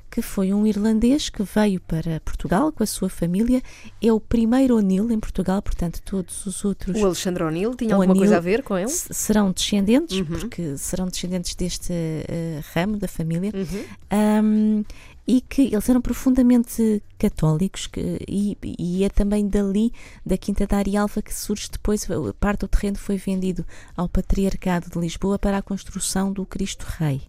que 0.09 0.21
foi 0.21 0.53
um 0.53 0.65
irlandês 0.65 1.29
que 1.29 1.43
veio 1.43 1.79
para 1.81 2.19
Portugal 2.21 2.71
com 2.71 2.81
a 2.83 2.85
sua 2.85 3.09
família. 3.09 3.61
É 4.01 4.11
o 4.11 4.19
primeiro 4.19 4.75
O'Neill 4.77 5.11
em 5.11 5.19
Portugal, 5.19 5.61
portanto, 5.61 6.01
todos 6.03 6.45
os 6.45 6.65
outros 6.65 6.99
O 7.01 7.05
Alexandre 7.05 7.43
O'Neill 7.43 7.75
tinha 7.75 7.95
alguma 7.95 8.15
coisa 8.15 8.37
a 8.37 8.39
ver 8.39 8.63
com 8.63 8.77
ele? 8.77 8.89
serão 8.89 9.51
descendentes, 9.51 10.17
Uhum. 10.19 10.25
porque 10.25 10.77
serão 10.77 11.07
descendentes 11.07 11.53
deste 11.55 11.93
eh, 11.93 12.61
ramo 12.73 12.97
da 12.97 13.07
família. 13.07 13.51
Uhum. 13.53 14.43
Um, 14.43 14.85
e 15.31 15.41
que 15.41 15.61
eles 15.71 15.87
eram 15.87 16.01
profundamente 16.01 17.03
católicos 17.19 17.85
que- 17.85 18.17
e, 18.27 18.57
e 18.79 19.03
é 19.03 19.09
também 19.09 19.47
dali 19.47 19.93
da 20.25 20.35
Quinta 20.39 20.65
da 20.65 20.77
Arialva 20.77 21.21
que 21.21 21.31
surge 21.31 21.69
depois, 21.71 22.07
parte 22.39 22.61
do 22.61 22.67
terreno 22.67 22.97
foi 22.97 23.17
vendido 23.17 23.63
ao 23.95 24.09
Patriarcado 24.09 24.89
de 24.89 24.97
Lisboa 24.97 25.37
para 25.37 25.59
a 25.59 25.61
construção 25.61 26.33
do 26.33 26.47
Cristo 26.47 26.83
Rei. 26.97 27.21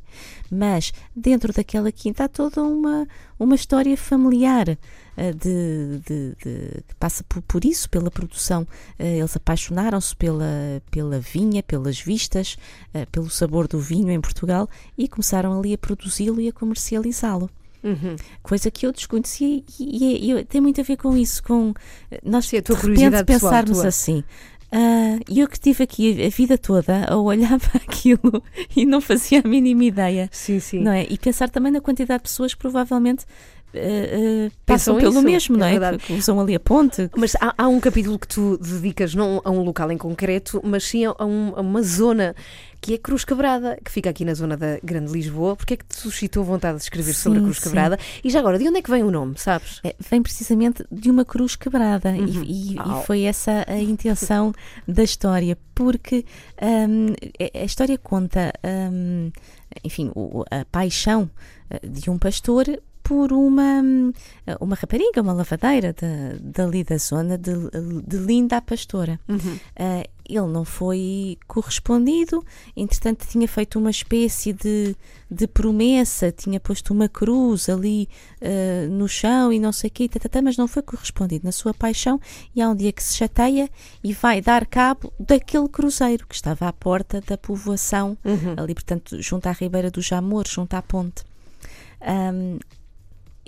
Mas 0.50 0.94
dentro 1.14 1.52
daquela 1.52 1.92
quinta 1.92 2.24
há 2.24 2.28
toda 2.28 2.62
uma, 2.62 3.06
uma 3.38 3.54
história 3.54 3.94
familiar 3.98 4.66
eh, 5.14 5.32
de, 5.34 5.98
de- 6.06 6.34
de- 6.42 6.82
que 6.88 6.94
passa 6.98 7.22
por, 7.28 7.42
por 7.42 7.64
isso, 7.66 7.88
pela 7.90 8.10
produção. 8.10 8.66
Eh, 8.98 9.18
Eles 9.18 9.36
apaixonaram-se 9.36 10.16
pela, 10.16 10.82
pela 10.90 11.20
vinha, 11.20 11.62
pelas 11.62 12.00
vistas, 12.00 12.56
eh, 12.94 13.04
pelo 13.12 13.28
sabor 13.28 13.68
do 13.68 13.78
vinho 13.78 14.10
em 14.10 14.20
Portugal 14.22 14.66
e 14.96 15.06
começaram 15.06 15.58
ali 15.58 15.74
a 15.74 15.78
produzi-lo 15.78 16.40
e 16.40 16.48
a 16.48 16.52
comercializá-lo. 16.52 17.50
Uhum. 17.82 18.16
Coisa 18.42 18.70
que 18.70 18.86
eu 18.86 18.92
desconhecia 18.92 19.46
e, 19.48 19.64
e- 19.80 20.32
e 20.32 20.44
tem 20.44 20.60
muito 20.60 20.80
a 20.80 20.84
ver 20.84 20.96
com 20.96 21.16
isso, 21.16 21.42
com 21.42 21.72
eh, 22.10 22.20
nós 22.24 22.46
Sim, 22.46 22.60
de 22.60 22.72
repente 22.72 23.24
pessoal, 23.24 23.52
pensarmos 23.52 23.78
tua. 23.78 23.88
assim. 23.88 24.22
ah, 24.72 25.18
E 25.28 25.40
eu 25.40 25.48
que 25.48 25.54
estive 25.56 25.82
aqui 25.84 26.24
a 26.24 26.28
vida 26.28 26.56
toda 26.58 27.04
a 27.06 27.16
olhar 27.16 27.58
para 27.60 27.80
aquilo 27.82 28.42
e 28.76 28.84
não 28.84 29.00
fazia 29.00 29.40
a 29.44 29.48
mínima 29.48 29.84
ideia, 29.84 30.28
Sim, 30.32 30.60
sim. 30.60 30.80
não 30.80 30.92
é? 30.92 31.06
E 31.08 31.16
pensar 31.18 31.48
também 31.50 31.72
na 31.72 31.80
quantidade 31.80 32.18
de 32.22 32.28
pessoas 32.28 32.52
que 32.54 32.60
provavelmente 32.60 33.24
eh, 33.74 34.50
Pensam 34.66 34.94
passam 34.94 34.96
pelo 34.98 35.12
isso, 35.12 35.22
mesmo, 35.22 35.56
é 35.64 35.78
não 35.78 35.86
é? 35.88 35.98
que 35.98 36.12
usam 36.12 36.40
ali 36.40 36.54
a 36.54 36.60
ponte. 36.60 37.10
Mas 37.16 37.34
há, 37.40 37.54
há 37.56 37.68
um 37.68 37.80
capítulo 37.80 38.18
que 38.18 38.28
tu 38.28 38.58
dedicas 38.58 39.14
não 39.14 39.40
a 39.44 39.50
um 39.50 39.62
local 39.62 39.90
em 39.90 39.98
concreto, 39.98 40.60
mas 40.64 40.84
sim 40.84 41.04
a, 41.04 41.12
um- 41.24 41.52
a 41.56 41.60
uma 41.60 41.82
zona 41.82 42.34
que 42.80 42.94
é 42.94 42.98
Cruz 42.98 43.24
Quebrada, 43.26 43.78
que 43.84 43.90
fica 43.90 44.08
aqui 44.08 44.24
na 44.24 44.32
zona 44.32 44.56
da 44.56 44.78
Grande 44.82 45.12
Lisboa. 45.12 45.54
Porque 45.54 45.74
é 45.74 45.76
que 45.76 45.84
te 45.84 45.96
suscitou 45.96 46.42
vontade 46.42 46.78
de 46.78 46.82
escrever 46.84 47.12
sobre 47.14 47.38
a 47.38 47.40
Sim, 47.40 47.44
Cruz 47.46 47.58
sim. 47.58 47.62
Quebrada? 47.64 47.98
E 48.24 48.30
já 48.30 48.38
agora, 48.40 48.58
de 48.58 48.66
onde 48.68 48.78
é 48.78 48.82
que 48.82 48.90
vem 48.90 49.02
o 49.02 49.10
nome, 49.10 49.34
sabes? 49.36 49.80
É, 49.84 49.94
vem 50.10 50.22
precisamente 50.22 50.84
de 50.90 51.10
uma 51.10 51.24
cruz 51.24 51.56
quebrada 51.56 52.16
e- 52.16 52.20
Uhum. 52.20 52.42
e, 52.42 52.74
e 52.74 52.78
Au. 52.78 53.02
foi 53.04 53.22
essa 53.22 53.64
a 53.68 53.78
intenção 53.78 54.52
da 54.88 55.02
história, 55.02 55.58
porque 55.74 56.24
hum, 56.62 57.12
a- 57.38 57.58
a 57.60 57.64
história 57.64 57.98
conta, 57.98 58.50
hum, 58.90 59.30
enfim, 59.84 60.10
a 60.50 60.64
paixão 60.64 61.30
eh, 61.70 61.86
de 61.86 62.08
um 62.10 62.18
pastor 62.18 62.64
por 63.10 63.32
uma, 63.32 63.82
hum, 63.82 64.12
uma 64.60 64.76
rapariga, 64.76 65.20
uma 65.20 65.32
lavadeira 65.32 65.92
da, 65.92 66.38
dali 66.40 66.84
da 66.84 66.96
zona 66.96 67.36
de, 67.36 67.50
de 68.06 68.16
Linda 68.18 68.58
a 68.58 68.62
Pastora. 68.62 69.18
Ah, 69.76 70.04
ele 70.24 70.46
não 70.46 70.64
foi 70.64 71.36
correspondido, 71.48 72.44
entretanto 72.76 73.26
tinha 73.26 73.48
feito 73.48 73.80
uma 73.80 73.90
espécie 73.90 74.52
de, 74.52 74.94
de 75.28 75.48
promessa, 75.48 76.30
tinha 76.30 76.60
posto 76.60 76.94
uma 76.94 77.08
cruz 77.08 77.68
ali 77.68 78.08
ah, 78.40 78.86
no 78.88 79.08
chão 79.08 79.52
e 79.52 79.58
não 79.58 79.72
sei 79.72 79.88
o 79.88 79.92
quê, 79.92 80.08
tatatá, 80.08 80.40
mas 80.40 80.56
não 80.56 80.68
foi 80.68 80.82
correspondido 80.82 81.44
na 81.44 81.50
sua 81.50 81.74
paixão 81.74 82.20
e 82.54 82.62
há 82.62 82.68
um 82.68 82.76
dia 82.76 82.92
que 82.92 83.02
se 83.02 83.16
chateia 83.16 83.68
e 84.04 84.12
vai 84.12 84.40
dar 84.40 84.66
cabo 84.66 85.12
daquele 85.18 85.68
cruzeiro 85.68 86.28
que 86.28 86.34
estava 86.36 86.68
à 86.68 86.72
porta 86.72 87.20
da 87.26 87.36
povoação, 87.36 88.16
ali 88.56 88.72
portanto 88.72 89.20
junto 89.20 89.48
à 89.48 89.50
Ribeira 89.50 89.90
do 89.90 90.00
Jamor, 90.00 90.46
junto 90.46 90.74
à 90.74 90.80
ponte. 90.82 91.24
Ahm, 92.00 92.58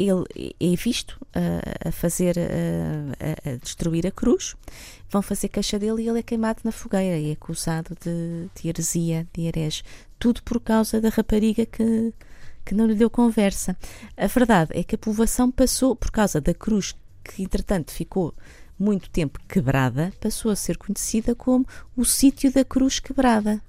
ele 0.09 0.55
é 0.61 0.77
visto 0.77 1.19
ah, 1.35 1.89
a 1.89 1.93
fazer, 1.93 2.37
a, 2.39 3.51
a 3.51 3.57
destruir 3.57 4.07
a 4.07 4.11
cruz, 4.11 4.55
vão 5.11 5.23
fazer 5.23 5.49
queixa 5.49 5.79
dele 5.79 6.03
e 6.03 6.09
ele 6.09 6.19
é 6.19 6.23
queimado 6.23 6.61
na 6.65 6.73
fogueira 6.73 7.19
e 7.19 7.31
é 7.31 7.33
acusado 7.33 7.97
de, 8.01 8.49
de 8.55 8.69
heresia, 8.69 9.27
de 9.33 9.43
herege. 9.43 9.83
Tudo 10.19 10.43
por 10.43 10.61
causa 10.61 11.01
da 11.01 11.09
rapariga 11.09 11.67
que, 11.67 12.13
que 12.65 12.75
não 12.75 12.87
lhe 12.87 12.95
deu 12.95 13.11
conversa. 13.11 13.77
A 14.17 14.27
verdade 14.27 14.71
é 14.75 14.83
que 14.83 14.95
a 14.95 14.99
povoação 14.99 15.51
passou, 15.51 15.95
por 15.95 16.11
causa 16.11 16.41
da 16.41 16.55
cruz, 16.55 16.95
que 17.23 17.43
entretanto 17.43 17.91
ficou 17.91 18.35
muito 18.79 19.09
tempo 19.11 19.39
quebrada, 19.49 20.13
passou 20.21 20.51
a 20.51 20.57
ser 20.57 20.77
conhecida 20.77 21.35
como 21.35 21.67
o 21.97 22.05
sítio 22.05 22.53
da 22.53 22.65
cruz 22.65 22.99
quebrada. 22.99 23.63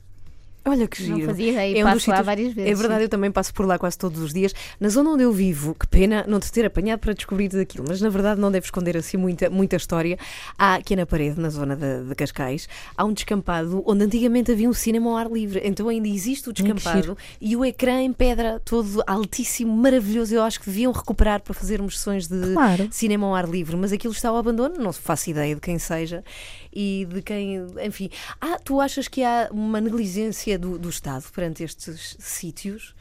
Olha 0.66 0.88
que 0.88 1.04
Não 1.08 1.18
giro. 1.18 1.28
fazia 1.28 1.52
ideia, 1.52 1.78
É 1.82 1.86
um 1.86 1.90
passo 1.90 2.10
lá 2.10 2.16
sítios- 2.18 2.26
várias 2.26 2.54
vezes. 2.54 2.72
É 2.72 2.76
verdade, 2.76 3.04
eu 3.04 3.10
também 3.10 3.30
passo 3.32 3.54
por 3.54 3.66
lá 3.66 3.78
quase 3.78 3.98
todos 3.98 4.22
os 4.22 4.34
dias. 4.34 4.54
Na 4.80 4.88
zona 4.88 5.10
onde 5.10 5.24
eu 5.24 5.32
vivo, 5.34 5.76
que 5.76 5.86
pena 5.86 6.24
não 6.28 6.40
te 6.40 6.50
ter 6.52 6.66
apanhado 6.66 7.00
para 7.00 7.14
descobrir 7.14 7.50
daquilo, 7.50 7.84
mas 7.88 8.00
na 8.00 8.10
verdade 8.10 8.40
não 8.40 8.50
devo 8.50 8.64
esconder 8.66 8.96
assim 8.96 9.18
muita, 9.18 9.50
muita 9.50 9.76
história. 9.76 10.18
Há 10.58 10.76
aqui 10.76 10.96
na 10.96 11.06
parede, 11.06 11.40
na 11.40 11.50
zona 11.50 11.76
de, 11.76 12.06
de 12.08 12.16
Cascais, 12.16 12.70
há 12.96 13.04
um 13.04 13.12
descampado 13.12 13.84
onde 13.86 14.06
antigamente 14.06 14.52
havia 14.54 14.70
um 14.70 14.74
cinema 14.74 15.10
ao 15.10 15.18
ar 15.18 15.30
livre. 15.30 15.62
Então 15.66 15.90
ainda 15.90 16.08
existe 16.08 16.50
o 16.50 16.54
descampado 16.54 17.18
e 17.42 17.56
o 17.58 17.66
ecrã 17.66 18.02
em 18.02 18.14
pedra, 18.14 18.62
todo 18.64 19.04
altíssimo, 19.06 19.74
maravilhoso. 19.76 20.34
Eu 20.34 20.44
acho 20.44 20.60
que 20.62 20.68
deviam 20.68 20.92
recuperar 20.94 21.42
para 21.42 21.54
fazermos 21.54 21.98
sessões 21.98 22.28
de 22.28 22.54
Claro. 22.54 22.88
cinema 22.90 23.28
ao 23.28 23.36
ar 23.36 23.50
livre, 23.50 23.76
mas 23.76 23.92
aquilo 23.92 24.14
está 24.14 24.30
ao 24.30 24.38
abandono, 24.38 24.76
não 24.78 24.94
faço 24.94 25.30
ideia 25.30 25.56
de 25.56 25.62
quem 25.62 25.78
seja 25.78 26.24
e 26.76 27.06
de 27.10 27.22
quem, 27.22 27.58
enfim. 27.86 28.10
Ah, 28.42 28.58
tu 28.64 28.80
achas 28.82 29.08
que 29.08 29.24
há 29.24 29.50
uma 29.52 29.80
negligência 29.82 30.58
do, 30.58 30.78
do 30.78 30.90
Estado 30.90 31.26
perante 31.34 31.64
estes 31.64 32.16
sítios? 32.20 32.94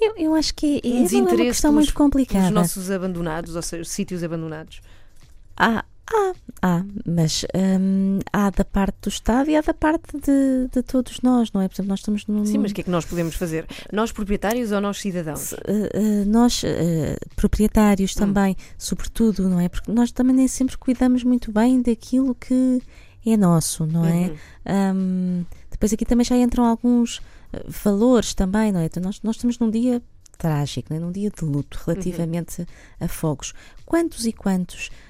Eu, 0.00 0.14
eu 0.16 0.34
acho 0.34 0.54
que 0.54 0.80
é, 0.82 0.88
Um 0.88 1.04
é 1.04 1.20
uma 1.22 1.36
questão 1.36 1.70
pelos- 1.72 1.86
muito 1.86 1.94
complicada. 1.94 2.46
Os 2.46 2.50
nossos 2.50 2.90
abandonados, 2.90 3.54
ou 3.54 3.62
seja, 3.62 3.84
sítios 3.84 4.22
abandonados. 4.22 4.80
Há, 5.56 5.84
há, 6.12 6.32
há, 6.62 6.84
mas 7.06 7.44
hum, 7.54 8.18
há 8.32 8.50
da 8.50 8.64
parte 8.64 8.96
do 9.02 9.08
Estado 9.08 9.50
e 9.50 9.56
há 9.56 9.60
da 9.60 9.72
parte 9.72 10.18
de, 10.18 10.68
de 10.72 10.82
todos 10.82 11.20
nós, 11.22 11.52
não 11.52 11.60
é? 11.60 11.68
Por 11.68 11.74
exemplo, 11.74 11.90
nós 11.90 12.00
estamos 12.00 12.26
num. 12.26 12.44
Sim, 12.44 12.58
mas 12.58 12.72
o 12.72 12.74
que 12.74 12.80
é 12.80 12.84
que 12.84 12.90
nós 12.90 13.04
podemos 13.04 13.34
fazer? 13.34 13.66
Nós 13.92 14.12
proprietários 14.12 14.72
ou 14.72 14.80
nós 14.80 14.98
cidadãos? 14.98 15.52
Eh, 15.52 15.90
eh, 15.92 16.24
nós, 16.26 16.62
eh, 16.64 17.16
proprietários 17.36 18.14
Hum. 18.16 18.20
também, 18.20 18.56
sobretudo, 18.76 19.48
não 19.48 19.60
é? 19.60 19.68
Porque 19.68 19.90
nós 19.92 20.12
também 20.12 20.34
nem 20.34 20.48
sempre 20.48 20.76
cuidamos 20.76 21.22
muito 21.24 21.52
bem 21.52 21.80
daquilo 21.80 22.34
que 22.34 22.82
é 23.26 23.36
nosso, 23.36 23.86
não 23.86 24.04
é? 24.04 24.32
Uhum. 24.66 24.94
Hum, 24.94 25.46
depois 25.70 25.92
aqui 25.92 26.04
também 26.04 26.24
já 26.24 26.36
entram 26.36 26.64
alguns 26.64 27.20
valores 27.66 28.34
também, 28.34 28.72
não 28.72 28.80
é? 28.80 28.86
Então, 28.86 29.02
nós, 29.02 29.20
nós 29.22 29.36
estamos 29.36 29.58
num 29.58 29.70
dia 29.70 30.02
trágico, 30.40 30.94
é? 30.94 30.98
num 30.98 31.12
dia 31.12 31.30
de 31.30 31.44
luto 31.44 31.78
relativamente 31.84 32.66
a 32.98 33.06
fogos. 33.06 33.52
Quantos 33.84 34.24
e 34.24 34.32
quantos 34.32 34.88
ah, 34.88 35.09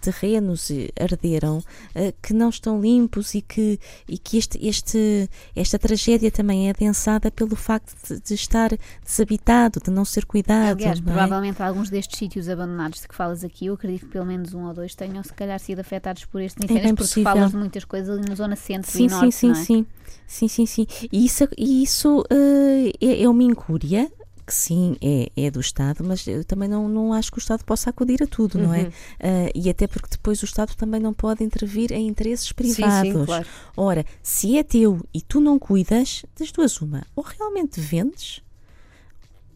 terrenos 0.00 0.70
eh, 0.70 0.88
arderam 0.98 1.62
ah, 1.94 2.12
que 2.22 2.32
não 2.32 2.48
estão 2.48 2.80
limpos 2.80 3.34
e 3.34 3.42
que, 3.42 3.78
e 4.08 4.18
que 4.18 4.38
este, 4.38 4.58
este, 4.66 5.28
esta 5.54 5.78
tragédia 5.78 6.30
também 6.30 6.68
é 6.68 6.70
adensada 6.70 7.30
pelo 7.30 7.54
facto 7.54 7.94
de, 8.08 8.20
de 8.20 8.34
estar 8.34 8.70
desabitado, 9.04 9.80
de 9.84 9.90
não 9.90 10.04
ser 10.04 10.24
cuidado. 10.24 10.78
Aliás, 10.78 10.98
é? 10.98 11.02
provavelmente 11.02 11.62
alguns 11.62 11.90
destes 11.90 12.18
sítios 12.18 12.48
abandonados 12.48 13.00
de 13.00 13.08
que 13.08 13.14
falas 13.14 13.44
aqui, 13.44 13.66
eu 13.66 13.74
acredito 13.74 14.06
que 14.06 14.12
pelo 14.12 14.26
menos 14.26 14.54
um 14.54 14.66
ou 14.66 14.74
dois 14.74 14.94
tenham 14.94 15.22
se 15.22 15.32
calhar 15.32 15.58
sido 15.60 15.80
afetados 15.80 16.24
por 16.24 16.40
estes 16.40 16.64
incêndios, 16.64 16.86
É 16.86 16.88
porque 16.88 17.02
possível. 17.02 17.32
falas 17.32 17.50
de 17.50 17.56
muitas 17.56 17.84
coisas 17.84 18.18
ali 18.18 18.28
na 18.28 18.34
zona 18.34 18.56
centro 18.56 18.90
Sim, 18.90 19.06
e 19.06 19.08
sim, 19.08 19.14
norte, 19.14 19.32
sim, 19.32 19.50
é? 19.50 19.54
sim. 19.54 19.86
Sim, 20.26 20.48
sim, 20.48 20.66
sim. 20.66 20.86
E 21.10 21.24
isso, 21.24 21.48
e 21.58 21.82
isso 21.82 22.24
eh, 22.30 22.92
é, 23.00 23.22
é 23.22 23.28
uma 23.28 23.42
incúria. 23.42 24.10
Que 24.50 24.54
sim, 24.56 24.96
é, 25.00 25.30
é 25.36 25.48
do 25.48 25.60
Estado, 25.60 26.02
mas 26.02 26.26
eu 26.26 26.44
também 26.44 26.68
não, 26.68 26.88
não 26.88 27.12
acho 27.12 27.30
que 27.30 27.38
o 27.38 27.40
Estado 27.40 27.64
possa 27.64 27.88
acudir 27.88 28.20
a 28.20 28.26
tudo, 28.26 28.58
não 28.58 28.74
é? 28.74 28.90
Eh, 29.20 29.52
e 29.54 29.70
até 29.70 29.86
porque 29.86 30.08
depois 30.10 30.42
o 30.42 30.44
Estado 30.44 30.74
também 30.74 31.00
não 31.00 31.14
pode 31.14 31.44
intervir 31.44 31.92
em 31.92 32.08
interesses 32.08 32.50
privados. 32.50 33.12
sim, 33.12 33.24
claro. 33.24 33.46
Ora, 33.76 34.04
se 34.20 34.58
é 34.58 34.64
teu 34.64 35.06
e 35.14 35.20
tu 35.20 35.40
não 35.40 35.56
cuidas, 35.56 36.24
das 36.36 36.50
duas, 36.50 36.80
uma, 36.80 37.02
ou 37.14 37.22
realmente 37.22 37.80
vendes 37.80 38.42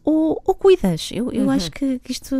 ou, 0.05 0.41
ou 0.45 0.55
cuidas. 0.55 1.09
Eu, 1.11 1.31
eu 1.31 1.45
Uhum. 1.45 1.49
acho 1.49 1.71
que, 1.71 1.99
isto 2.07 2.35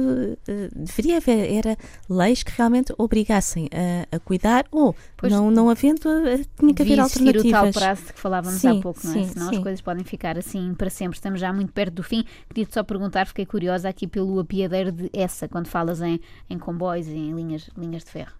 eh, 0.47 0.69
deveria 0.75 1.17
haver 1.17 1.51
era 1.51 1.77
leis 2.09 2.43
que 2.43 2.51
realmente 2.55 2.93
obrigassem 2.97 3.67
a, 3.73 4.15
a 4.15 4.19
cuidar 4.19 4.65
ou 4.71 4.95
Pois, 5.17 5.31
não, 5.33 5.49
não 5.51 5.69
havendo, 5.69 6.07
eh, 6.27 6.41
tinha 6.59 6.73
que 6.73 6.81
haver 6.83 6.99
existir 6.99 7.21
o 7.37 7.49
tal 7.49 7.65
alternativas. 7.65 7.73
prazo 7.75 8.05
de 8.05 8.13
que 8.13 8.19
falávamos 8.19 8.61
Sim, 8.61 8.79
há 8.79 8.81
pouco, 8.81 8.99
não 9.03 9.11
é? 9.11 9.13
sim, 9.15 9.29
Senão 9.33 9.49
sim. 9.49 9.57
as 9.57 9.63
coisas 9.63 9.81
podem 9.81 10.03
ficar 10.03 10.37
assim 10.37 10.73
para 10.75 10.89
sempre. 10.89 11.17
Estamos 11.17 11.39
já 11.39 11.51
muito 11.51 11.73
perto 11.73 11.95
do 11.95 12.03
fim. 12.03 12.23
Queria-te 12.47 12.73
só 12.73 12.83
perguntar, 12.83 13.25
fiquei 13.27 13.45
curiosa 13.45 13.89
aqui 13.89 14.05
pelo 14.07 14.39
apiadeiro 14.39 14.91
de 14.91 15.09
essa, 15.13 15.47
quando 15.47 15.67
falas 15.67 16.01
em, 16.01 16.19
em 16.49 16.57
comboios 16.59 17.07
e 17.07 17.11
em 17.15 17.33
linhas, 17.33 17.69
linhas 17.77 18.03
de 18.03 18.11
ferro. 18.11 18.33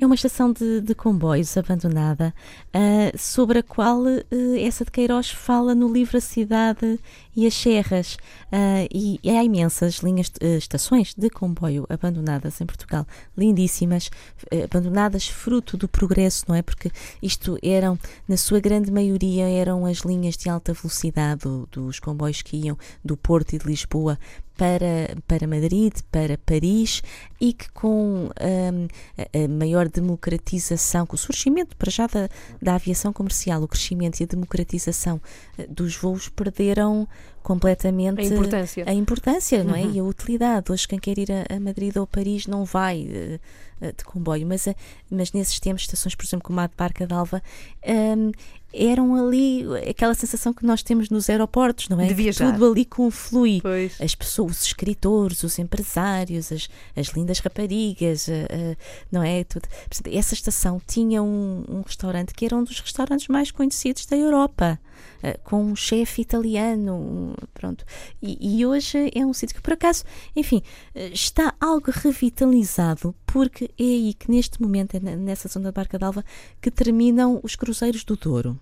É 0.00 0.04
uma 0.06 0.14
estação 0.14 0.52
de, 0.52 0.80
de 0.80 0.94
comboios 0.94 1.56
abandonada, 1.56 2.34
ah, 2.72 3.16
sobre 3.16 3.58
a 3.58 3.62
qual 3.62 4.04
ah, 4.06 4.20
essa 4.60 4.84
de 4.84 4.90
Queiroz 4.90 5.30
fala 5.30 5.74
no 5.74 5.92
livro 5.92 6.16
A 6.18 6.20
Cidade 6.20 6.98
e 7.36 7.46
as 7.46 7.54
Serras. 7.54 8.16
Ah, 8.50 8.86
e, 8.92 9.18
e 9.22 9.30
há 9.30 9.42
imensas 9.44 9.96
linhas, 9.96 10.30
eh, 10.40 10.56
estações 10.56 11.14
de 11.14 11.30
comboio 11.30 11.86
abandonadas 11.88 12.60
em 12.60 12.66
Portugal, 12.66 13.06
lindíssimas, 13.36 14.10
eh, 14.50 14.64
abandonadas 14.64 15.28
fruto 15.28 15.76
do 15.76 15.86
progresso, 15.88 16.44
não 16.48 16.54
é? 16.54 16.62
Porque 16.62 16.90
isto 17.22 17.56
eram, 17.62 17.98
na 18.26 18.36
sua 18.36 18.60
grande 18.60 18.90
maioria, 18.90 19.48
eram 19.48 19.86
as 19.86 19.98
linhas 19.98 20.36
de 20.36 20.48
alta 20.48 20.72
velocidade 20.72 21.42
do- 21.42 21.68
dos 21.70 22.00
comboios 22.00 22.42
que 22.42 22.56
iam 22.56 22.76
do 23.04 23.16
Porto 23.16 23.52
e 23.54 23.58
de 23.58 23.66
Lisboa 23.66 24.18
para, 24.58 25.16
para 25.28 25.46
Madrid, 25.46 25.94
para 26.10 26.36
Paris 26.36 27.00
e 27.40 27.52
que 27.52 27.70
com 27.70 28.28
hum, 28.28 28.88
a, 29.16 29.44
a 29.44 29.48
maior 29.48 29.88
democratização, 29.88 31.06
com 31.06 31.14
o 31.14 31.18
surgimento 31.18 31.76
para 31.76 31.90
já 31.90 32.08
da, 32.08 32.28
da 32.60 32.74
aviação 32.74 33.12
comercial, 33.12 33.62
o 33.62 33.68
crescimento 33.68 34.18
e 34.18 34.24
a 34.24 34.26
democratização 34.26 35.20
eh, 35.56 35.66
dos 35.68 35.96
voos 35.96 36.28
perderam 36.28 37.06
completamente 37.40 38.20
A 38.20 38.24
importância. 38.24 38.84
a 38.86 38.92
importância, 38.92 39.64
não 39.64 39.74
é? 39.74 39.82
Uhum. 39.82 39.94
E 39.94 40.00
a 40.00 40.04
utilidade. 40.04 40.70
Hoje 40.70 40.86
quem 40.86 40.98
quer 40.98 41.16
ir 41.18 41.28
a, 41.32 41.54
a 41.54 41.60
Madrid 41.60 41.96
ou 41.96 42.06
Paris 42.06 42.46
não 42.46 42.64
vai 42.64 43.08
eh, 43.08 43.40
eh, 43.80 43.92
de 43.92 44.04
comboio, 44.04 44.46
mas, 44.46 44.66
eh, 44.66 44.74
mas 45.08 45.32
nesses 45.32 45.58
tempos, 45.60 45.82
estações, 45.82 46.14
por 46.14 46.26
exemplo, 46.26 46.44
como 46.44 46.60
a 46.60 46.66
de 46.66 46.74
Barca 46.76 47.06
d'Alva, 47.06 47.40
hum, 47.86 48.32
eram 48.72 49.14
ali 49.14 49.64
aquela 49.88 50.14
sensação 50.14 50.52
que 50.52 50.64
nós 50.64 50.82
temos 50.82 51.08
nos 51.08 51.28
aeroportos, 51.30 51.88
não 51.88 52.00
é? 52.00 52.06
De 52.06 52.14
viajar. 52.14 52.52
tudo 52.52 52.70
ali 52.70 52.84
conflui 52.84 53.60
Pois. 53.62 54.00
as 54.00 54.14
pessoas, 54.14 54.58
os 54.58 54.62
escritores, 54.64 55.42
os 55.42 55.58
empresários, 55.58 56.52
as, 56.52 56.68
as 56.96 57.08
lindas 57.08 57.38
raparigas, 57.38 58.28
eh, 58.28 58.46
eh, 58.50 58.76
não 59.10 59.22
é? 59.22 59.44
Tudo. 59.44 59.68
Essa 60.12 60.34
estação 60.34 60.80
tinha 60.86 61.22
um, 61.22 61.64
um 61.68 61.80
restaurante 61.82 62.34
que 62.34 62.44
era 62.44 62.56
um 62.56 62.64
dos 62.64 62.78
restaurantes 62.80 63.28
mais 63.28 63.50
conhecidos 63.50 64.04
da 64.06 64.16
Europa, 64.16 64.78
eh, 65.22 65.38
com 65.44 65.62
um 65.64 65.76
chefe 65.76 66.22
italiano, 66.22 66.94
um- 66.94 67.34
pronto. 67.54 67.84
E, 68.22 68.58
e 68.60 68.66
hoje 68.66 69.10
é 69.14 69.24
um 69.24 69.32
sítio 69.32 69.56
que, 69.56 69.62
por 69.62 69.72
acaso, 69.74 70.04
enfim, 70.34 70.62
eh, 70.94 71.08
está 71.08 71.54
algo 71.60 71.90
revitalizado, 71.90 73.14
porque 73.26 73.64
é 73.78 73.82
aí 73.82 74.14
que 74.14 74.30
neste 74.30 74.60
momento, 74.62 74.96
é 74.96 75.00
ne- 75.00 75.16
nessa 75.16 75.48
zona 75.48 75.66
da 75.66 75.72
Barca 75.72 75.98
d'Alva, 75.98 76.24
que 76.60 76.70
terminam 76.70 77.40
os 77.42 77.54
cruzeiros 77.56 78.04
do 78.04 78.16
Douro. 78.16 78.58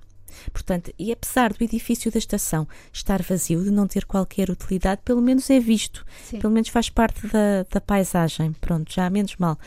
Portanto, 0.53 0.93
e 0.99 1.11
apesar 1.13 1.53
do 1.55 1.65
edifício 1.65 2.11
da 2.13 2.19
estação 2.19 2.69
estar 2.93 3.23
vazio, 3.23 3.63
de 3.65 3.71
não 3.71 3.87
ter 3.87 4.05
qualquer 4.05 4.51
utilidade, 4.51 5.01
pelo 5.03 5.23
menos 5.23 5.49
é 5.49 5.59
visto, 5.59 6.05
Sim. 6.25 6.41
pelo 6.41 6.53
menos 6.53 6.69
faz 6.69 6.91
parte 6.91 7.27
da, 7.29 7.65
da 7.71 7.81
paisagem. 7.81 8.53
Pronto, 8.61 8.93
já 8.93 9.09
menos 9.09 9.37
mal. 9.37 9.59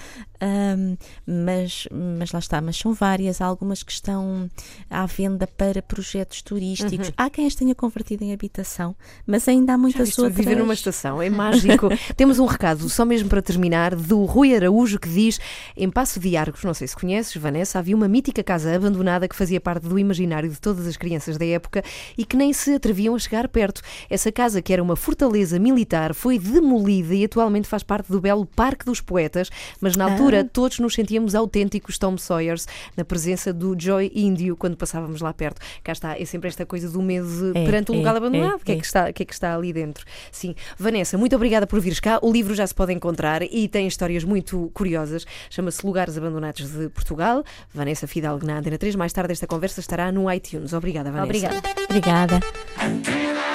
Ahm, 0.41 0.95
mas, 1.27 1.87
mas 1.91 2.31
lá 2.31 2.39
está, 2.39 2.61
mas 2.61 2.77
são 2.77 2.93
várias, 2.93 3.41
há 3.41 3.45
algumas 3.45 3.83
que 3.83 3.91
estão 3.91 4.49
à 4.89 5.05
venda 5.05 5.45
para 5.45 5.81
projetos 5.81 6.41
turísticos. 6.41 7.11
Há 7.17 7.29
quem 7.29 7.45
as 7.45 7.55
tenha 7.55 7.75
convertido 7.75 8.23
em 8.23 8.31
habitação, 8.31 8.95
mas 9.27 9.47
ainda 9.47 9.73
há 9.73 9.77
muitas 9.77 10.17
outras. 10.17 10.37
viver 10.37 10.57
numa 10.57 10.73
estação 10.73 11.21
é 11.21 11.29
mágico. 11.29 11.89
Temos 12.15 12.39
um 12.39 12.45
recado, 12.45 12.87
só 12.89 13.03
mesmo 13.03 13.27
para 13.27 13.41
terminar, 13.41 13.95
do 13.95 14.23
Rui 14.23 14.55
Araújo 14.55 14.97
que 14.97 15.09
diz: 15.09 15.39
em 15.75 15.89
Passo 15.89 16.19
de 16.19 16.37
Arcos, 16.37 16.63
não 16.63 16.73
sei 16.73 16.87
se 16.87 16.95
conheces, 16.95 17.35
Vanessa, 17.35 17.79
havia 17.79 17.95
uma 17.95 18.07
mítica 18.07 18.43
casa 18.43 18.73
abandonada 18.73 19.27
que 19.27 19.35
fazia 19.35 19.59
parte 19.59 19.87
do 19.87 19.99
imaginário 19.99 20.49
de 20.49 20.59
todas 20.59 20.87
as 20.87 20.95
crianças 20.95 21.37
da 21.37 21.45
época 21.45 21.83
e 22.17 22.23
que 22.23 22.37
nem 22.37 22.53
se 22.53 22.75
atreviam 22.75 23.13
a 23.13 23.19
chegar 23.19 23.47
perto. 23.49 23.81
Essa 24.09 24.31
casa, 24.31 24.61
que 24.61 24.71
era 24.71 24.81
uma 24.81 24.95
fortaleza 24.95 25.59
militar, 25.59 26.13
foi 26.13 26.39
demolida 26.39 27.13
e 27.13 27.25
atualmente 27.25 27.67
faz 27.67 27.83
parte 27.83 28.09
do 28.09 28.21
belo 28.21 28.45
Parque 28.45 28.85
dos 28.85 29.01
Poetas, 29.01 29.49
mas 29.81 29.95
na 29.95 30.05
altura 30.05 30.28
todos 30.43 30.79
nos 30.79 30.93
sentíamos 30.93 31.35
autênticos 31.35 31.97
Tom 31.97 32.17
Sawyers 32.17 32.67
na 32.95 33.03
presença 33.05 33.51
do 33.53 33.75
Joy 33.79 34.11
Índio 34.13 34.55
quando 34.55 34.77
passávamos 34.77 35.21
lá 35.21 35.33
perto. 35.33 35.61
Cá 35.83 35.91
está, 35.91 36.17
é 36.19 36.25
sempre 36.25 36.47
esta 36.47 36.65
coisa 36.65 36.89
do 36.89 37.01
medo 37.01 37.51
É, 37.55 37.65
perante 37.65 37.91
um 37.91 37.95
é, 37.95 37.97
lugar 37.97 38.15
abandonado. 38.15 38.53
é, 38.53 38.55
o, 38.55 38.59
que 38.59 38.71
é 38.71 38.75
é. 38.75 38.79
que 38.79 38.85
está, 38.85 39.09
o 39.09 39.13
que 39.13 39.23
é 39.23 39.25
que 39.25 39.33
está 39.33 39.55
ali 39.55 39.73
dentro? 39.73 40.05
Sim. 40.31 40.55
Vanessa, 40.77 41.17
muito 41.17 41.35
obrigada 41.35 41.65
por 41.67 41.79
vires 41.79 41.99
cá. 41.99 42.19
O 42.21 42.31
livro 42.31 42.53
já 42.53 42.65
se 42.65 42.73
pode 42.75 42.93
encontrar 42.93 43.41
e 43.43 43.67
tem 43.67 43.87
histórias 43.87 44.23
muito 44.23 44.69
curiosas. 44.73 45.25
Chama-se 45.49 45.85
Lugares 45.85 46.17
Abandonados 46.17 46.69
de 46.69 46.89
Portugal. 46.89 47.43
Vanessa 47.73 48.07
Fidalgo 48.07 48.45
na 48.45 48.59
Antena 48.59 48.77
3. 48.77 48.95
Mais 48.95 49.13
tarde 49.13 49.31
esta 49.31 49.47
conversa 49.47 49.79
estará 49.79 50.11
no 50.11 50.31
iTunes. 50.31 50.73
Obrigada, 50.73 51.11
Vanessa. 51.11 51.47
Obrigada. 51.49 51.69
Obrigada. 51.89 53.48